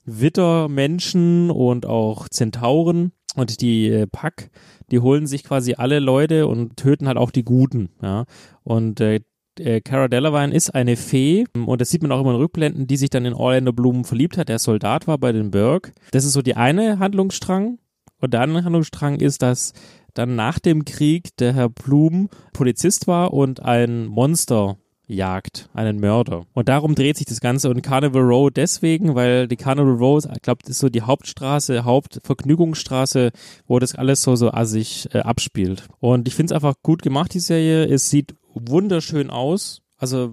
Wittermenschen 0.04 1.50
und 1.50 1.86
auch 1.86 2.28
Zentauren. 2.28 3.12
Und 3.36 3.60
die 3.60 3.88
äh, 3.88 4.06
Pack, 4.06 4.50
die 4.90 5.00
holen 5.00 5.26
sich 5.26 5.42
quasi 5.42 5.74
alle 5.74 5.98
Leute 5.98 6.46
und 6.46 6.76
töten 6.76 7.08
halt 7.08 7.16
auch 7.16 7.30
die 7.30 7.44
Guten. 7.44 7.90
Ja. 8.00 8.24
Und 8.62 9.00
äh, 9.00 9.20
äh, 9.58 9.80
Cara 9.80 10.08
Delevingne 10.08 10.54
ist 10.54 10.74
eine 10.74 10.96
Fee 10.96 11.44
und 11.54 11.80
das 11.80 11.90
sieht 11.90 12.02
man 12.02 12.12
auch 12.12 12.20
immer 12.20 12.30
in 12.30 12.36
Rückblenden, 12.36 12.86
die 12.86 12.96
sich 12.96 13.10
dann 13.10 13.24
in 13.24 13.34
Orlando 13.34 13.72
Bloom 13.72 14.04
verliebt 14.04 14.38
hat, 14.38 14.48
der 14.48 14.58
Soldat 14.58 15.06
war 15.06 15.18
bei 15.18 15.32
den 15.32 15.50
Burg. 15.50 15.92
Das 16.12 16.24
ist 16.24 16.32
so 16.32 16.42
die 16.42 16.56
eine 16.56 16.98
Handlungsstrang. 16.98 17.78
Und 18.20 18.32
der 18.32 18.40
andere 18.40 18.64
Handlungsstrang 18.64 19.20
ist, 19.20 19.42
dass 19.42 19.72
dann 20.14 20.36
nach 20.36 20.58
dem 20.58 20.84
Krieg 20.84 21.36
der 21.36 21.52
Herr 21.52 21.68
Blum 21.68 22.28
Polizist 22.52 23.06
war 23.06 23.34
und 23.34 23.60
ein 23.60 24.06
Monster 24.06 24.78
jagt, 25.06 25.68
einen 25.74 26.00
Mörder. 26.00 26.44
Und 26.54 26.68
darum 26.68 26.94
dreht 26.94 27.16
sich 27.16 27.26
das 27.26 27.40
Ganze 27.40 27.70
und 27.70 27.82
Carnival 27.82 28.22
Row 28.22 28.50
deswegen, 28.50 29.14
weil 29.14 29.48
die 29.48 29.56
Carnival 29.56 29.94
Row, 29.94 30.24
ich 30.24 30.42
glaube, 30.42 30.62
ist 30.66 30.78
so 30.78 30.88
die 30.88 31.02
Hauptstraße, 31.02 31.84
Hauptvergnügungsstraße, 31.84 33.30
wo 33.66 33.78
das 33.78 33.94
alles 33.94 34.22
so 34.22 34.36
so 34.36 34.50
assig 34.50 35.08
äh, 35.12 35.18
abspielt. 35.18 35.88
Und 36.00 36.28
ich 36.28 36.34
finde 36.34 36.52
es 36.52 36.56
einfach 36.56 36.74
gut 36.82 37.02
gemacht, 37.02 37.34
die 37.34 37.40
Serie. 37.40 37.84
Es 37.84 38.10
sieht 38.10 38.34
wunderschön 38.54 39.30
aus. 39.30 39.82
Also 39.98 40.32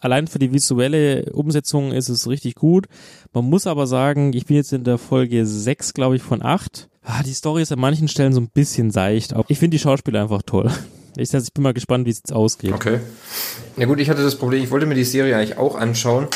allein 0.00 0.26
für 0.26 0.38
die 0.38 0.52
visuelle 0.52 1.26
Umsetzung 1.32 1.92
ist 1.92 2.08
es 2.08 2.28
richtig 2.28 2.54
gut. 2.54 2.86
Man 3.32 3.44
muss 3.44 3.66
aber 3.66 3.86
sagen, 3.86 4.32
ich 4.34 4.46
bin 4.46 4.56
jetzt 4.56 4.72
in 4.72 4.84
der 4.84 4.98
Folge 4.98 5.46
6, 5.46 5.94
glaube 5.94 6.16
ich, 6.16 6.22
von 6.22 6.42
8. 6.42 6.88
Ah, 7.02 7.22
die 7.22 7.32
Story 7.32 7.62
ist 7.62 7.72
an 7.72 7.80
manchen 7.80 8.08
Stellen 8.08 8.32
so 8.32 8.40
ein 8.40 8.50
bisschen 8.50 8.90
seicht, 8.90 9.32
aber 9.32 9.44
ich 9.48 9.58
finde 9.58 9.76
die 9.76 9.82
Schauspieler 9.82 10.22
einfach 10.22 10.42
toll. 10.42 10.70
Ich, 11.16 11.32
ich 11.32 11.52
bin 11.52 11.62
mal 11.62 11.74
gespannt, 11.74 12.06
wie 12.06 12.10
es 12.10 12.18
jetzt 12.18 12.32
ausgeht. 12.32 12.72
Okay. 12.72 13.00
Ja 13.76 13.86
gut, 13.86 14.00
ich 14.00 14.08
hatte 14.10 14.22
das 14.22 14.36
Problem, 14.36 14.62
ich 14.62 14.70
wollte 14.70 14.86
mir 14.86 14.94
die 14.94 15.04
Serie 15.04 15.36
eigentlich 15.36 15.58
auch 15.58 15.76
anschauen 15.76 16.28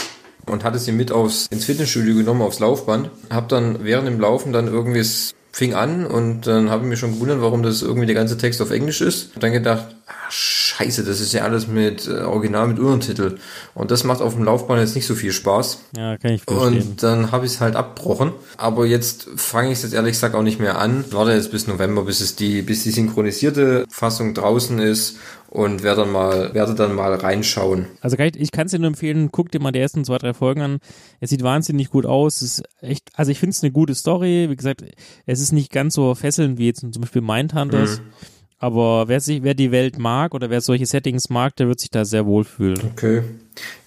und 0.47 0.65
hatte 0.65 0.79
sie 0.79 0.93
mit 0.93 1.13
aufs, 1.13 1.47
ins 1.49 1.65
Fitnessstudio 1.65 2.15
genommen, 2.15 2.43
aufs 2.43 2.61
Laufband. 2.61 3.11
Hab 3.31 3.49
dann 3.49 3.85
während 3.85 4.07
dem 4.07 4.21
Laufen 4.21 4.53
dann 4.53 4.69
irgendwie 4.69 5.01
es 5.01 5.35
fing 5.53 5.75
an 5.75 6.07
und 6.07 6.47
dann 6.47 6.69
habe 6.71 6.85
ich 6.85 6.91
mich 6.91 6.99
schon 6.99 7.15
gewundert, 7.15 7.41
warum 7.41 7.63
das 7.63 7.81
irgendwie 7.81 8.07
der 8.07 8.15
ganze 8.15 8.37
Text 8.37 8.61
auf 8.61 8.71
Englisch 8.71 9.01
ist. 9.01 9.35
Und 9.35 9.43
dann 9.43 9.53
gedacht, 9.53 9.96
ah, 10.07 10.31
scheiße, 10.31 11.05
das 11.05 11.21
ist 11.21 11.33
ja 11.33 11.43
alles 11.43 11.67
mit 11.67 12.07
äh, 12.07 12.21
Original 12.23 12.69
mit 12.69 12.79
Untertitel. 12.79 13.39
Und 13.75 13.91
das 13.91 14.05
macht 14.05 14.21
auf 14.21 14.35
dem 14.35 14.45
Laufband 14.45 14.81
jetzt 14.81 14.95
nicht 14.95 15.07
so 15.07 15.15
viel 15.15 15.33
Spaß. 15.33 15.81
Ja, 15.97 16.17
kann 16.17 16.33
ich 16.33 16.43
verstehen. 16.43 16.83
Und 16.83 17.03
dann 17.03 17.33
habe 17.33 17.47
ich 17.47 17.53
es 17.53 17.61
halt 17.61 17.77
abbrochen. 17.77 18.33
Aber 18.57 18.87
jetzt 18.87 19.29
fange 19.37 19.69
ich 19.69 19.79
es 19.79 19.83
jetzt 19.83 19.95
ehrlich 19.95 20.13
gesagt 20.13 20.35
auch 20.35 20.43
nicht 20.43 20.61
mehr 20.61 20.79
an. 20.79 21.05
Warte 21.11 21.33
jetzt 21.33 21.51
bis 21.51 21.67
November, 21.67 22.05
bis 22.05 22.21
es 22.21 22.37
die, 22.37 22.63
bis 22.63 22.83
die 22.85 22.91
synchronisierte 22.91 23.85
Fassung 23.91 24.35
draußen 24.35 24.79
ist 24.79 25.19
und 25.49 25.83
werde 25.83 26.03
dann 26.03 26.13
mal, 26.13 26.53
werde 26.55 26.75
dann 26.75 26.95
mal 26.95 27.15
reinschauen. 27.15 27.87
Also 28.01 28.17
kann 28.17 28.27
ich, 28.27 28.37
ich 28.37 28.51
kann 28.51 28.67
es 28.67 28.73
dir 28.73 28.79
nur 28.79 28.89
empfehlen, 28.89 29.31
guck 29.33 29.51
dir 29.51 29.61
mal 29.61 29.73
die 29.73 29.79
ersten 29.79 30.05
zwei, 30.05 30.19
drei 30.19 30.35
Folgen 30.35 30.61
an. 30.61 30.79
Es 31.21 31.31
sieht 31.31 31.43
wahnsinnig 31.43 31.91
gut 31.91 32.05
aus. 32.05 32.43
Es 32.43 32.59
ist 32.59 32.65
echt, 32.81 33.09
also 33.15 33.31
ich 33.33 33.39
finde 33.39 33.53
es 33.53 33.63
eine 33.63 33.73
gute 33.73 33.95
Story. 33.95 34.49
Wie 34.51 34.57
gesagt, 34.57 34.85
es 35.25 35.41
ist 35.41 35.53
nicht 35.53 35.73
ganz 35.73 35.95
so 35.95 36.15
fesselnd 36.15 36.59
wie 36.59 36.67
jetzt 36.67 36.81
zum 36.81 37.01
Beispiel 37.01 37.23
Mindhunters. 37.23 38.01
Mhm. 38.01 38.05
Aber 38.59 39.09
wer 39.09 39.21
sich, 39.21 39.43
wer 39.43 39.55
die 39.55 39.71
Welt 39.71 39.99
mag 39.99 40.35
oder 40.35 40.49
wer 40.49 40.63
solche 40.63 40.87
Settings 40.87 41.29
mag, 41.29 41.55
der 41.57 41.69
wird 41.69 41.79
sich 41.79 41.91
da 41.91 42.07
sehr 42.07 42.25
wohlfühlen. 42.25 42.81
Okay. 42.93 43.23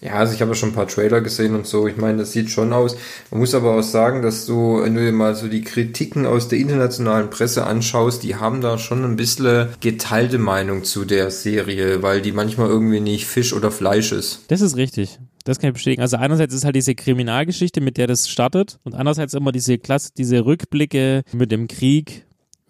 Ja, 0.02 0.14
also 0.14 0.34
ich 0.34 0.42
habe 0.42 0.52
ja 0.52 0.56
schon 0.56 0.70
ein 0.70 0.76
paar 0.76 0.88
Trailer 0.88 1.22
gesehen 1.22 1.56
und 1.56 1.66
so. 1.66 1.88
Ich 1.88 1.98
meine, 1.98 2.20
das 2.20 2.32
sieht 2.32 2.50
schon 2.50 2.72
aus. 2.74 2.96
Man 3.32 3.40
muss 3.40 3.56
aber 3.56 3.78
auch 3.78 3.84
sagen, 3.84 4.22
dass 4.22 4.46
du, 4.46 4.82
wenn 4.82 4.96
du 4.96 5.04
dir 5.04 5.12
mal 5.12 5.36
so 5.36 5.48
die 5.48 5.62
Kritiken 5.62 6.26
aus 6.26 6.48
der 6.48 6.60
internationalen 6.60 7.30
Presse 7.30 7.66
anschaust, 7.66 8.24
die 8.24 8.36
haben 8.36 8.62
da 8.62 8.78
schon 8.78 9.04
ein 9.04 9.16
bisschen 9.16 9.70
geteilte 9.80 10.38
Meinung 10.38 10.84
zu 10.84 11.06
der 11.06 11.32
Serie, 11.32 12.02
weil 12.04 12.22
die 12.22 12.32
manchmal 12.32 12.68
irgendwie 12.68 13.00
nicht 13.00 13.26
Fisch 13.26 13.54
oder 13.54 13.72
Fleisch 13.72 14.12
ist. 14.12 14.44
Das 14.48 14.62
ist 14.62 14.76
richtig. 14.76 15.20
Das 15.46 15.60
kann 15.60 15.70
ich 15.70 15.74
bestätigen. 15.74 16.02
Also 16.02 16.18
einerseits 16.18 16.54
ist 16.54 16.66
halt 16.66 16.76
diese 16.76 16.96
Kriminalgeschichte, 16.96 17.82
mit 17.82 17.98
der 17.98 18.08
das 18.08 18.30
startet 18.30 18.80
und 18.84 18.94
andererseits 18.94 19.34
immer 19.34 19.52
diese 19.52 19.78
Klasse, 19.78 20.12
diese 20.16 20.46
Rückblicke 20.46 21.24
mit 21.34 21.52
dem 21.52 21.68
Krieg, 21.68 22.26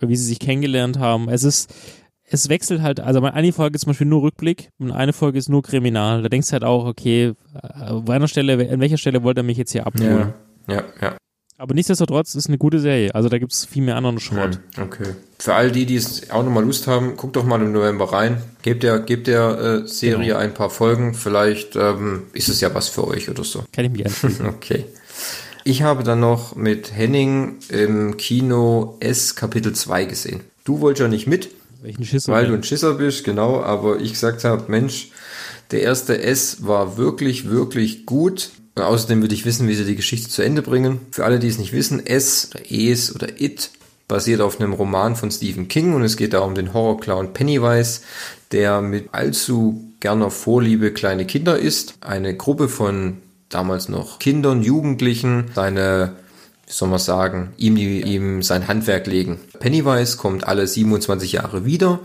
wie 0.08 0.16
sie 0.16 0.26
sich 0.26 0.40
kennengelernt 0.40 1.00
haben. 1.00 1.28
Es 1.30 1.44
ist, 1.44 1.74
es 2.24 2.48
wechselt 2.50 2.82
halt, 2.82 3.00
also 3.00 3.22
eine 3.22 3.52
Folge 3.52 3.76
ist 3.76 3.82
zum 3.82 3.92
Beispiel 3.92 4.08
nur 4.08 4.22
Rückblick 4.22 4.70
und 4.80 4.92
eine 4.92 5.14
Folge 5.14 5.40
ist 5.40 5.50
nur 5.50 5.64
Kriminal. 5.64 6.22
Da 6.22 6.30
denkst 6.30 6.48
du 6.50 6.54
halt 6.54 6.64
auch, 6.64 6.86
okay, 6.86 7.34
an 7.54 8.08
einer 8.08 8.28
Stelle, 8.28 8.70
an 8.72 8.80
welcher 8.80 8.98
Stelle 8.98 9.24
wollte 9.24 9.42
er 9.42 9.44
mich 9.44 9.58
jetzt 9.58 9.72
hier 9.72 9.88
abholen? 9.88 10.34
Ja, 10.68 10.76
ja. 10.76 10.84
ja. 11.02 11.18
Aber 11.60 11.74
nichtsdestotrotz 11.74 12.36
ist 12.36 12.48
eine 12.48 12.58
gute 12.58 12.80
Serie. 12.80 13.14
Also 13.14 13.28
da 13.28 13.38
gibt 13.38 13.52
es 13.52 13.66
viel 13.66 13.84
mehr 13.84 13.98
anderen 13.98 14.22
Schrott. 14.22 14.62
Hm, 14.76 14.84
okay. 14.84 15.16
Für 15.38 15.56
all 15.56 15.72
die, 15.72 15.86
die 15.86 15.98
es 15.98 16.30
auch 16.30 16.42
nochmal 16.42 16.64
Lust 16.64 16.88
haben, 16.88 17.18
guckt 17.18 17.36
doch 17.36 17.44
mal 17.44 17.62
im 17.62 17.74
November 17.74 18.14
rein. 18.14 18.42
Gebt 18.62 18.82
der, 18.82 19.00
gebt 19.00 19.28
der 19.28 19.82
äh, 19.84 19.88
Serie 19.88 20.28
genau. 20.28 20.40
ein 20.40 20.54
paar 20.54 20.70
Folgen. 20.70 21.14
Vielleicht 21.14 21.76
ähm, 21.76 22.28
ist 22.32 22.48
es 22.48 22.62
ja 22.62 22.74
was 22.74 22.88
für 22.88 23.06
euch 23.06 23.30
oder 23.30 23.44
so. 23.44 23.66
Kann 23.74 23.84
ich 23.84 23.92
mich 23.92 24.06
anschließen. 24.06 24.46
okay. 24.46 24.86
Ich 25.64 25.82
habe 25.82 26.04
dann 26.04 26.20
noch 26.20 26.56
mit 26.56 26.96
Henning 26.96 27.58
im 27.70 28.18
Kino 28.18 28.98
S 29.00 29.36
Kapitel 29.36 29.74
2 29.74 30.06
gesehen. 30.06 30.42
Du 30.64 30.80
wolltest 30.80 31.02
ja 31.02 31.08
nicht 31.08 31.28
mit, 31.28 31.50
weil 31.82 32.48
du 32.48 32.54
ein 32.54 32.64
Schisser 32.64 32.96
bist, 32.96 33.24
genau, 33.24 33.62
aber 33.62 34.00
ich 34.00 34.14
gesagt 34.14 34.44
habe, 34.44 34.66
Mensch, 34.70 35.12
der 35.72 35.82
erste 35.82 36.22
S 36.22 36.66
war 36.66 36.98
wirklich, 36.98 37.50
wirklich 37.50 38.06
gut. 38.06 38.52
Und 38.76 38.84
außerdem 38.84 39.22
würde 39.22 39.36
ich 39.36 39.46
wissen, 39.46 39.68
wie 39.68 39.76
sie 39.76 39.86
die 39.86 39.96
Geschichte 39.96 40.30
zu 40.30 40.42
Ende 40.42 40.62
bringen. 40.62 41.00
Für 41.12 41.26
alle, 41.26 41.40
die 41.40 41.48
es 41.48 41.58
nicht 41.58 41.74
wissen, 41.74 42.06
S 42.06 42.50
oder 42.54 42.64
Es 42.72 43.14
oder 43.14 43.42
It 43.42 43.72
basiert 44.08 44.42
auf 44.42 44.60
einem 44.60 44.74
Roman 44.74 45.16
von 45.16 45.30
Stephen 45.30 45.68
King 45.68 45.94
und 45.94 46.04
es 46.04 46.18
geht 46.18 46.34
da 46.34 46.40
um 46.40 46.56
den 46.56 46.74
Horrorclown 46.74 47.34
Pennywise, 47.34 48.02
der 48.52 48.82
mit 48.82 49.10
allzu 49.14 49.94
gerner 50.00 50.32
Vorliebe 50.32 50.92
kleine 50.92 51.26
Kinder 51.26 51.60
isst. 51.60 51.96
Eine 52.02 52.36
Gruppe 52.36 52.70
von 52.70 53.18
damals 53.50 53.90
noch 53.90 54.20
Kindern, 54.20 54.62
Jugendlichen, 54.62 55.52
seine, 55.54 56.14
wie 56.66 56.72
soll 56.72 56.90
man 56.90 57.00
sagen, 57.00 57.54
ihm, 57.58 57.78
ihm 57.78 58.44
sein 58.44 58.68
Handwerk 58.68 59.08
legen. 59.08 59.40
Pennywise 59.60 60.18
kommt 60.18 60.48
alle 60.48 60.68
27 60.68 61.34
Jahre 61.34 61.66
wieder. 61.66 62.00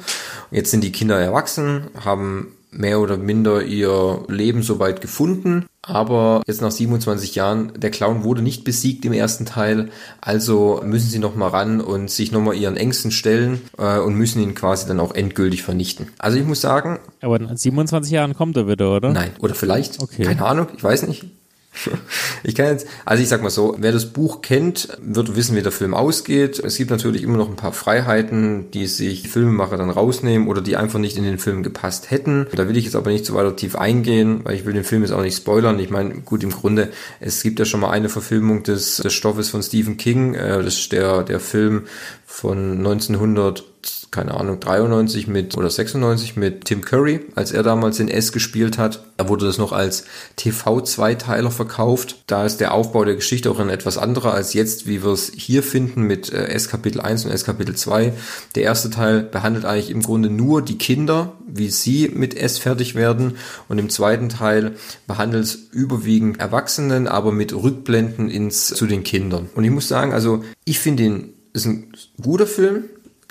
Jetzt 0.50 0.70
sind 0.70 0.82
die 0.82 0.92
Kinder 0.92 1.18
erwachsen, 1.18 1.88
haben 2.02 2.53
mehr 2.76 3.00
oder 3.00 3.16
minder 3.16 3.62
ihr 3.62 4.24
Leben 4.28 4.62
soweit 4.62 5.00
gefunden. 5.00 5.66
Aber 5.82 6.42
jetzt 6.46 6.62
nach 6.62 6.70
27 6.70 7.34
Jahren, 7.34 7.72
der 7.76 7.90
Clown 7.90 8.24
wurde 8.24 8.40
nicht 8.42 8.64
besiegt 8.64 9.04
im 9.04 9.12
ersten 9.12 9.44
Teil, 9.44 9.90
also 10.20 10.80
müssen 10.84 11.10
sie 11.10 11.18
nochmal 11.18 11.50
ran 11.50 11.80
und 11.80 12.10
sich 12.10 12.32
nochmal 12.32 12.56
ihren 12.56 12.76
Ängsten 12.76 13.10
stellen 13.10 13.60
äh, 13.76 13.98
und 13.98 14.14
müssen 14.14 14.42
ihn 14.42 14.54
quasi 14.54 14.86
dann 14.86 15.00
auch 15.00 15.14
endgültig 15.14 15.62
vernichten. 15.62 16.08
Also 16.18 16.38
ich 16.38 16.44
muss 16.44 16.62
sagen. 16.62 17.00
Aber 17.20 17.38
in 17.38 17.54
27 17.54 18.12
Jahren 18.12 18.34
kommt 18.34 18.56
er 18.56 18.66
wieder, 18.66 18.96
oder? 18.96 19.12
Nein, 19.12 19.32
oder 19.40 19.54
vielleicht. 19.54 20.00
Okay. 20.00 20.22
Keine 20.22 20.44
Ahnung, 20.44 20.68
ich 20.74 20.82
weiß 20.82 21.06
nicht. 21.06 21.26
Ich 22.46 22.54
kann 22.54 22.66
jetzt, 22.66 22.86
also 23.06 23.22
ich 23.22 23.28
sag 23.28 23.42
mal 23.42 23.50
so, 23.50 23.76
wer 23.78 23.90
das 23.90 24.06
Buch 24.06 24.42
kennt, 24.42 24.88
wird 25.00 25.34
wissen, 25.34 25.56
wie 25.56 25.62
der 25.62 25.72
Film 25.72 25.94
ausgeht. 25.94 26.58
Es 26.58 26.76
gibt 26.76 26.90
natürlich 26.90 27.22
immer 27.22 27.38
noch 27.38 27.48
ein 27.48 27.56
paar 27.56 27.72
Freiheiten, 27.72 28.70
die 28.72 28.86
sich 28.86 29.28
Filmemacher 29.28 29.78
dann 29.78 29.88
rausnehmen 29.88 30.48
oder 30.48 30.60
die 30.60 30.76
einfach 30.76 30.98
nicht 30.98 31.16
in 31.16 31.24
den 31.24 31.38
Film 31.38 31.62
gepasst 31.62 32.10
hätten. 32.10 32.46
Da 32.54 32.68
will 32.68 32.76
ich 32.76 32.84
jetzt 32.84 32.96
aber 32.96 33.10
nicht 33.10 33.24
so 33.24 33.34
weiter 33.34 33.56
tief 33.56 33.76
eingehen, 33.76 34.40
weil 34.44 34.56
ich 34.56 34.66
will 34.66 34.74
den 34.74 34.84
Film 34.84 35.02
jetzt 35.02 35.12
auch 35.12 35.22
nicht 35.22 35.36
spoilern. 35.36 35.78
Ich 35.78 35.90
meine, 35.90 36.20
gut, 36.20 36.42
im 36.42 36.50
Grunde, 36.50 36.90
es 37.20 37.42
gibt 37.42 37.58
ja 37.58 37.64
schon 37.64 37.80
mal 37.80 37.90
eine 37.90 38.08
Verfilmung 38.08 38.62
des, 38.62 38.98
des 38.98 39.12
Stoffes 39.12 39.48
von 39.48 39.62
Stephen 39.62 39.96
King. 39.96 40.34
Äh, 40.34 40.62
das 40.62 40.74
ist 40.78 40.92
der, 40.92 41.22
der 41.22 41.40
Film 41.40 41.84
von 42.26 42.78
1900 42.78 43.64
keine 44.14 44.34
Ahnung, 44.34 44.60
93 44.60 45.26
mit 45.26 45.56
oder 45.56 45.68
96 45.68 46.36
mit 46.36 46.66
Tim 46.66 46.82
Curry, 46.82 47.20
als 47.34 47.50
er 47.50 47.64
damals 47.64 47.98
in 47.98 48.08
S 48.08 48.30
gespielt 48.30 48.78
hat. 48.78 49.04
Da 49.16 49.28
wurde 49.28 49.44
das 49.44 49.58
noch 49.58 49.72
als 49.72 50.04
TV-Zweiteiler 50.36 51.50
verkauft. 51.50 52.22
Da 52.28 52.46
ist 52.46 52.58
der 52.58 52.74
Aufbau 52.74 53.04
der 53.04 53.16
Geschichte 53.16 53.50
auch 53.50 53.58
ein 53.58 53.70
etwas 53.70 53.98
anderer 53.98 54.32
als 54.32 54.54
jetzt, 54.54 54.86
wie 54.86 55.02
wir 55.02 55.10
es 55.10 55.32
hier 55.34 55.64
finden 55.64 56.02
mit 56.02 56.32
äh, 56.32 56.46
S 56.46 56.68
Kapitel 56.68 57.00
1 57.00 57.24
und 57.24 57.32
S 57.32 57.44
Kapitel 57.44 57.74
2. 57.74 58.12
Der 58.54 58.62
erste 58.62 58.88
Teil 58.88 59.22
behandelt 59.22 59.64
eigentlich 59.64 59.90
im 59.90 60.02
Grunde 60.02 60.30
nur 60.30 60.62
die 60.62 60.78
Kinder, 60.78 61.32
wie 61.46 61.70
sie 61.70 62.08
mit 62.08 62.36
S 62.36 62.58
fertig 62.58 62.94
werden. 62.94 63.36
Und 63.68 63.78
im 63.78 63.90
zweiten 63.90 64.28
Teil 64.28 64.76
behandelt 65.08 65.44
es 65.44 65.54
überwiegend 65.72 66.38
Erwachsenen, 66.38 67.08
aber 67.08 67.32
mit 67.32 67.52
Rückblenden 67.52 68.30
ins, 68.30 68.68
zu 68.68 68.86
den 68.86 69.02
Kindern. 69.02 69.48
Und 69.56 69.64
ich 69.64 69.70
muss 69.72 69.88
sagen, 69.88 70.12
also 70.12 70.44
ich 70.64 70.78
finde 70.78 71.02
ihn, 71.02 71.34
ist 71.52 71.66
ein 71.66 71.92
guter 72.20 72.46
Film 72.46 72.84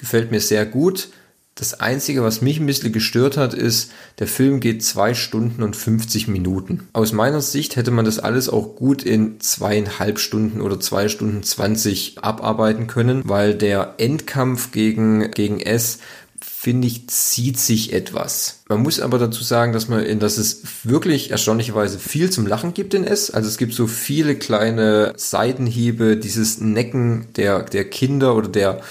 gefällt 0.03 0.31
mir 0.31 0.41
sehr 0.41 0.65
gut. 0.65 1.07
Das 1.55 1.79
Einzige, 1.79 2.23
was 2.23 2.41
mich 2.41 2.59
ein 2.59 2.65
bisschen 2.65 2.91
gestört 2.91 3.37
hat, 3.37 3.53
ist, 3.53 3.91
der 4.19 4.27
Film 4.27 4.59
geht 4.59 4.83
zwei 4.83 5.13
Stunden 5.13 5.63
und 5.63 5.77
50 5.77 6.27
Minuten. 6.27 6.89
Aus 6.91 7.13
meiner 7.13 7.39
Sicht 7.39 7.77
hätte 7.77 7.91
man 7.91 8.03
das 8.03 8.19
alles 8.19 8.49
auch 8.49 8.75
gut 8.75 9.03
in 9.03 9.39
zweieinhalb 9.39 10.19
Stunden 10.19 10.59
oder 10.59 10.81
zwei 10.81 11.07
Stunden 11.07 11.41
20 11.41 12.17
abarbeiten 12.21 12.87
können, 12.87 13.21
weil 13.23 13.55
der 13.55 13.95
Endkampf 13.97 14.71
gegen, 14.73 15.31
gegen 15.31 15.61
S 15.61 15.99
finde 16.41 16.87
ich, 16.87 17.07
zieht 17.07 17.57
sich 17.57 17.93
etwas. 17.93 18.62
Man 18.73 18.81
muss 18.81 18.99
aber 18.99 19.19
dazu 19.19 19.43
sagen, 19.43 19.71
dass 19.71 19.87
man, 19.87 20.19
dass 20.19 20.39
es 20.39 20.63
wirklich 20.83 21.29
erstaunlicherweise 21.29 21.99
viel 21.99 22.31
zum 22.31 22.47
Lachen 22.47 22.73
gibt 22.73 22.95
in 22.95 23.03
S. 23.03 23.29
Also 23.29 23.47
es 23.47 23.57
gibt 23.57 23.75
so 23.75 23.85
viele 23.85 24.33
kleine 24.33 25.13
Seitenhiebe, 25.15 26.17
dieses 26.17 26.59
Necken 26.59 27.27
der, 27.35 27.61
der 27.61 27.87
Kinder 27.87 28.35
oder 28.35 28.47
der, 28.47 28.81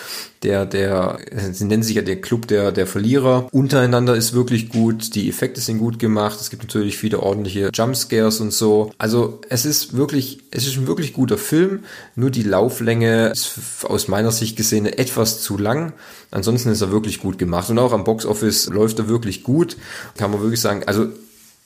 der, 0.43 0.67
der, 0.67 1.19
sie 1.53 1.65
nennen 1.65 1.83
sich 1.83 1.97
ja 1.97 2.03
der 2.03 2.21
Club 2.21 2.47
der, 2.49 2.73
der 2.73 2.87
Verlierer. 2.87 3.49
Untereinander 3.53 4.15
ist 4.17 4.33
wirklich 4.33 4.69
gut, 4.69 5.15
die 5.15 5.29
Effekte 5.29 5.61
sind 5.61 5.79
gut 5.79 5.99
gemacht, 5.99 6.41
es 6.41 6.51
gibt 6.51 6.63
natürlich 6.63 6.99
viele 6.99 7.21
ordentliche 7.21 7.71
Jumpscares 7.73 8.41
und 8.41 8.53
so. 8.53 8.93
Also 8.99 9.41
es 9.49 9.65
ist 9.65 9.97
wirklich, 9.97 10.41
es 10.51 10.67
ist 10.67 10.77
ein 10.77 10.87
wirklich 10.87 11.13
guter 11.13 11.39
Film, 11.39 11.85
nur 12.17 12.31
die 12.31 12.43
Lauflänge 12.43 13.29
ist 13.29 13.59
aus 13.85 14.09
meiner 14.09 14.33
Sicht 14.33 14.57
gesehen 14.57 14.87
etwas 14.87 15.41
zu 15.43 15.57
lang. 15.59 15.93
Ansonsten 16.31 16.71
ist 16.71 16.81
er 16.81 16.91
wirklich 16.91 17.21
gut 17.21 17.39
gemacht 17.39 17.69
und 17.71 17.79
auch 17.79 17.93
am 17.93 18.05
Boxoffice 18.05 18.69
läuft 18.69 18.99
er 18.99 19.09
wirklich 19.09 19.43
gut. 19.43 19.72
Kann 20.17 20.31
man 20.31 20.41
wirklich 20.41 20.61
sagen, 20.61 20.83
also 20.87 21.09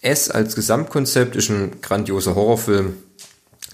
es 0.02 0.30
als 0.30 0.54
Gesamtkonzept 0.54 1.36
ist 1.36 1.50
ein 1.50 1.80
grandioser 1.80 2.34
Horrorfilm 2.34 2.94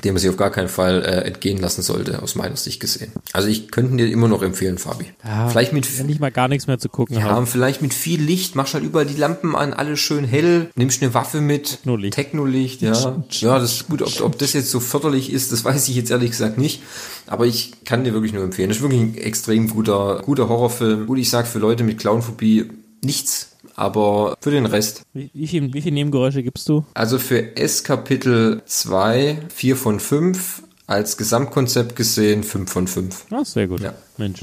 den 0.05 0.15
man 0.15 0.21
sich 0.21 0.31
auf 0.31 0.37
gar 0.37 0.51
keinen 0.51 0.69
Fall 0.69 1.03
äh, 1.03 1.27
entgehen 1.27 1.59
lassen 1.59 1.83
sollte, 1.83 2.23
aus 2.23 2.35
meiner 2.35 2.57
Sicht 2.57 2.81
gesehen. 2.81 3.13
Also 3.33 3.49
ich 3.49 3.71
könnte 3.71 3.97
dir 3.97 4.11
immer 4.11 4.27
noch 4.27 4.43
empfehlen, 4.43 4.79
Fabi. 4.79 5.05
Ja, 5.23 5.49
vielleicht 5.49 5.75
mit 5.75 5.99
wenn 5.99 6.09
ich 6.09 6.19
mal 6.19 6.31
gar 6.31 6.49
nichts 6.49 6.67
mehr 6.67 6.79
zu 6.79 6.89
gucken 6.89 7.19
ja, 7.19 7.25
habe. 7.25 7.47
vielleicht 7.47 7.83
mit 7.83 7.93
viel 7.93 8.21
Licht, 8.21 8.57
machst 8.57 8.73
halt 8.73 8.85
überall 8.85 9.05
die 9.05 9.17
Lampen 9.17 9.55
an, 9.55 9.75
alles 9.75 10.01
schön 10.01 10.25
hell, 10.25 10.71
nimmst 10.77 11.03
eine 11.03 11.13
Waffe 11.13 11.41
mit, 11.41 11.69
Technolicht. 11.69 12.15
Technolicht, 12.15 12.81
ja. 12.81 13.23
Ja, 13.31 13.59
das 13.59 13.73
ist 13.73 13.89
gut, 13.89 14.03
ob, 14.03 14.21
ob 14.23 14.39
das 14.39 14.55
jetzt 14.55 14.71
so 14.71 14.81
förderlich 14.81 15.31
ist, 15.31 15.53
das 15.53 15.65
weiß 15.65 15.89
ich 15.89 15.97
jetzt 15.97 16.11
ehrlich 16.11 16.31
gesagt 16.31 16.57
nicht. 16.57 16.83
Aber 17.27 17.47
ich 17.47 17.73
kann 17.85 18.03
dir 18.05 18.15
wirklich 18.15 18.33
nur 18.33 18.43
empfehlen. 18.43 18.71
Das 18.71 18.79
ist 18.79 18.83
wirklich 18.83 19.01
ein 19.01 19.15
extrem 19.17 19.69
guter, 19.69 20.23
guter 20.25 20.49
Horrorfilm. 20.49 21.07
Gut, 21.07 21.19
ich 21.19 21.31
sag 21.31 21.47
für 21.47 21.59
Leute 21.59 21.85
mit 21.85 21.99
Clownphobie 21.99 22.71
nichts, 23.03 23.52
aber 23.77 24.37
für 24.41 24.51
den 24.51 24.67
Rest. 24.67 25.03
Wie, 25.13 25.31
wie 25.33 25.47
viel, 25.47 25.73
wie 25.73 25.81
viel 25.83 25.93
Nebengeräusche 25.93 26.43
gibst 26.43 26.69
du? 26.69 26.85
Also 26.95 27.19
für 27.19 27.57
S 27.57 27.85
Kapitel 27.85 28.63
2, 28.67 29.39
4 29.55 29.77
von 29.77 30.01
5, 30.01 30.63
als 30.87 31.17
Gesamtkonzept 31.17 31.97
gesehen 31.97 32.43
5 32.43 32.71
von 32.71 32.87
5. 32.87 33.27
Ah, 33.31 33.45
sehr 33.45 33.67
gut. 33.69 33.81
Ja. 33.81 33.95
Mensch. 34.19 34.41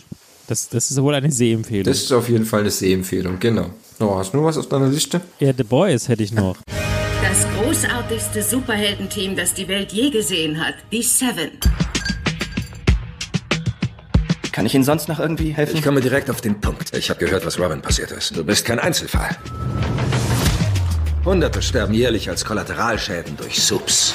Das, 0.48 0.68
das 0.70 0.90
ist 0.90 1.02
wohl 1.02 1.14
eine 1.14 1.32
Sehempfehlung. 1.32 1.84
Das 1.84 2.00
ist 2.02 2.12
auf 2.12 2.28
jeden 2.28 2.46
Fall 2.46 2.62
eine 2.62 2.72
Sehempfehlung, 2.72 3.40
genau. 3.40 3.70
Oh, 4.00 4.16
hast 4.16 4.34
du 4.34 4.38
noch 4.38 4.46
was 4.46 4.58
auf 4.58 4.68
deiner 4.68 4.88
Liste? 4.88 5.22
ja, 5.40 5.54
The 5.56 5.64
Boys 5.64 6.08
hätte 6.08 6.24
ich 6.24 6.32
noch. 6.32 6.58
Das 7.22 7.46
großartigste 7.62 8.42
Superheldenteam, 8.42 9.36
das 9.36 9.54
die 9.54 9.68
Welt 9.68 9.92
je 9.92 10.10
gesehen 10.10 10.60
hat. 10.60 10.74
Die 10.92 11.04
Seven. 11.04 11.52
Kann 14.60 14.66
ich 14.66 14.76
Ihnen 14.76 14.84
sonst 14.84 15.08
noch 15.08 15.22
irgendwie 15.22 15.52
helfen? 15.54 15.78
Ich 15.78 15.84
komme 15.84 16.02
direkt 16.02 16.30
auf 16.30 16.42
den 16.42 16.60
Punkt. 16.60 16.94
Ich 16.94 17.10
habe 17.10 17.18
gehört, 17.18 17.46
was 17.46 17.58
Robin 17.58 17.82
passiert 17.82 18.12
ist. 18.12 18.36
Du 18.36 18.44
bist 18.44 18.66
kein 18.66 18.78
Einzelfall. 18.78 19.30
Hunderte 21.24 21.62
sterben 21.62 21.94
jährlich 21.94 22.30
als 22.30 22.44
Kollateralschäden 22.44 23.38
durch 23.38 23.64
Subs. 23.64 24.14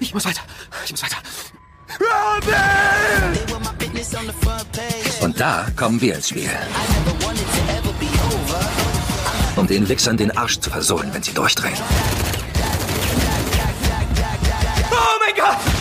Ich 0.00 0.14
muss 0.14 0.24
weiter. 0.24 0.40
Ich 0.86 0.90
muss 0.90 1.02
weiter. 1.02 1.18
Und 5.20 5.38
da 5.38 5.66
kommen 5.76 6.00
wir 6.00 6.14
ins 6.14 6.30
Spiel. 6.30 6.48
Um 9.54 9.66
den 9.66 9.86
Wichsern 9.86 10.16
den 10.16 10.34
Arsch 10.34 10.60
zu 10.60 10.70
versohlen, 10.70 11.10
wenn 11.12 11.22
sie 11.22 11.34
durchdrehen. 11.34 11.76
Oh 14.90 15.18
mein 15.20 15.34
Gott! 15.36 15.75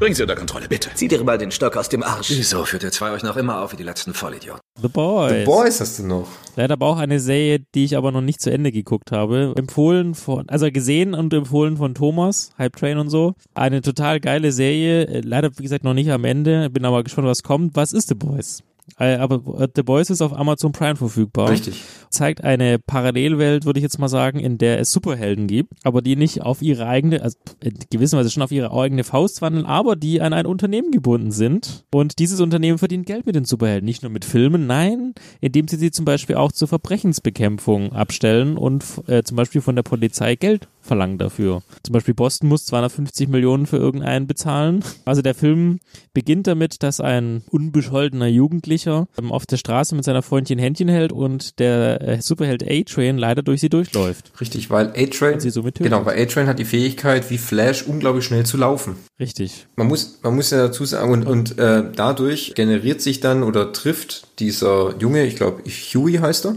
Bring 0.00 0.14
sie 0.14 0.22
unter 0.22 0.34
Kontrolle, 0.34 0.66
bitte. 0.66 0.88
Zieh 0.94 1.08
dir 1.08 1.22
mal 1.22 1.36
den 1.36 1.50
Stock 1.50 1.76
aus 1.76 1.90
dem 1.90 2.02
Arsch. 2.02 2.30
Wieso 2.30 2.64
führt 2.64 2.82
ihr 2.82 2.90
zwei 2.90 3.10
euch 3.10 3.22
noch 3.22 3.36
immer 3.36 3.60
auf 3.60 3.72
wie 3.72 3.76
die 3.76 3.82
letzten 3.82 4.14
Vollidioten? 4.14 4.62
The 4.80 4.88
Boys. 4.88 5.30
The 5.30 5.44
Boys 5.44 5.78
hast 5.78 5.98
du 5.98 6.06
noch. 6.06 6.26
Leider 6.56 6.72
aber 6.72 6.86
auch 6.86 6.96
eine 6.96 7.20
Serie, 7.20 7.58
die 7.74 7.84
ich 7.84 7.98
aber 7.98 8.10
noch 8.10 8.22
nicht 8.22 8.40
zu 8.40 8.50
Ende 8.50 8.72
geguckt 8.72 9.12
habe. 9.12 9.52
Empfohlen 9.58 10.14
von, 10.14 10.48
also 10.48 10.72
gesehen 10.72 11.12
und 11.12 11.34
empfohlen 11.34 11.76
von 11.76 11.94
Thomas, 11.94 12.50
Hype 12.56 12.76
Train 12.76 12.96
und 12.96 13.10
so. 13.10 13.34
Eine 13.52 13.82
total 13.82 14.20
geile 14.20 14.52
Serie. 14.52 15.06
Äh, 15.06 15.20
Leider, 15.20 15.50
wie 15.58 15.64
gesagt, 15.64 15.84
noch 15.84 15.92
nicht 15.92 16.10
am 16.10 16.24
Ende. 16.24 16.70
Bin 16.70 16.86
aber 16.86 17.04
gespannt, 17.04 17.28
was 17.28 17.42
kommt. 17.42 17.76
Was 17.76 17.92
ist 17.92 18.08
The 18.08 18.14
Boys? 18.14 18.62
Äh, 18.98 19.16
Aber 19.16 19.68
The 19.74 19.82
Boys 19.82 20.10
ist 20.10 20.22
auf 20.22 20.36
Amazon 20.36 20.72
Prime 20.72 20.96
verfügbar. 20.96 21.50
Richtig. 21.50 21.82
Zeigt 22.10 22.42
eine 22.42 22.78
Parallelwelt, 22.78 23.64
würde 23.64 23.78
ich 23.78 23.82
jetzt 23.82 23.98
mal 23.98 24.08
sagen, 24.08 24.40
in 24.40 24.58
der 24.58 24.80
es 24.80 24.92
Superhelden 24.92 25.46
gibt, 25.46 25.72
aber 25.84 26.02
die 26.02 26.16
nicht 26.16 26.42
auf 26.42 26.60
ihre 26.62 26.86
eigene, 26.86 27.22
also 27.22 27.36
in 27.62 27.74
gewisser 27.90 28.18
Weise 28.18 28.30
schon 28.30 28.42
auf 28.42 28.50
ihre 28.50 28.72
eigene 28.72 29.04
Faust 29.04 29.42
wandeln, 29.42 29.66
aber 29.66 29.96
die 29.96 30.20
an 30.20 30.32
ein 30.32 30.46
Unternehmen 30.46 30.90
gebunden 30.90 31.30
sind. 31.30 31.84
Und 31.92 32.18
dieses 32.18 32.40
Unternehmen 32.40 32.78
verdient 32.78 33.06
Geld 33.06 33.26
mit 33.26 33.36
den 33.36 33.44
Superhelden. 33.44 33.84
Nicht 33.84 34.02
nur 34.02 34.10
mit 34.10 34.24
Filmen, 34.24 34.66
nein, 34.66 35.14
indem 35.40 35.68
sie 35.68 35.76
sie 35.76 35.90
zum 35.90 36.04
Beispiel 36.04 36.36
auch 36.36 36.52
zur 36.52 36.68
Verbrechensbekämpfung 36.68 37.92
abstellen 37.92 38.56
und 38.56 38.84
äh, 39.06 39.22
zum 39.22 39.36
Beispiel 39.36 39.60
von 39.60 39.76
der 39.76 39.82
Polizei 39.82 40.34
Geld 40.36 40.68
verlangen 40.82 41.18
dafür. 41.18 41.62
Zum 41.82 41.92
Beispiel 41.92 42.14
Boston 42.14 42.48
muss 42.48 42.66
250 42.66 43.28
Millionen 43.28 43.66
für 43.66 43.76
irgendeinen 43.76 44.26
bezahlen. 44.26 44.82
Also 45.04 45.22
der 45.22 45.34
Film 45.34 45.78
beginnt 46.14 46.46
damit, 46.46 46.82
dass 46.82 47.00
ein 47.00 47.42
unbescholtener 47.50 48.26
Jugendlicher 48.26 48.79
ähm, 48.86 49.32
auf 49.32 49.46
der 49.46 49.56
Straße 49.56 49.94
mit 49.94 50.04
seiner 50.04 50.22
Freundin 50.22 50.58
Händchen 50.58 50.88
hält 50.88 51.12
und 51.12 51.58
der 51.58 52.00
äh, 52.00 52.22
Superheld 52.22 52.62
A-Train 52.62 53.18
leider 53.18 53.42
durch 53.42 53.60
sie 53.60 53.68
durchläuft. 53.68 54.32
Richtig, 54.40 54.70
weil 54.70 54.88
A-Train, 54.88 55.40
sie 55.40 55.50
tötet. 55.50 55.82
genau, 55.82 56.04
weil 56.04 56.20
A-Train 56.22 56.46
hat 56.46 56.58
die 56.58 56.64
Fähigkeit, 56.64 57.30
wie 57.30 57.38
Flash 57.38 57.82
unglaublich 57.82 58.24
schnell 58.24 58.44
zu 58.44 58.56
laufen. 58.56 58.96
Richtig. 59.18 59.66
Man 59.76 59.88
muss, 59.88 60.20
man 60.22 60.34
muss 60.34 60.50
ja 60.50 60.58
dazu 60.58 60.84
sagen, 60.84 61.12
und, 61.12 61.26
und 61.26 61.58
äh, 61.58 61.84
dadurch 61.94 62.54
generiert 62.54 63.00
sich 63.00 63.20
dann 63.20 63.42
oder 63.42 63.72
trifft 63.72 64.40
dieser 64.40 64.94
Junge, 64.98 65.24
ich 65.24 65.36
glaube, 65.36 65.62
Huey 65.64 66.14
heißt 66.14 66.46
er, 66.46 66.56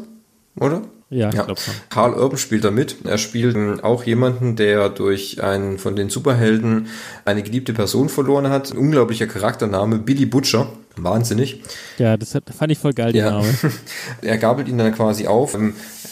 oder? 0.60 0.82
Ja, 1.14 1.30
ich 1.30 1.36
glaube 1.36 1.60
schon. 1.60 1.74
Karl 1.90 2.14
Urban 2.14 2.38
spielt 2.38 2.64
da 2.64 2.72
mit. 2.72 3.06
Er 3.06 3.18
spielt 3.18 3.56
ähm, 3.56 3.80
auch 3.82 4.04
jemanden, 4.04 4.56
der 4.56 4.90
durch 4.90 5.42
einen 5.44 5.78
von 5.78 5.96
den 5.96 6.10
Superhelden 6.10 6.88
eine 7.26 7.44
geliebte 7.44 7.74
Person 7.74 8.10
verloren 8.10 8.50
hat. 8.50 8.72
Ein 8.72 8.78
unglaublicher 8.78 9.28
Charaktername, 9.28 10.00
Billy 10.00 10.26
Butcher. 10.26 10.68
Wahnsinnig. 10.96 11.62
Ja, 11.98 12.18
das 12.18 12.32
fand 12.56 12.72
ich 12.72 12.78
voll 12.78 12.94
geil, 12.94 13.14
der 13.14 13.26
Ja. 13.26 13.32
Name. 13.32 13.48
er 14.22 14.38
gabelt 14.38 14.68
ihn 14.68 14.78
dann 14.78 14.94
quasi 14.94 15.26
auf. 15.28 15.58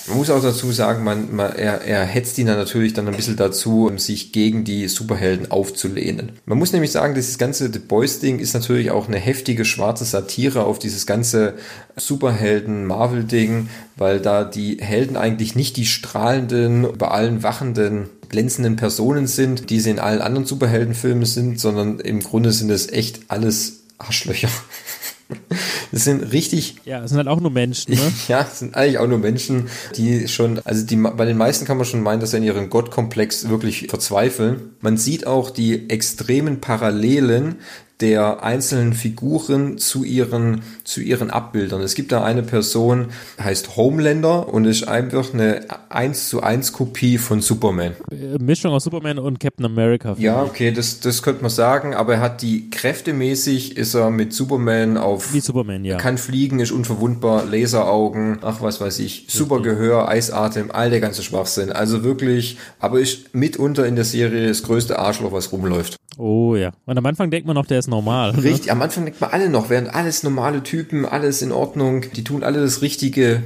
Man 0.08 0.18
muss 0.18 0.30
auch 0.30 0.41
dazu 0.41 0.72
sagen, 0.72 1.04
man, 1.04 1.36
man, 1.36 1.56
er, 1.56 1.82
er 1.82 2.04
hetzt 2.04 2.38
ihn 2.38 2.47
dann 2.47 2.58
natürlich 2.58 2.93
dann 2.93 3.08
ein 3.08 3.16
bisschen 3.16 3.36
dazu, 3.36 3.91
sich 3.97 4.32
gegen 4.32 4.64
die 4.64 4.88
Superhelden 4.88 5.52
aufzulehnen. 5.52 6.34
Man 6.45 6.58
muss 6.58 6.74
nämlich 6.74 6.91
sagen, 6.91 7.14
dieses 7.14 7.38
ganze 7.38 7.72
The 7.72 7.80
Boys-Ding 7.80 8.39
ist 8.39 8.54
natürlich 8.54 8.91
auch 8.91 9.08
eine 9.08 9.18
heftige 9.18 9.64
schwarze 9.64 10.06
Satire 10.06 10.64
auf 10.66 10.80
dieses 10.80 11.06
ganze 11.06 11.54
Superhelden-Marvel-Ding, 11.95 13.70
weil 13.95 14.20
da 14.20 14.43
die 14.43 14.78
Helden 14.82 15.18
eigentlich 15.18 15.56
nicht 15.56 15.78
die 15.78 15.86
strahlenden, 15.86 16.86
über 16.86 17.14
allen 17.14 17.43
wachenden 17.43 18.10
glänzenden 18.30 18.78
Personen 18.78 19.28
sind, 19.28 19.70
die 19.70 19.80
sie 19.80 19.91
in 19.91 19.99
allen 19.99 20.22
anderen 20.22 20.47
Superheldenfilmen 20.47 21.26
sind, 21.26 21.60
sondern 21.60 21.99
im 21.99 22.22
Grunde 22.22 22.52
sind 22.52 22.70
es 22.72 22.89
echt 22.89 23.20
alles 23.28 23.82
Arschlöcher. 23.97 24.49
Das 25.91 26.05
sind 26.05 26.32
richtig. 26.32 26.75
Ja, 26.86 27.03
es 27.03 27.09
sind 27.09 27.17
halt 27.17 27.27
auch 27.27 27.39
nur 27.39 27.51
Menschen, 27.51 27.93
ne? 27.93 27.99
Ja, 28.27 28.47
es 28.49 28.59
sind 28.59 28.75
eigentlich 28.75 28.97
auch 28.97 29.07
nur 29.07 29.17
Menschen, 29.17 29.67
die 29.95 30.27
schon, 30.27 30.59
also 30.63 30.86
die, 30.86 30.95
bei 30.95 31.25
den 31.25 31.38
meisten 31.38 31.65
kann 31.65 31.77
man 31.77 31.86
schon 31.86 32.01
meinen, 32.01 32.19
dass 32.19 32.32
sie 32.32 32.38
in 32.38 32.43
ihrem 32.43 32.69
Gottkomplex 32.69 33.49
wirklich 33.49 33.88
verzweifeln. 33.89 34.71
Man 34.79 34.97
sieht 34.97 35.27
auch 35.27 35.49
die 35.49 35.89
extremen 35.89 36.61
Parallelen 36.61 37.55
der 38.02 38.43
einzelnen 38.43 38.93
Figuren 38.93 39.78
zu 39.78 40.04
ihren, 40.04 40.64
zu 40.84 41.02
ihren 41.02 41.30
Abbildern. 41.30 41.82
Es 41.82 41.95
gibt 41.95 42.12
da 42.12 42.24
eine 42.24 42.43
Person, 42.43 43.08
heißt 43.41 43.76
Homelander 43.78 44.52
und 44.52 44.66
ist 44.66 44.88
einfach 44.88 45.34
eine 45.34 45.66
1 45.89 46.30
zu 46.30 46.41
1 46.41 46.74
Kopie 46.74 47.18
von 47.18 47.41
Superman. 47.41 47.93
Mischung 48.39 48.74
aus 48.74 48.84
Superman 48.84 49.20
und 49.20 49.39
Captain 49.39 49.66
America. 49.66 50.16
Ja, 50.18 50.41
okay, 50.41 50.72
das, 50.72 50.99
das 50.99 51.22
könnte 51.22 51.43
man 51.43 51.52
sagen, 51.52 51.93
aber 51.93 52.16
er 52.16 52.22
hat 52.22 52.41
die 52.41 52.70
kräftemäßig 52.70 53.78
ist 53.78 53.93
er 53.93 54.10
mit 54.10 54.34
Superman 54.34 54.97
auf 54.97 55.34
Wie 55.34 55.39
Superman, 55.39 55.86
ja. 55.86 55.97
kann 55.97 56.18
fliegen, 56.18 56.60
ist 56.60 56.72
unverwundbar, 56.72 57.45
Laseraugen, 57.45 58.39
ach 58.41 58.62
was 58.62 58.82
weiß 58.82 58.99
ich, 58.99 59.26
super 59.30 59.62
Gehör, 59.62 60.10
Eisatem, 60.10 60.72
all 60.72 60.89
der 60.89 60.99
ganze 60.99 61.24
Schwachsinn. 61.24 61.72
Also 61.72 62.04
wirklich, 62.04 62.58
aber 62.80 62.99
ist 62.99 63.34
mitunter 63.34 63.86
in 63.86 63.95
der 63.95 64.06
Serie 64.06 64.47
das 64.47 64.64
größte 64.64 64.97
Arschloch, 64.97 65.32
was 65.32 65.52
rumläuft. 65.52 65.97
Oh 66.18 66.56
ja. 66.56 66.72
Und 66.86 66.97
am 66.97 67.06
Anfang 67.06 67.32
denkt 67.32 67.47
man 67.47 67.56
noch, 67.56 67.66
der 67.66 67.80
ist 67.80 67.88
normal. 67.92 68.34
ne? 68.34 68.44
Richtig, 68.44 68.72
am 68.72 68.82
Anfang 68.82 69.06
denkt 69.06 69.22
man 69.22 69.30
alle 69.30 69.50
noch, 69.50 69.70
wären 69.70 69.88
alles 69.88 70.24
normale 70.24 70.64
Typen, 70.64 71.06
alles 71.06 71.44
in 71.44 71.52
Ordnung, 71.52 72.06
die 72.16 72.24
tun 72.24 72.44
alle 72.44 72.60
das 72.60 72.82
richtige 72.82 73.44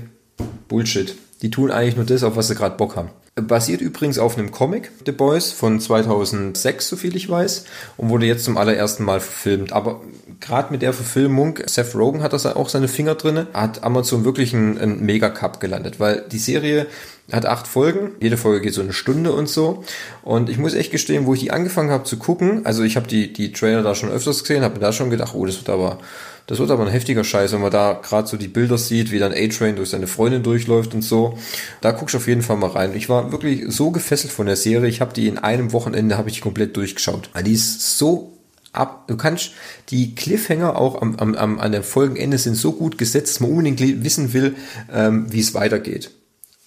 Bullshit. 0.70 1.16
Die 1.42 1.50
tun 1.50 1.70
eigentlich 1.70 1.98
nur 1.98 2.06
das, 2.06 2.24
auf 2.24 2.38
was 2.38 2.48
sie 2.48 2.56
gerade 2.56 2.78
Bock 2.78 2.96
haben. 2.96 3.10
Basiert 3.36 3.82
übrigens 3.82 4.18
auf 4.18 4.38
einem 4.38 4.52
Comic, 4.52 4.92
The 5.06 5.12
Boys, 5.12 5.52
von 5.52 5.82
2006, 5.82 6.88
soviel 6.88 7.18
ich 7.18 7.30
weiß, 7.30 7.66
und 7.98 8.08
wurde 8.08 8.26
jetzt 8.26 8.46
zum 8.46 8.58
allerersten 8.58 9.04
Mal 9.04 9.20
verfilmt. 9.20 9.74
Aber 9.74 10.00
gerade 10.40 10.72
mit 10.72 10.82
der 10.82 10.94
Verfilmung, 10.94 11.60
Seth 11.66 11.96
Rogen 11.96 12.24
hat 12.24 12.32
das 12.32 12.46
auch 12.46 12.70
seine 12.70 12.88
Finger 12.88 13.16
drinne, 13.16 13.48
hat 13.54 13.84
Amazon 13.84 14.24
wirklich 14.24 14.56
einen, 14.56 14.78
einen 14.78 15.06
Mega-Cup 15.06 15.60
gelandet, 15.60 16.00
weil 16.00 16.24
die 16.32 16.38
Serie 16.38 16.88
hat 17.32 17.46
acht 17.46 17.68
Folgen, 17.68 18.12
jede 18.20 18.38
Folge 18.38 18.62
geht 18.62 18.74
so 18.74 18.82
eine 18.82 18.94
Stunde 18.94 19.34
und 19.34 19.50
so. 19.50 19.84
Und 20.24 20.50
ich 20.50 20.58
muss 20.58 20.76
echt 20.76 20.92
gestehen, 20.92 21.26
wo 21.26 21.34
ich 21.34 21.40
die 21.40 21.52
angefangen 21.52 21.90
habe 21.90 22.04
zu 22.04 22.18
gucken, 22.18 22.66
also 22.66 22.84
ich 22.84 22.96
habe 22.96 23.08
die, 23.08 23.34
die 23.34 23.52
Trailer 23.52 23.82
da 23.82 23.96
schon 23.96 24.10
öfters 24.10 24.42
gesehen, 24.42 24.64
habe 24.64 24.76
mir 24.76 24.82
da 24.82 24.94
schon 24.94 25.10
gedacht, 25.10 25.34
oh, 25.34 25.46
das 25.46 25.58
wird 25.58 25.70
aber 25.70 26.00
das 26.48 26.60
wird 26.60 26.70
aber 26.70 26.86
ein 26.86 26.92
heftiger 26.92 27.24
Scheiß, 27.24 27.54
wenn 27.54 27.62
man 27.62 27.72
da 27.72 27.94
gerade 27.94 28.28
so 28.28 28.38
die 28.38 28.48
Bilder 28.48 28.78
sieht, 28.78 29.12
wie 29.12 29.18
dann 29.18 29.34
A-Train 29.34 29.76
durch 29.76 29.90
seine 29.90 30.06
Freundin 30.06 30.44
durchläuft 30.44 30.94
und 30.94 31.02
so. 31.02 31.38
Da 31.82 31.92
guckst 31.92 32.14
du 32.14 32.20
auf 32.20 32.28
jeden 32.28 32.44
Fall 32.44 32.58
mal 32.58 32.70
rein. 32.70 32.96
Ich 32.96 33.10
war 33.10 33.32
wirklich 33.32 33.64
so 33.70 33.90
gefesselt 33.90 34.32
von 34.32 34.46
der 34.46 34.56
Serie. 34.56 34.88
Ich 34.88 35.02
habe 35.02 35.14
die 35.14 35.28
in 35.28 35.40
einem 35.40 35.74
Wochenende 35.74 36.18
habe 36.18 36.30
ich 36.30 36.36
die 36.36 36.42
komplett 36.42 36.78
durchgeschaut. 36.78 37.32
Die 37.44 37.54
ist 37.54 37.98
so 37.98 38.34
ab. 38.74 39.08
Du 39.08 39.18
kannst 39.18 39.54
die 39.90 40.14
Cliffhanger 40.14 40.76
auch 40.76 41.02
am, 41.02 41.16
am, 41.16 41.34
am 41.34 41.60
an 41.60 41.72
der 41.72 41.82
Folgenende 41.82 42.38
sind 42.38 42.56
so 42.56 42.74
gut 42.74 43.00
gesetzt, 43.00 43.36
dass 43.36 43.40
man 43.40 43.50
unbedingt 43.50 44.04
wissen 44.04 44.34
will, 44.34 44.56
ähm, 44.94 45.32
wie 45.32 45.40
es 45.40 45.56
weitergeht. 45.56 46.12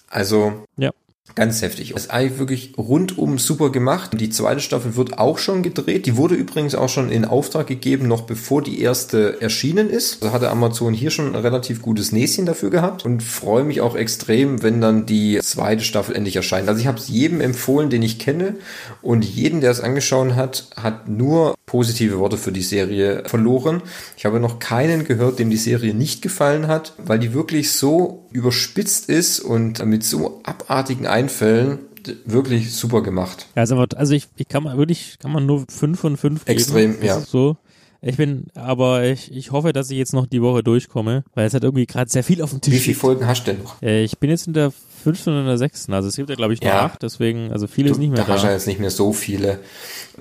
Also 0.09 0.65
Ja. 0.77 0.91
Ganz 1.35 1.61
heftig. 1.61 1.91
Ist 1.91 2.11
eigentlich 2.11 2.39
wirklich 2.39 2.73
rundum 2.77 3.37
super 3.37 3.71
gemacht. 3.71 4.11
Die 4.19 4.29
zweite 4.29 4.59
Staffel 4.59 4.95
wird 4.95 5.17
auch 5.17 5.37
schon 5.37 5.63
gedreht. 5.63 6.05
Die 6.05 6.17
wurde 6.17 6.35
übrigens 6.35 6.75
auch 6.75 6.89
schon 6.89 7.09
in 7.09 7.23
Auftrag 7.23 7.67
gegeben, 7.67 8.07
noch 8.07 8.21
bevor 8.21 8.61
die 8.61 8.81
erste 8.81 9.41
erschienen 9.41 9.89
ist. 9.89 10.21
Also 10.21 10.33
hatte 10.33 10.49
Amazon 10.49 10.93
hier 10.93 11.11
schon 11.11 11.27
ein 11.27 11.41
relativ 11.41 11.81
gutes 11.81 12.11
Näschen 12.11 12.45
dafür 12.45 12.69
gehabt 12.69 13.05
und 13.05 13.23
freue 13.23 13.63
mich 13.63 13.81
auch 13.81 13.95
extrem, 13.95 14.63
wenn 14.63 14.81
dann 14.81 15.05
die 15.05 15.39
zweite 15.41 15.83
Staffel 15.83 16.15
endlich 16.15 16.35
erscheint. 16.35 16.67
Also 16.67 16.81
ich 16.81 16.87
habe 16.87 16.97
es 16.97 17.07
jedem 17.07 17.41
empfohlen, 17.41 17.89
den 17.89 18.01
ich 18.01 18.19
kenne 18.19 18.55
und 19.01 19.23
jeden, 19.23 19.61
der 19.61 19.71
es 19.71 19.79
angeschaut 19.79 20.35
hat, 20.35 20.67
hat 20.75 21.07
nur 21.07 21.55
positive 21.65 22.19
Worte 22.19 22.37
für 22.37 22.51
die 22.51 22.63
Serie 22.63 23.23
verloren. 23.27 23.83
Ich 24.17 24.25
habe 24.25 24.39
noch 24.39 24.59
keinen 24.59 25.05
gehört, 25.05 25.39
dem 25.39 25.49
die 25.49 25.57
Serie 25.57 25.93
nicht 25.93 26.21
gefallen 26.21 26.67
hat, 26.67 26.93
weil 26.97 27.19
die 27.19 27.33
wirklich 27.33 27.71
so 27.71 28.25
überspitzt 28.31 29.07
ist 29.09 29.39
und 29.39 29.85
mit 29.85 30.03
so 30.03 30.41
abartigen 30.43 31.07
Einfällen 31.19 31.79
wirklich 32.25 32.73
super 32.73 33.01
gemacht. 33.03 33.47
Ja, 33.55 33.61
also, 33.61 33.77
also 33.77 34.13
ich, 34.13 34.27
ich 34.37 34.47
kann 34.47 34.63
man 34.63 34.77
wirklich, 34.77 35.17
kann 35.19 35.31
man 35.31 35.45
nur 35.45 35.65
5 35.69 35.99
von 35.99 36.17
5 36.17 36.45
geben. 36.45 36.57
Extrem, 36.57 36.95
Das 36.99 37.05
ja. 37.05 37.19
So. 37.19 37.57
Ich 38.01 38.15
bin, 38.15 38.45
aber 38.55 39.03
ich, 39.03 39.29
ich 39.33 39.51
hoffe, 39.51 39.73
dass 39.73 39.91
ich 39.91 39.97
jetzt 39.97 40.13
noch 40.13 40.25
die 40.25 40.41
Woche 40.41 40.63
durchkomme, 40.63 41.25
weil 41.35 41.45
es 41.47 41.53
hat 41.53 41.63
irgendwie 41.65 41.85
gerade 41.85 42.09
sehr 42.09 42.23
viel 42.23 42.41
auf 42.41 42.51
dem 42.51 42.61
Tisch. 42.61 42.73
Wie 42.75 42.79
viele. 42.79 42.95
Folgen 42.95 43.27
hast 43.27 43.45
du 43.45 43.51
denn 43.51 43.61
noch? 43.63 43.81
Äh, 43.81 44.03
Ich 44.05 44.17
bin 44.19 44.29
jetzt 44.29 44.47
in 44.47 44.53
der 44.53 44.71
fünften 44.99 45.29
oder 45.41 45.57
sechsten, 45.57 45.93
also 45.93 46.07
es 46.09 46.15
gibt 46.15 46.29
ja 46.29 46.35
glaube 46.35 46.53
ich 46.53 46.61
noch 46.61 46.67
Ja. 46.69 46.85
acht, 46.85 47.01
deswegen, 47.01 47.51
also 47.51 47.67
viel 47.67 47.87
ist 47.87 47.97
nicht 47.97 48.11
mehr 48.11 48.23
da 48.23 48.27
hast 48.27 48.43
du 48.43 48.47
da. 48.47 48.53
jetzt 48.53 48.67
nicht 48.67 48.79
mehr 48.79 48.91
so 48.91 49.13
viele. 49.13 49.59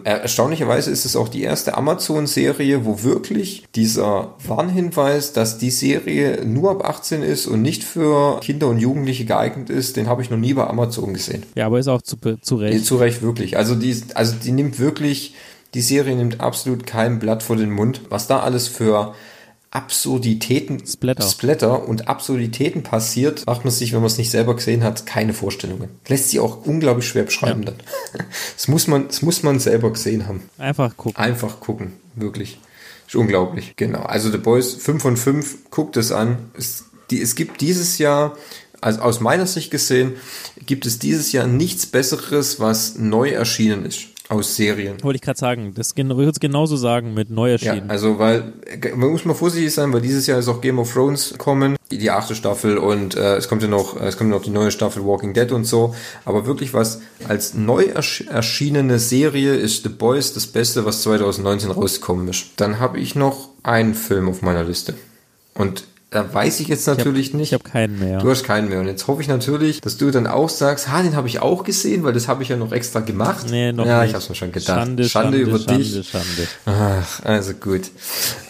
Äh, 0.05 0.11
Erstaunlicherweise 0.21 0.91
ist 0.91 1.05
es 1.05 1.17
auch 1.17 1.29
die 1.29 1.43
erste 1.43 1.77
Amazon-Serie, 1.77 2.85
wo 2.85 3.03
wirklich 3.03 3.65
dieser 3.75 4.35
Warnhinweis, 4.47 5.33
dass 5.33 5.59
die 5.59 5.71
Serie 5.71 6.45
nur 6.45 6.71
ab 6.71 6.85
18 6.89 7.23
ist 7.23 7.47
und 7.47 7.63
nicht 7.63 7.85
für 7.85 8.41
Kinder 8.41 8.69
und 8.69 8.79
Jugendliche 8.79 9.25
geeignet 9.25 9.71
ist, 9.71 9.97
den 9.97 10.09
habe 10.09 10.23
ich 10.23 10.31
noch 10.31 10.39
nie 10.39 10.55
bei 10.55 10.67
Amazon 10.67 11.15
gesehen. 11.15 11.43
Ja, 11.55 11.67
aber 11.67 11.79
ist 11.79 11.89
auch 11.89 12.03
zu, 12.03 12.17
zu 12.41 12.57
Nee, 12.57 12.65
Recht. 12.65 12.85
zu 12.87 12.97
Recht, 12.97 13.23
wirklich. 13.23 13.57
Also 13.57 13.75
die, 13.75 13.97
also 14.15 14.35
die 14.43 14.53
nimmt 14.53 14.79
wirklich, 14.79 15.35
die 15.75 15.83
Serie 15.83 16.17
nimmt 16.17 16.41
absolut 16.41 16.87
kein 16.87 17.19
Blatt 17.19 17.43
vor 17.43 17.57
den 17.57 17.71
Mund. 17.71 18.03
Was 18.09 18.27
da 18.27 18.41
alles 18.41 18.69
für 18.69 19.15
Absurditäten, 19.71 20.87
Splatter. 20.87 21.29
Splatter 21.29 21.87
und 21.87 22.09
Absurditäten 22.09 22.83
passiert, 22.83 23.47
macht 23.47 23.65
man 23.65 23.73
sich, 23.73 23.93
wenn 23.93 24.01
man 24.01 24.07
es 24.07 24.17
nicht 24.17 24.31
selber 24.31 24.57
gesehen 24.57 24.83
hat, 24.83 25.05
keine 25.05 25.35
Vorstellungen. 25.35 25.91
Lässt 26.07 26.31
sich 26.31 26.41
auch 26.41 26.65
unglaublich 26.65 27.07
schwer 27.07 27.25
beschreiben 27.25 27.65
dann. 27.65 27.77
Das 28.57 28.67
muss 28.69 28.87
man, 28.87 29.09
das 29.09 29.23
muss 29.23 29.43
man 29.43 29.61
selber 29.61 29.93
gesehen 29.93 30.27
haben. 30.27 30.43
Einfach 30.59 30.97
gucken. 30.97 31.17
Einfach 31.17 31.61
gucken, 31.61 31.93
wirklich. 32.15 32.59
Ist 33.07 33.15
unglaublich. 33.15 33.75
Genau. 33.77 34.01
Also 34.03 34.31
The 34.31 34.39
Boys 34.39 34.75
5 34.75 35.03
von 35.03 35.17
5, 35.17 35.71
guckt 35.71 35.97
es 35.97 36.13
an. 36.13 36.51
Es, 36.55 36.85
die, 37.11 37.21
es 37.21 37.35
gibt 37.35 37.61
dieses 37.61 37.99
Jahr, 37.99 38.37
also 38.81 39.01
aus 39.01 39.21
meiner 39.21 39.47
Sicht 39.47 39.71
gesehen, 39.71 40.15
gibt 40.67 40.87
es 40.87 40.99
dieses 40.99 41.33
Jahr 41.33 41.47
nichts 41.47 41.87
Besseres, 41.87 42.59
was 42.59 42.97
neu 42.97 43.31
erschienen 43.31 43.85
ist 43.85 44.09
aus 44.29 44.57
Serien. 44.57 45.03
Wollte 45.03 45.17
ich 45.17 45.23
gerade 45.23 45.39
sagen, 45.39 45.73
das 45.75 45.97
würde 45.97 46.31
ich 46.31 46.41
genauso 46.41 46.77
sagen 46.77 47.15
mit 47.15 47.31
neu 47.31 47.49
Ja, 47.49 47.53
erschienen. 47.53 47.91
also 47.91 48.19
weil 48.19 48.53
man 48.95 49.11
muss 49.11 49.25
mal 49.25 49.35
vorsichtig 49.35 49.73
sein, 49.73 49.93
weil 49.93 50.01
dieses 50.03 50.27
Jahr 50.27 50.39
ist 50.39 50.49
auch 50.49 50.61
Game 50.61 50.79
of 50.79 50.93
Thrones 50.93 51.35
kommen, 51.39 51.77
die, 51.91 51.99
die 51.99 52.11
achte 52.11 52.35
Staffel 52.35 52.77
und 52.79 53.17
äh, 53.17 53.37
es 53.37 53.49
kommt 53.49 53.63
ja 53.63 53.69
noch, 53.69 53.99
es 54.01 54.17
kommt 54.19 54.31
noch 54.31 54.43
die 54.43 54.51
neue 54.51 54.71
Staffel 54.71 55.05
Walking 55.05 55.33
Dead 55.33 55.51
und 55.53 55.65
so. 55.65 55.95
Aber 56.25 56.47
wirklich 56.47 56.75
was 56.75 57.01
als 57.27 57.55
neu 57.55 57.85
ersch 57.85 58.23
erschienene 58.29 58.99
Serie 58.99 59.55
ist 59.55 59.83
The 59.85 59.89
Boys 59.89 60.35
das 60.35 60.47
Beste, 60.47 60.85
was 60.85 61.03
2019 61.03 61.71
rausgekommen 61.71 62.29
ist. 62.29 62.47
Dann 62.57 62.79
habe 62.79 62.99
ich 63.01 63.15
noch 63.15 63.49
einen 63.63 63.95
Film 63.95 64.29
auf 64.29 64.43
meiner 64.43 64.65
Liste 64.65 64.95
und 65.55 65.85
da 66.11 66.33
weiß 66.33 66.61
ich 66.61 66.69
jetzt 66.69 66.87
natürlich 66.87 67.35
nicht. 67.35 67.49
Ich 67.49 67.53
habe 67.53 67.65
keinen 67.65 67.99
mehr. 67.99 68.19
Du 68.19 68.31
hast 68.31 68.43
keinen 68.43 68.71
mehr. 68.71 68.81
Und 68.81 68.87
jetzt 68.87 69.07
hoffe 69.07 69.21
ich 69.21 69.29
natürlich, 69.29 69.83
dass 69.83 69.99
du 69.99 70.11
dann 70.11 70.27
auch 70.27 70.49
sagst, 70.49 70.89
ha, 70.89 71.03
den 71.03 71.15
habe 71.15 71.29
ich 71.29 71.41
auch 71.41 71.65
gesehen, 71.65 72.03
weil 72.03 72.15
das 72.15 72.29
habe 72.29 72.43
ich 72.43 72.49
ja 72.49 72.57
noch 72.57 72.73
extra 72.73 73.01
gemacht. 73.01 73.47
Nee, 73.51 73.73
noch 73.73 73.85
ja, 73.85 74.01
nicht. 74.01 74.11
ich 74.11 74.15
habe 74.15 74.23
es 74.23 74.29
mir 74.31 74.35
schon 74.35 74.53
gedacht. 74.53 74.79
Schande, 74.79 75.05
Schande, 75.09 75.37
Schande, 75.37 75.51
über 75.51 75.59
Schande, 75.59 75.85
dich. 75.85 76.09
Schande. 76.09 76.49
Ach, 76.65 77.25
also 77.25 77.53
gut. 77.53 77.91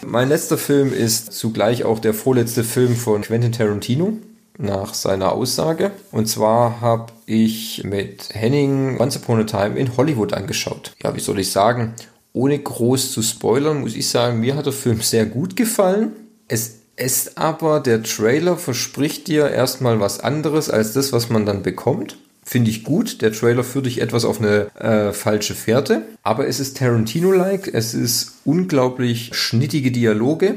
Mein 0.05 0.29
letzter 0.29 0.57
Film 0.57 0.93
ist 0.93 1.33
zugleich 1.33 1.83
auch 1.83 1.99
der 1.99 2.13
vorletzte 2.13 2.63
Film 2.63 2.95
von 2.95 3.23
Quentin 3.23 3.51
Tarantino 3.51 4.13
nach 4.57 4.93
seiner 4.93 5.33
Aussage. 5.33 5.91
Und 6.11 6.27
zwar 6.27 6.79
habe 6.79 7.11
ich 7.25 7.83
mit 7.83 8.29
Henning 8.31 8.99
Once 9.01 9.17
Upon 9.17 9.41
a 9.41 9.43
Time 9.43 9.77
in 9.77 9.97
Hollywood 9.97 10.33
angeschaut. 10.33 10.93
Ja, 11.03 11.13
wie 11.13 11.19
soll 11.19 11.39
ich 11.39 11.51
sagen? 11.51 11.93
Ohne 12.31 12.57
groß 12.57 13.11
zu 13.11 13.21
spoilern, 13.21 13.81
muss 13.81 13.95
ich 13.95 14.07
sagen, 14.07 14.39
mir 14.39 14.55
hat 14.55 14.65
der 14.65 14.73
Film 14.73 15.01
sehr 15.01 15.25
gut 15.25 15.57
gefallen. 15.57 16.11
Es 16.47 16.78
ist 16.99 17.37
aber, 17.37 17.79
der 17.79 18.03
Trailer 18.03 18.57
verspricht 18.57 19.27
dir 19.27 19.49
erstmal 19.49 19.99
was 19.99 20.19
anderes 20.19 20.69
als 20.69 20.93
das, 20.93 21.13
was 21.13 21.29
man 21.29 21.45
dann 21.45 21.63
bekommt. 21.63 22.17
Finde 22.43 22.71
ich 22.71 22.83
gut. 22.83 23.21
Der 23.21 23.31
Trailer 23.31 23.63
führt 23.63 23.85
dich 23.85 24.01
etwas 24.01 24.25
auf 24.25 24.39
eine 24.39 24.73
äh, 24.75 25.13
falsche 25.13 25.53
Fährte. 25.53 26.03
Aber 26.23 26.47
es 26.47 26.59
ist 26.59 26.77
Tarantino-like. 26.77 27.67
Es 27.71 27.93
ist 27.93 28.39
unglaublich 28.43 29.31
schnittige 29.33 29.91
Dialoge, 29.91 30.55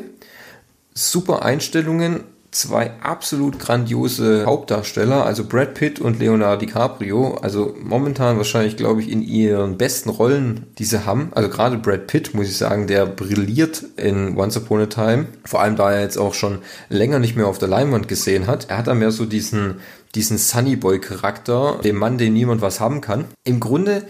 super 0.95 1.45
Einstellungen, 1.45 2.21
zwei 2.53 2.93
absolut 3.01 3.59
grandiose 3.59 4.45
Hauptdarsteller, 4.45 5.25
also 5.25 5.45
Brad 5.45 5.73
Pitt 5.73 6.01
und 6.01 6.19
Leonardo 6.19 6.61
DiCaprio, 6.61 7.39
also 7.41 7.75
momentan 7.83 8.37
wahrscheinlich, 8.37 8.77
glaube 8.77 9.01
ich, 9.01 9.11
in 9.11 9.23
ihren 9.23 9.79
besten 9.79 10.11
Rollen, 10.11 10.67
die 10.79 10.85
sie 10.85 11.07
haben. 11.07 11.31
Also 11.35 11.49
gerade 11.49 11.79
Brad 11.79 12.07
Pitt, 12.07 12.35
muss 12.35 12.49
ich 12.49 12.59
sagen, 12.59 12.87
der 12.87 13.07
brilliert 13.07 13.83
in 13.97 14.37
Once 14.37 14.59
Upon 14.59 14.83
a 14.83 14.87
Time. 14.87 15.27
Vor 15.45 15.63
allem, 15.63 15.77
da 15.77 15.93
er 15.93 16.03
jetzt 16.03 16.19
auch 16.19 16.35
schon 16.35 16.59
länger 16.91 17.19
nicht 17.19 17.37
mehr 17.37 17.49
auf 17.49 17.59
der 17.59 17.69
Leinwand 17.69 18.07
gesehen 18.07 18.47
hat. 18.47 18.69
Er 18.69 18.79
hat 18.79 18.87
da 18.87 18.95
mehr 18.95 19.13
so 19.13 19.25
diesen, 19.25 19.77
diesen 20.15 20.37
Sunny 20.37 20.77
Boy 20.77 21.01
Charakter, 21.01 21.81
dem 21.83 21.97
Mann, 21.97 22.19
den 22.19 22.35
niemand 22.35 22.61
was 22.61 22.81
haben 22.81 23.01
kann. 23.01 23.25
Im 23.45 23.61
Grunde, 23.61 24.05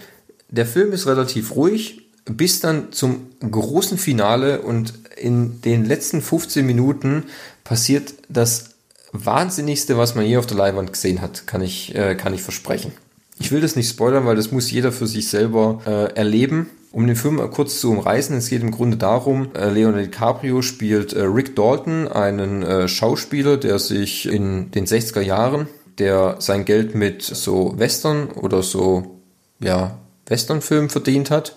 der 0.49 0.65
Film 0.65 0.91
ist 0.91 1.07
relativ 1.07 1.55
ruhig, 1.55 2.01
bis 2.25 2.59
dann 2.59 2.91
zum 2.91 3.27
großen 3.39 3.97
Finale 3.97 4.61
und 4.61 4.93
in 5.17 5.61
den 5.61 5.85
letzten 5.85 6.21
15 6.21 6.65
Minuten 6.65 7.25
passiert 7.73 8.13
das 8.29 8.75
Wahnsinnigste, 9.13 9.97
was 9.97 10.13
man 10.13 10.27
je 10.27 10.37
auf 10.37 10.45
der 10.45 10.57
Leinwand 10.57 10.93
gesehen 10.93 11.21
hat, 11.21 11.47
kann 11.47 11.63
ich, 11.63 11.95
äh, 11.95 12.13
kann 12.13 12.31
ich 12.31 12.43
versprechen. 12.43 12.91
Ich 13.39 13.51
will 13.51 13.61
das 13.61 13.75
nicht 13.75 13.89
spoilern, 13.89 14.27
weil 14.27 14.35
das 14.35 14.51
muss 14.51 14.69
jeder 14.69 14.91
für 14.91 15.07
sich 15.07 15.27
selber 15.27 15.81
äh, 15.87 16.15
erleben. 16.15 16.69
Um 16.91 17.07
den 17.07 17.15
Film 17.15 17.39
kurz 17.49 17.79
zu 17.79 17.89
umreißen, 17.89 18.37
es 18.37 18.49
geht 18.49 18.61
im 18.61 18.69
Grunde 18.69 18.97
darum, 18.97 19.47
äh, 19.55 19.71
Leonardo 19.71 20.05
DiCaprio 20.05 20.61
spielt 20.61 21.13
äh, 21.13 21.23
Rick 21.23 21.55
Dalton, 21.55 22.07
einen 22.07 22.61
äh, 22.61 22.87
Schauspieler, 22.87 23.57
der 23.57 23.79
sich 23.79 24.27
in 24.27 24.69
den 24.69 24.85
60er 24.85 25.21
Jahren, 25.21 25.67
der 25.97 26.35
sein 26.37 26.65
Geld 26.65 26.93
mit 26.93 27.23
so 27.23 27.73
Western 27.75 28.27
oder 28.29 28.61
so, 28.61 29.19
ja, 29.59 29.97
Westernfilm 30.27 30.91
verdient 30.91 31.31
hat, 31.31 31.55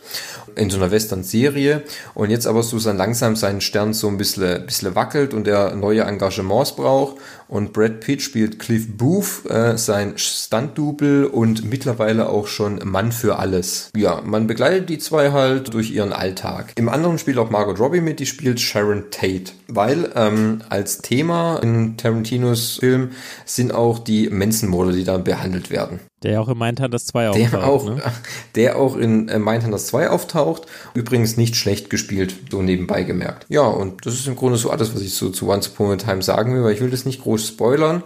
in 0.57 0.71
so 0.71 0.79
einer 0.79 0.91
Western-Serie 0.91 1.83
und 2.15 2.31
jetzt 2.31 2.47
aber 2.47 2.63
so 2.63 2.79
sein 2.79 2.97
langsam 2.97 3.37
seinen 3.37 3.61
Stern 3.61 3.93
so 3.93 4.09
ein 4.09 4.17
bisschen, 4.17 4.67
bisschen 4.67 4.95
wackelt 4.95 5.35
und 5.35 5.47
er 5.47 5.75
neue 5.77 6.03
Engagements 6.03 6.75
braucht 6.75 7.17
und 7.49 7.73
Brad 7.73 8.01
Pitt 8.01 8.23
spielt 8.23 8.59
Cliff 8.59 8.97
Booth, 8.97 9.49
äh, 9.49 9.77
sein 9.79 10.15
Stunt-Double 10.17 11.27
und 11.27 11.65
mittlerweile 11.65 12.29
auch 12.29 12.47
schon 12.47 12.81
Mann 12.85 13.13
für 13.13 13.39
alles. 13.39 13.91
Ja, 13.97 14.21
man 14.25 14.47
begleitet 14.47 14.89
die 14.89 14.99
zwei 14.99 15.31
halt 15.33 15.73
durch 15.73 15.91
ihren 15.91 16.13
Alltag. 16.13 16.73
Im 16.77 16.89
anderen 16.89 17.19
spielt 17.19 17.39
auch 17.39 17.51
Margot 17.51 17.79
Robbie 17.79 18.01
mit, 18.01 18.21
die 18.21 18.27
spielt 18.27 18.61
Sharon 18.61 19.05
Tate, 19.11 19.53
weil 19.69 20.11
ähm, 20.15 20.63
als 20.69 20.99
Thema 20.99 21.59
in 21.59 21.97
Tarantinos 21.97 22.79
Film 22.81 23.11
sind 23.45 23.73
auch 23.73 23.99
die 23.99 24.29
Menschenmorde, 24.31 24.93
die 24.93 25.05
da 25.05 25.19
behandelt 25.19 25.71
werden. 25.71 26.01
Der 26.27 26.33
ja 26.33 26.41
auch 26.41 26.49
in 26.49 26.59
Mindhunters 26.59 27.07
2 27.07 27.29
auftaucht. 27.29 27.53
Der 27.53 27.65
auch, 27.69 27.85
ne? 27.85 28.03
der 28.57 28.79
auch 28.79 28.97
in 28.97 29.29
äh, 29.29 29.39
Mindhunters 29.39 29.87
2 29.87 30.11
auftaucht. 30.11 30.67
Übrigens 30.93 31.37
nicht 31.37 31.55
schlecht 31.55 31.89
gespielt, 31.89 32.35
so 32.51 32.63
nebenbei 32.63 33.05
gemerkt. 33.05 33.47
Ja, 33.49 33.63
und 33.63 34.05
das 34.05 34.15
ist 34.15 34.27
im 34.27 34.35
Grunde 34.35 34.59
so 34.59 34.71
alles, 34.71 34.93
was 34.93 35.03
ich 35.03 35.15
so 35.15 35.31
zu 35.31 35.49
Once 35.49 35.69
Upon 35.69 35.93
a 35.93 35.97
Time 35.97 36.23
sagen 36.23 36.53
will, 36.53 36.65
weil 36.65 36.75
ich 36.75 36.81
will 36.81 36.91
das 36.91 37.05
nicht 37.05 37.23
groß 37.23 37.47
spoilern. 37.47 38.03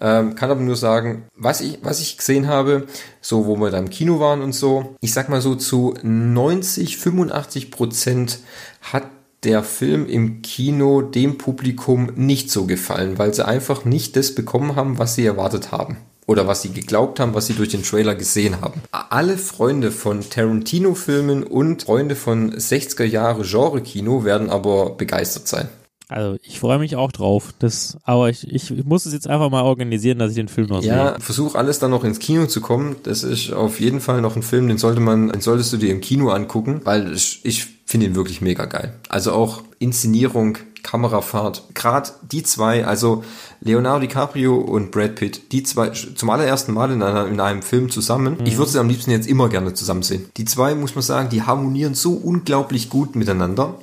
Ähm, 0.00 0.36
kann 0.36 0.52
aber 0.52 0.60
nur 0.60 0.76
sagen, 0.76 1.24
was 1.34 1.60
ich, 1.60 1.80
was 1.82 2.00
ich 2.00 2.16
gesehen 2.16 2.46
habe, 2.46 2.86
so 3.20 3.46
wo 3.46 3.56
wir 3.56 3.72
da 3.72 3.78
im 3.78 3.90
Kino 3.90 4.20
waren 4.20 4.42
und 4.42 4.52
so. 4.52 4.94
Ich 5.00 5.12
sag 5.12 5.28
mal 5.28 5.40
so 5.40 5.56
zu 5.56 5.94
90, 6.04 6.98
85 6.98 7.72
Prozent 7.72 8.38
hat 8.80 9.08
der 9.42 9.64
Film 9.64 10.06
im 10.06 10.40
Kino 10.42 11.02
dem 11.02 11.36
Publikum 11.36 12.12
nicht 12.14 12.48
so 12.48 12.66
gefallen, 12.66 13.18
weil 13.18 13.34
sie 13.34 13.44
einfach 13.44 13.84
nicht 13.84 14.14
das 14.14 14.36
bekommen 14.36 14.76
haben, 14.76 15.00
was 15.00 15.16
sie 15.16 15.26
erwartet 15.26 15.72
haben 15.72 15.96
oder 16.26 16.46
was 16.46 16.62
sie 16.62 16.72
geglaubt 16.72 17.20
haben, 17.20 17.34
was 17.34 17.46
sie 17.46 17.54
durch 17.54 17.70
den 17.70 17.82
Trailer 17.82 18.14
gesehen 18.14 18.60
haben. 18.60 18.82
Alle 18.90 19.38
Freunde 19.38 19.90
von 19.90 20.28
Tarantino-Filmen 20.28 21.44
und 21.44 21.84
Freunde 21.84 22.16
von 22.16 22.52
60er 22.52 23.04
Jahre 23.04 23.42
Genre-Kino 23.42 24.24
werden 24.24 24.50
aber 24.50 24.90
begeistert 24.90 25.48
sein. 25.48 25.68
Also 26.08 26.38
ich 26.42 26.60
freue 26.60 26.78
mich 26.78 26.94
auch 26.96 27.10
drauf. 27.10 27.52
Das, 27.58 27.96
aber 28.04 28.30
ich, 28.30 28.46
ich 28.52 28.84
muss 28.84 29.06
es 29.06 29.12
jetzt 29.12 29.26
einfach 29.28 29.50
mal 29.50 29.62
organisieren, 29.62 30.18
dass 30.18 30.30
ich 30.30 30.36
den 30.36 30.48
Film 30.48 30.68
noch 30.68 30.82
Ja, 30.82 31.14
sehe. 31.14 31.20
versuch 31.20 31.54
alles 31.56 31.78
dann 31.80 31.90
noch 31.90 32.04
ins 32.04 32.18
Kino 32.20 32.46
zu 32.46 32.60
kommen. 32.60 32.96
Das 33.02 33.24
ist 33.24 33.52
auf 33.52 33.80
jeden 33.80 34.00
Fall 34.00 34.20
noch 34.20 34.36
ein 34.36 34.42
Film, 34.42 34.68
den 34.68 34.78
sollte 34.78 35.00
man, 35.00 35.28
den 35.30 35.40
solltest 35.40 35.72
du 35.72 35.76
dir 35.78 35.90
im 35.90 36.00
Kino 36.00 36.30
angucken, 36.30 36.80
weil 36.84 37.12
ich, 37.12 37.40
ich 37.44 37.66
finde 37.86 38.06
ihn 38.06 38.14
wirklich 38.14 38.40
mega 38.40 38.66
geil. 38.66 38.94
Also 39.08 39.32
auch 39.32 39.62
Inszenierung, 39.80 40.58
Kamerafahrt, 40.84 41.64
gerade 41.74 42.10
die 42.30 42.44
zwei, 42.44 42.86
also 42.86 43.24
Leonardo 43.60 44.00
DiCaprio 44.06 44.54
und 44.56 44.92
Brad 44.92 45.16
Pitt, 45.16 45.50
die 45.50 45.64
zwei 45.64 45.88
zum 45.90 46.30
allerersten 46.30 46.72
Mal 46.72 46.92
in, 46.92 47.02
einer, 47.02 47.26
in 47.26 47.40
einem 47.40 47.62
Film 47.62 47.90
zusammen. 47.90 48.36
Ich 48.44 48.56
würde 48.58 48.70
sie 48.70 48.78
am 48.78 48.88
liebsten 48.88 49.10
jetzt 49.10 49.26
immer 49.26 49.48
gerne 49.48 49.74
zusammen 49.74 50.02
sehen. 50.04 50.26
Die 50.36 50.44
zwei, 50.44 50.76
muss 50.76 50.94
man 50.94 51.02
sagen, 51.02 51.28
die 51.30 51.42
harmonieren 51.42 51.94
so 51.94 52.12
unglaublich 52.12 52.88
gut 52.90 53.16
miteinander. 53.16 53.74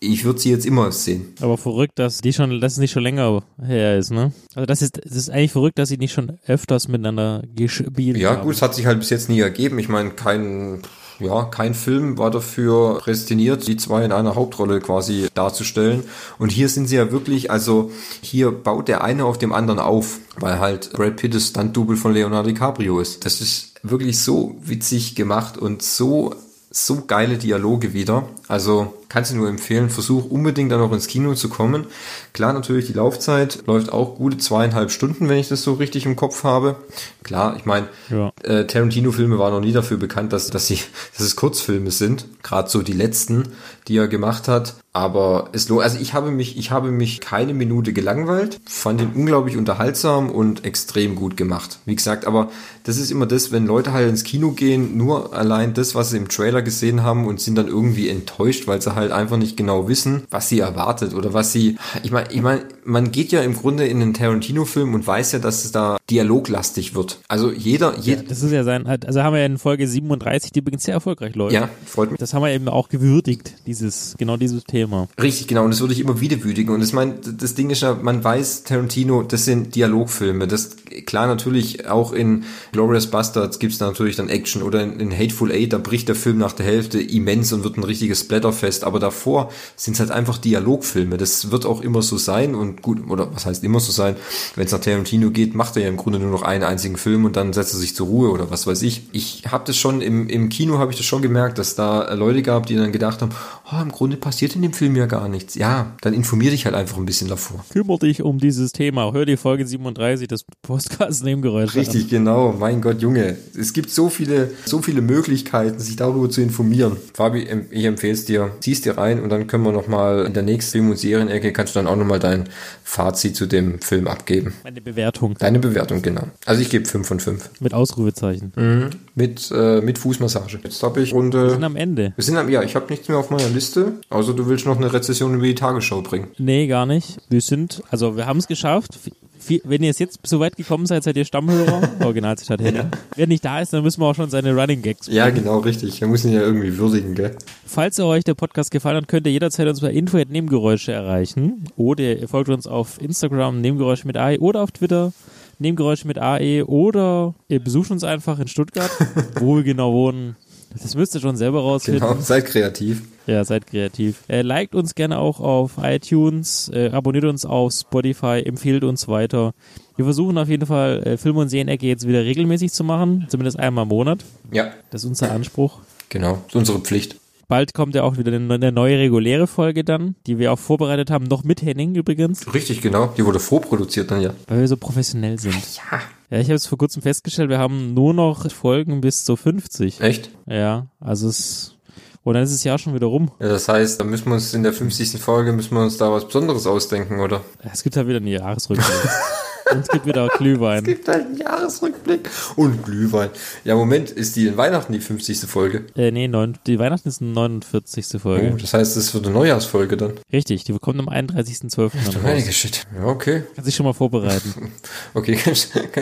Ich 0.00 0.24
würde 0.24 0.38
sie 0.38 0.50
jetzt 0.50 0.66
immer 0.66 0.92
sehen. 0.92 1.32
Aber 1.40 1.56
verrückt, 1.56 1.98
dass 1.98 2.18
die 2.18 2.32
schon, 2.32 2.60
dass 2.60 2.72
es 2.74 2.78
nicht 2.78 2.90
schon 2.92 3.02
länger 3.02 3.42
her 3.64 3.96
ist, 3.98 4.10
ne? 4.10 4.32
Also 4.54 4.66
das 4.66 4.82
ist, 4.82 5.00
das 5.02 5.14
ist 5.16 5.30
eigentlich 5.30 5.52
verrückt, 5.52 5.78
dass 5.78 5.88
sie 5.88 5.96
nicht 5.96 6.12
schon 6.12 6.38
öfters 6.46 6.88
miteinander 6.88 7.42
gespielt 7.54 8.18
Ja, 8.18 8.30
haben. 8.32 8.42
gut, 8.42 8.54
es 8.54 8.62
hat 8.62 8.74
sich 8.74 8.84
halt 8.86 8.98
bis 8.98 9.10
jetzt 9.10 9.30
nie 9.30 9.40
ergeben. 9.40 9.78
Ich 9.78 9.88
meine, 9.88 10.10
kein, 10.10 10.82
ja, 11.20 11.44
kein 11.44 11.72
Film 11.72 12.18
war 12.18 12.30
dafür 12.30 12.98
prädestiniert, 12.98 13.66
die 13.66 13.76
zwei 13.78 14.04
in 14.04 14.12
einer 14.12 14.34
Hauptrolle 14.34 14.80
quasi 14.80 15.28
darzustellen. 15.32 16.02
Und 16.38 16.52
hier 16.52 16.68
sind 16.68 16.86
sie 16.88 16.96
ja 16.96 17.10
wirklich, 17.10 17.50
also 17.50 17.90
hier 18.20 18.50
baut 18.52 18.88
der 18.88 19.02
eine 19.04 19.24
auf 19.24 19.38
dem 19.38 19.54
anderen 19.54 19.78
auf, 19.80 20.18
weil 20.38 20.58
halt 20.58 20.92
Brad 20.92 21.16
Pitt 21.16 21.34
das 21.34 21.46
Stunt-Double 21.48 21.96
von 21.96 22.12
Leonardo 22.12 22.50
DiCaprio 22.50 23.00
ist. 23.00 23.24
Das 23.24 23.40
ist 23.40 23.74
wirklich 23.82 24.18
so 24.18 24.54
witzig 24.62 25.14
gemacht 25.14 25.56
und 25.56 25.82
so 25.82 26.34
so 26.76 27.04
geile 27.06 27.38
Dialoge 27.38 27.92
wieder. 27.94 28.28
Also 28.48 28.92
kannst 29.08 29.32
du 29.32 29.36
nur 29.36 29.48
empfehlen, 29.48 29.90
versuch 29.90 30.30
unbedingt 30.30 30.72
dann 30.72 30.80
noch 30.80 30.92
ins 30.92 31.06
Kino 31.06 31.34
zu 31.34 31.48
kommen. 31.48 31.86
Klar, 32.32 32.52
natürlich, 32.52 32.86
die 32.86 32.92
Laufzeit 32.92 33.64
läuft 33.66 33.92
auch 33.92 34.16
gute 34.16 34.38
zweieinhalb 34.38 34.90
Stunden, 34.90 35.28
wenn 35.28 35.38
ich 35.38 35.48
das 35.48 35.62
so 35.62 35.74
richtig 35.74 36.06
im 36.06 36.16
Kopf 36.16 36.44
habe. 36.44 36.76
Klar, 37.22 37.56
ich 37.56 37.64
meine, 37.64 37.88
Ja. 38.10 38.32
äh, 38.42 38.66
Tarantino-Filme 38.66 39.38
waren 39.38 39.52
noch 39.52 39.60
nie 39.60 39.72
dafür 39.72 39.96
bekannt, 39.96 40.32
dass, 40.32 40.48
dass, 40.50 40.66
sie, 40.66 40.78
dass 41.16 41.26
es 41.26 41.36
Kurzfilme 41.36 41.90
sind. 41.90 42.26
Gerade 42.42 42.68
so 42.68 42.82
die 42.82 42.92
letzten, 42.92 43.48
die 43.88 43.96
er 43.96 44.08
gemacht 44.08 44.48
hat. 44.48 44.74
Aber 44.96 45.48
es 45.52 45.68
lohnt, 45.68 45.82
also 45.82 45.98
ich 45.98 46.14
habe 46.14 46.30
mich, 46.30 46.56
ich 46.56 46.70
habe 46.70 46.92
mich 46.92 47.20
keine 47.20 47.52
Minute 47.52 47.92
gelangweilt, 47.92 48.60
fand 48.64 49.00
ihn 49.00 49.10
unglaublich 49.12 49.56
unterhaltsam 49.56 50.30
und 50.30 50.64
extrem 50.64 51.16
gut 51.16 51.36
gemacht. 51.36 51.80
Wie 51.84 51.96
gesagt, 51.96 52.26
aber 52.28 52.50
das 52.84 52.96
ist 52.98 53.10
immer 53.10 53.26
das, 53.26 53.50
wenn 53.50 53.66
Leute 53.66 53.92
halt 53.92 54.08
ins 54.08 54.22
Kino 54.22 54.52
gehen, 54.52 54.96
nur 54.96 55.34
allein 55.34 55.74
das, 55.74 55.96
was 55.96 56.10
sie 56.10 56.16
im 56.18 56.28
Trailer 56.28 56.62
gesehen 56.62 57.02
haben 57.02 57.26
und 57.26 57.40
sind 57.40 57.56
dann 57.56 57.66
irgendwie 57.66 58.08
enttäuscht, 58.08 58.68
weil 58.68 58.80
sie 58.80 58.93
halt 58.94 59.12
einfach 59.12 59.36
nicht 59.36 59.56
genau 59.56 59.88
wissen, 59.88 60.24
was 60.30 60.48
sie 60.48 60.60
erwartet 60.60 61.14
oder 61.14 61.32
was 61.34 61.52
sie, 61.52 61.76
ich 62.02 62.10
meine, 62.10 62.30
ich 62.30 62.42
meine, 62.42 62.62
man 62.84 63.12
geht 63.12 63.32
ja 63.32 63.42
im 63.42 63.54
Grunde 63.54 63.86
in 63.86 64.00
einen 64.02 64.14
Tarantino-Film 64.14 64.94
und 64.94 65.06
weiß 65.06 65.32
ja, 65.32 65.38
dass 65.38 65.64
es 65.64 65.72
da 65.72 65.96
dialoglastig 66.10 66.94
wird. 66.94 67.20
Also 67.28 67.50
jeder, 67.50 67.94
Ja, 67.94 68.00
jeder, 68.00 68.22
das 68.22 68.42
ist 68.42 68.52
ja 68.52 68.64
sein, 68.64 68.86
also 68.86 69.22
haben 69.22 69.32
wir 69.32 69.40
ja 69.40 69.46
in 69.46 69.58
Folge 69.58 69.88
37, 69.88 70.52
die 70.52 70.58
übrigens 70.58 70.84
sehr 70.84 70.94
erfolgreich 70.94 71.34
läuft. 71.34 71.54
Ja, 71.54 71.68
freut 71.86 72.10
mich. 72.10 72.18
Das 72.18 72.34
haben 72.34 72.42
wir 72.42 72.50
eben 72.50 72.68
auch 72.68 72.88
gewürdigt, 72.88 73.54
dieses, 73.66 74.14
genau 74.18 74.36
dieses 74.36 74.64
Thema. 74.64 75.08
Richtig, 75.20 75.48
genau. 75.48 75.64
Und 75.64 75.70
das 75.70 75.80
würde 75.80 75.94
ich 75.94 76.00
immer 76.00 76.20
wieder 76.20 76.42
würdigen. 76.44 76.74
Und 76.74 76.82
ich 76.82 76.92
meine, 76.92 77.14
das 77.14 77.54
Ding 77.54 77.70
ist 77.70 77.82
ja, 77.82 77.94
man 77.94 78.22
weiß, 78.22 78.64
Tarantino, 78.64 79.22
das 79.22 79.44
sind 79.44 79.74
Dialogfilme. 79.74 80.46
Das, 80.46 80.76
klar, 81.06 81.26
natürlich 81.26 81.88
auch 81.88 82.12
in 82.12 82.44
Glorious 82.72 83.06
Bastards 83.06 83.58
gibt's 83.58 83.78
da 83.78 83.86
natürlich 83.86 84.16
dann 84.16 84.28
Action 84.28 84.62
oder 84.62 84.82
in, 84.82 85.00
in 85.00 85.12
Hateful 85.12 85.50
Eight, 85.50 85.72
da 85.72 85.78
bricht 85.78 86.08
der 86.08 86.14
Film 86.14 86.38
nach 86.38 86.52
der 86.52 86.66
Hälfte 86.66 87.00
immens 87.00 87.52
und 87.52 87.64
wird 87.64 87.76
ein 87.76 87.84
richtiges 87.84 88.20
Splatterfest. 88.20 88.83
Aber 88.84 88.98
davor 88.98 89.50
sind's 89.76 90.00
halt 90.00 90.10
einfach 90.10 90.38
Dialogfilme. 90.38 91.16
Das 91.16 91.50
wird 91.50 91.66
auch 91.66 91.80
immer 91.80 92.02
so 92.02 92.18
sein 92.18 92.54
und 92.54 92.82
gut, 92.82 93.08
oder 93.08 93.34
was 93.34 93.46
heißt 93.46 93.64
immer 93.64 93.80
so 93.80 93.92
sein? 93.92 94.16
Wenn 94.54 94.66
es 94.66 94.72
nach 94.72 94.80
Tarantino 94.80 95.30
geht, 95.30 95.54
macht 95.54 95.76
er 95.76 95.82
ja 95.82 95.88
im 95.88 95.96
Grunde 95.96 96.18
nur 96.18 96.30
noch 96.30 96.42
einen 96.42 96.64
einzigen 96.64 96.96
Film 96.96 97.24
und 97.24 97.36
dann 97.36 97.52
setzt 97.52 97.74
er 97.74 97.78
sich 97.78 97.94
zur 97.94 98.06
Ruhe 98.06 98.30
oder 98.30 98.50
was 98.50 98.66
weiß 98.66 98.82
ich. 98.82 99.02
Ich 99.12 99.44
habe 99.50 99.64
das 99.66 99.76
schon, 99.76 100.00
im, 100.00 100.28
im 100.28 100.48
Kino 100.48 100.78
habe 100.78 100.92
ich 100.92 100.96
das 100.96 101.06
schon 101.06 101.22
gemerkt, 101.22 101.58
dass 101.58 101.74
da 101.74 102.12
Leute 102.14 102.42
gab, 102.42 102.66
die 102.66 102.76
dann 102.76 102.92
gedacht 102.92 103.22
haben, 103.22 103.32
oh, 103.72 103.80
im 103.80 103.90
Grunde 103.90 104.16
passiert 104.16 104.54
in 104.56 104.62
dem 104.62 104.72
Film 104.72 104.96
ja 104.96 105.06
gar 105.06 105.28
nichts. 105.28 105.54
Ja, 105.54 105.92
dann 106.00 106.14
informier 106.14 106.50
dich 106.50 106.64
halt 106.64 106.74
einfach 106.74 106.96
ein 106.96 107.06
bisschen 107.06 107.28
davor. 107.28 107.64
Kümmer 107.70 107.98
dich 107.98 108.22
um 108.22 108.38
dieses 108.38 108.72
Thema. 108.72 109.12
Hör 109.12 109.26
die 109.26 109.36
Folge 109.36 109.66
37 109.66 110.28
des 110.28 110.44
Podcasts 110.62 111.22
Nebengeräusche 111.22 111.76
Richtig, 111.76 112.08
genau. 112.08 112.52
Mein 112.52 112.80
Gott, 112.80 113.00
Junge. 113.00 113.36
Es 113.58 113.72
gibt 113.72 113.90
so 113.90 114.08
viele, 114.08 114.50
so 114.64 114.82
viele 114.82 115.00
Möglichkeiten, 115.00 115.78
sich 115.78 115.96
darüber 115.96 116.30
zu 116.30 116.40
informieren. 116.40 116.96
Fabi, 117.12 117.46
ich 117.70 117.84
empfehle 117.84 118.12
es 118.12 118.24
dir. 118.24 118.52
Zieh's 118.74 118.82
dir 118.82 118.98
rein 118.98 119.22
und 119.22 119.28
dann 119.28 119.46
können 119.46 119.62
wir 119.62 119.70
nochmal 119.70 120.26
in 120.26 120.32
der 120.32 120.42
nächsten 120.42 120.72
Film- 120.72 120.90
und 120.90 120.98
Serienecke 120.98 121.52
kannst 121.52 121.76
du 121.76 121.78
dann 121.78 121.86
auch 121.86 121.94
nochmal 121.94 122.18
dein 122.18 122.48
Fazit 122.82 123.36
zu 123.36 123.46
dem 123.46 123.80
Film 123.80 124.08
abgeben. 124.08 124.52
Meine 124.64 124.80
Bewertung. 124.80 125.36
Deine 125.38 125.60
Bewertung, 125.60 126.02
genau. 126.02 126.24
Also 126.44 126.60
ich 126.60 126.70
gebe 126.70 126.84
5 126.84 127.06
von 127.06 127.20
5. 127.20 127.50
Mit 127.60 127.72
Ausrufezeichen. 127.72 128.52
Mhm. 128.56 128.90
Mit, 129.14 129.48
äh, 129.54 129.80
mit 129.80 129.98
Fußmassage. 129.98 130.58
Jetzt 130.64 130.82
habe 130.82 131.02
ich 131.02 131.14
Runde. 131.14 131.44
Wir 131.44 131.50
sind 131.50 131.62
am 131.62 131.76
Ende. 131.76 132.14
Wir 132.16 132.24
sind 132.24 132.36
am, 132.36 132.48
ja, 132.48 132.64
ich 132.64 132.74
habe 132.74 132.86
nichts 132.90 133.06
mehr 133.06 133.16
auf 133.16 133.30
meiner 133.30 133.48
Liste, 133.48 133.92
außer 134.10 134.34
du 134.34 134.48
willst 134.48 134.66
noch 134.66 134.76
eine 134.76 134.92
Rezession 134.92 135.34
über 135.34 135.44
die 135.44 135.54
Tagesschau 135.54 136.02
bringen. 136.02 136.32
Nee, 136.38 136.66
gar 136.66 136.84
nicht. 136.84 137.18
Wir 137.28 137.42
sind, 137.42 137.84
also 137.90 138.16
wir 138.16 138.26
haben 138.26 138.40
es 138.40 138.48
geschafft. 138.48 138.98
Viel- 139.44 139.60
Wenn 139.64 139.82
ihr 139.82 139.88
jetzt, 139.88 140.00
jetzt 140.00 140.18
so 140.24 140.40
weit 140.40 140.56
gekommen 140.56 140.86
seid, 140.86 141.02
seid 141.04 141.16
ihr 141.16 141.24
Stammhörer. 141.24 141.82
Originalzitat 142.00 142.60
Henning. 142.62 142.86
Wer 143.14 143.26
nicht 143.26 143.44
da 143.44 143.60
ist, 143.60 143.72
dann 143.72 143.82
müssen 143.82 144.00
wir 144.00 144.06
auch 144.06 144.14
schon 144.14 144.30
seine 144.30 144.54
Running 144.54 144.80
Gags 144.82 145.06
Ja, 145.06 145.24
bringen. 145.24 145.38
genau, 145.44 145.58
richtig. 145.58 146.00
Wir 146.00 146.08
müssen 146.08 146.28
ihn 146.28 146.34
ja 146.34 146.40
irgendwie 146.42 146.76
würdigen, 146.78 147.14
gell? 147.14 147.36
Falls 147.66 147.98
euch 148.00 148.24
der 148.24 148.34
Podcast 148.34 148.70
gefallen 148.70 148.96
hat, 148.96 149.08
könnt 149.08 149.26
ihr 149.26 149.32
jederzeit 149.32 149.68
uns 149.68 149.80
bei 149.80 149.90
info.nebengeräusche 149.92 150.92
erreichen. 150.92 151.64
Oder 151.76 152.18
ihr 152.18 152.28
folgt 152.28 152.48
uns 152.48 152.66
auf 152.66 153.00
Instagram 153.02 153.60
Nebengeräusche 153.60 154.06
mit 154.06 154.16
AE 154.16 154.38
oder 154.38 154.62
auf 154.62 154.72
Twitter 154.72 155.12
Nebengeräusche 155.58 156.06
mit 156.08 156.18
AE 156.18 156.64
oder 156.66 157.34
ihr 157.48 157.60
besucht 157.60 157.90
uns 157.92 158.02
einfach 158.02 158.38
in 158.40 158.48
Stuttgart, 158.48 158.90
wo 159.40 159.56
wir 159.56 159.62
genau 159.62 159.92
wohnen. 159.92 160.36
Das 160.82 160.96
müsst 160.96 161.14
ihr 161.14 161.20
schon 161.20 161.36
selber 161.36 161.60
rausfinden. 161.60 162.00
Genau, 162.02 162.20
seid 162.20 162.46
kreativ. 162.46 163.02
Ja, 163.26 163.44
seid 163.44 163.66
kreativ. 163.66 164.22
Äh, 164.28 164.42
liked 164.42 164.74
uns 164.74 164.94
gerne 164.94 165.18
auch 165.18 165.40
auf 165.40 165.72
iTunes, 165.82 166.70
äh, 166.72 166.90
abonniert 166.90 167.24
uns 167.24 167.46
auf 167.46 167.72
Spotify, 167.72 168.42
empfiehlt 168.44 168.84
uns 168.84 169.08
weiter. 169.08 169.54
Wir 169.96 170.04
versuchen 170.04 170.36
auf 170.38 170.48
jeden 170.48 170.66
Fall, 170.66 171.02
äh, 171.04 171.16
Film- 171.16 171.36
und 171.36 171.48
Serienecke 171.48 171.86
jetzt 171.86 172.06
wieder 172.06 172.24
regelmäßig 172.24 172.72
zu 172.72 172.84
machen, 172.84 173.26
zumindest 173.28 173.58
einmal 173.58 173.84
im 173.84 173.88
Monat. 173.88 174.24
Ja. 174.52 174.72
Das 174.90 175.02
ist 175.02 175.08
unser 175.08 175.30
Anspruch. 175.30 175.80
Genau, 176.08 176.32
das 176.32 176.48
ist 176.48 176.54
unsere 176.56 176.78
Pflicht. 176.80 177.16
Bald 177.48 177.74
kommt 177.74 177.94
ja 177.94 178.02
auch 178.02 178.16
wieder 178.16 178.32
eine, 178.32 178.54
eine 178.54 178.72
neue 178.72 178.98
reguläre 178.98 179.46
Folge 179.46 179.84
dann, 179.84 180.16
die 180.26 180.38
wir 180.38 180.52
auch 180.52 180.58
vorbereitet 180.58 181.10
haben, 181.10 181.24
noch 181.24 181.44
mit 181.44 181.62
Henning 181.62 181.94
übrigens, 181.94 182.52
Richtig, 182.54 182.80
genau. 182.80 183.12
Die 183.16 183.24
wurde 183.24 183.38
vorproduziert 183.38 184.10
dann 184.10 184.22
ja. 184.22 184.32
weil 184.46 184.60
wir 184.60 184.68
so 184.68 184.76
professionell 184.76 185.38
sind. 185.38 185.54
Ja. 185.76 186.00
Ja, 186.30 186.40
ich 186.40 186.46
habe 186.46 186.54
es 186.54 186.66
vor 186.66 186.78
kurzem 186.78 187.02
festgestellt, 187.02 187.50
wir 187.50 187.58
haben 187.58 187.94
nur 187.94 188.14
noch 188.14 188.50
Folgen 188.50 189.00
bis 189.00 189.24
zu 189.24 189.36
50. 189.36 190.00
Echt? 190.00 190.30
Ja, 190.46 190.86
also 190.98 191.28
es... 191.28 191.76
Und 192.24 192.34
dann 192.34 192.42
ist 192.42 192.54
das 192.54 192.64
Jahr 192.64 192.78
schon 192.78 192.94
wieder 192.94 193.06
rum. 193.06 193.30
Ja, 193.38 193.48
das 193.48 193.68
heißt, 193.68 194.00
da 194.00 194.04
müssen 194.04 194.26
wir 194.26 194.34
uns 194.34 194.54
in 194.54 194.62
der 194.62 194.72
50. 194.72 195.20
Folge, 195.20 195.52
müssen 195.52 195.74
wir 195.74 195.82
uns 195.82 195.98
da 195.98 196.10
was 196.10 196.24
Besonderes 196.24 196.66
ausdenken, 196.66 197.20
oder? 197.20 197.42
Es 197.70 197.82
gibt 197.82 197.96
halt 197.96 198.08
wieder 198.08 198.16
einen 198.16 198.28
Jahresrückblick. 198.28 198.88
Und 199.74 199.80
es 199.82 199.88
gibt 199.88 200.06
wieder 200.06 200.28
Glühwein. 200.28 200.78
Es 200.78 200.84
gibt 200.84 201.08
halt 201.08 201.26
einen 201.26 201.36
Jahresrückblick. 201.36 202.30
Und 202.56 202.84
Glühwein. 202.84 203.30
Ja, 203.64 203.74
Moment, 203.74 204.10
ist 204.10 204.36
die 204.36 204.46
in 204.46 204.56
Weihnachten 204.56 204.92
die 204.92 205.00
50. 205.00 205.40
Folge? 205.40 205.84
Äh, 205.96 206.10
nee, 206.10 206.28
neun, 206.28 206.56
die 206.66 206.78
Weihnachten 206.78 207.08
ist 207.08 207.20
die 207.20 207.24
49. 207.24 208.20
Folge. 208.20 208.52
Oh, 208.54 208.56
das 208.56 208.74
heißt, 208.74 208.96
es 208.96 209.12
wird 209.14 209.26
eine 209.26 209.34
Neujahrsfolge 209.34 209.96
dann. 209.96 210.14
Richtig, 210.32 210.64
die 210.64 210.72
kommt 210.78 211.00
am 211.00 211.08
31.12. 211.08 211.92
dann 212.12 212.22
Heilige. 212.22 212.52
Shit. 212.52 212.86
Ja, 212.96 213.06
okay. 213.06 213.42
Kannst 213.54 213.68
dich 213.68 213.74
schon 213.74 213.86
mal 213.86 213.92
vorbereiten. 213.92 214.54
Okay, 215.14 215.38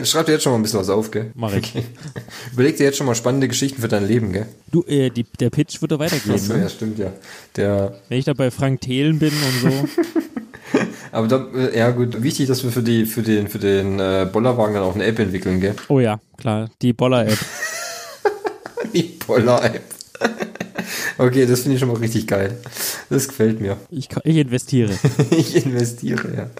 schreib 0.04 0.26
dir 0.26 0.32
jetzt 0.32 0.42
schon 0.42 0.52
mal 0.52 0.58
ein 0.58 0.62
bisschen 0.62 0.80
was 0.80 0.88
auf, 0.88 1.10
gell? 1.10 1.30
Mach 1.34 1.52
ich. 1.52 1.74
Okay. 1.74 1.84
Überleg 2.52 2.76
dir 2.76 2.84
jetzt 2.84 2.96
schon 2.96 3.06
mal 3.06 3.14
spannende 3.14 3.46
Geschichten 3.46 3.80
für 3.80 3.88
dein 3.88 4.06
Leben, 4.06 4.32
gell? 4.32 4.46
Du, 4.70 4.82
äh, 4.84 5.10
die, 5.10 5.24
der 5.24 5.50
Pitch 5.50 5.80
wird 5.82 5.92
da 5.92 5.98
weitergehen. 5.98 6.34
Achso, 6.34 6.54
ne? 6.54 6.62
ja, 6.62 6.68
stimmt, 6.68 6.98
ja. 6.98 7.12
Der, 7.56 7.98
Wenn 8.08 8.18
ich 8.18 8.24
da 8.24 8.32
bei 8.32 8.50
Frank 8.50 8.80
Thelen 8.80 9.18
bin 9.18 9.32
und 9.32 9.70
so. 9.70 9.88
aber 11.12 11.28
da, 11.28 11.46
äh, 11.54 11.78
ja 11.78 11.90
gut, 11.90 12.22
wichtig, 12.22 12.48
dass 12.48 12.64
wir 12.64 12.70
für 12.70 12.82
die, 12.82 13.06
für 13.06 13.22
den, 13.22 13.48
für 13.48 13.58
den 13.58 14.00
äh, 14.00 14.26
Bollerwagen 14.30 14.74
dann 14.74 14.84
auch 14.84 14.94
eine 14.94 15.04
App 15.04 15.18
entwickeln, 15.18 15.60
gell? 15.60 15.74
Oh 15.88 16.00
ja, 16.00 16.20
klar, 16.36 16.70
die 16.80 16.92
Boller-App. 16.92 17.38
Die 18.94 19.18
Boller-App. 19.26 19.80
Okay, 21.18 21.46
das 21.46 21.60
finde 21.60 21.74
ich 21.74 21.80
schon 21.80 21.88
mal 21.88 21.98
richtig 21.98 22.26
geil. 22.26 22.58
Das 23.10 23.28
gefällt 23.28 23.60
mir. 23.60 23.76
Ich, 23.90 24.08
ich 24.24 24.36
investiere. 24.36 24.92
ich 25.30 25.64
investiere, 25.64 26.34
ja. 26.34 26.50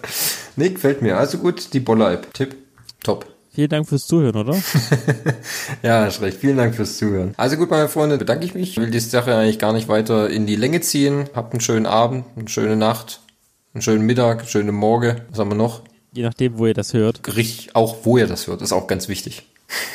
Nee, 0.55 0.69
gefällt 0.69 1.01
mir. 1.01 1.17
Also 1.17 1.39
gut, 1.39 1.73
die 1.73 1.79
Boller-App. 1.79 2.33
Tipp. 2.33 2.55
Top. 3.03 3.25
Vielen 3.53 3.69
Dank 3.69 3.87
fürs 3.87 4.07
Zuhören, 4.07 4.35
oder? 4.35 4.55
Ja, 5.83 6.05
hast 6.05 6.21
recht. 6.21 6.39
Vielen 6.39 6.57
Dank 6.57 6.75
fürs 6.75 6.97
Zuhören. 6.97 7.33
Also 7.37 7.57
gut, 7.57 7.69
meine 7.69 7.87
Freunde, 7.87 8.17
bedanke 8.17 8.45
ich 8.45 8.55
mich. 8.55 8.71
Ich 8.71 8.77
will 8.77 8.89
die 8.89 8.99
Sache 8.99 9.35
eigentlich 9.35 9.59
gar 9.59 9.73
nicht 9.73 9.87
weiter 9.87 10.29
in 10.29 10.47
die 10.47 10.55
Länge 10.55 10.81
ziehen. 10.81 11.29
Habt 11.35 11.53
einen 11.53 11.61
schönen 11.61 11.85
Abend, 11.85 12.25
eine 12.35 12.47
schöne 12.47 12.75
Nacht, 12.75 13.19
einen 13.73 13.81
schönen 13.81 14.05
Mittag, 14.05 14.39
einen 14.39 14.47
schönen 14.47 14.75
Morgen. 14.75 15.21
Was 15.29 15.39
haben 15.39 15.49
wir 15.49 15.55
noch? 15.55 15.81
Je 16.11 16.21
nachdem, 16.21 16.57
wo 16.59 16.67
ihr 16.67 16.75
das 16.75 16.93
hört. 16.93 17.35
Richtig, 17.35 17.75
auch 17.75 17.97
wo 18.03 18.17
ihr 18.17 18.27
das 18.27 18.47
hört, 18.47 18.61
ist 18.61 18.71
auch 18.71 18.87
ganz 18.87 19.07
wichtig. 19.07 19.47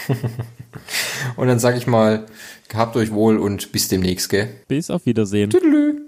und 1.36 1.46
dann 1.46 1.60
sage 1.60 1.78
ich 1.78 1.86
mal, 1.86 2.26
gehabt 2.68 2.96
euch 2.96 3.12
wohl 3.12 3.38
und 3.38 3.70
bis 3.70 3.86
demnächst, 3.86 4.30
gell? 4.30 4.48
Bis 4.66 4.90
auf 4.90 5.06
Wiedersehen. 5.06 5.50
Tüdelü. 5.50 6.00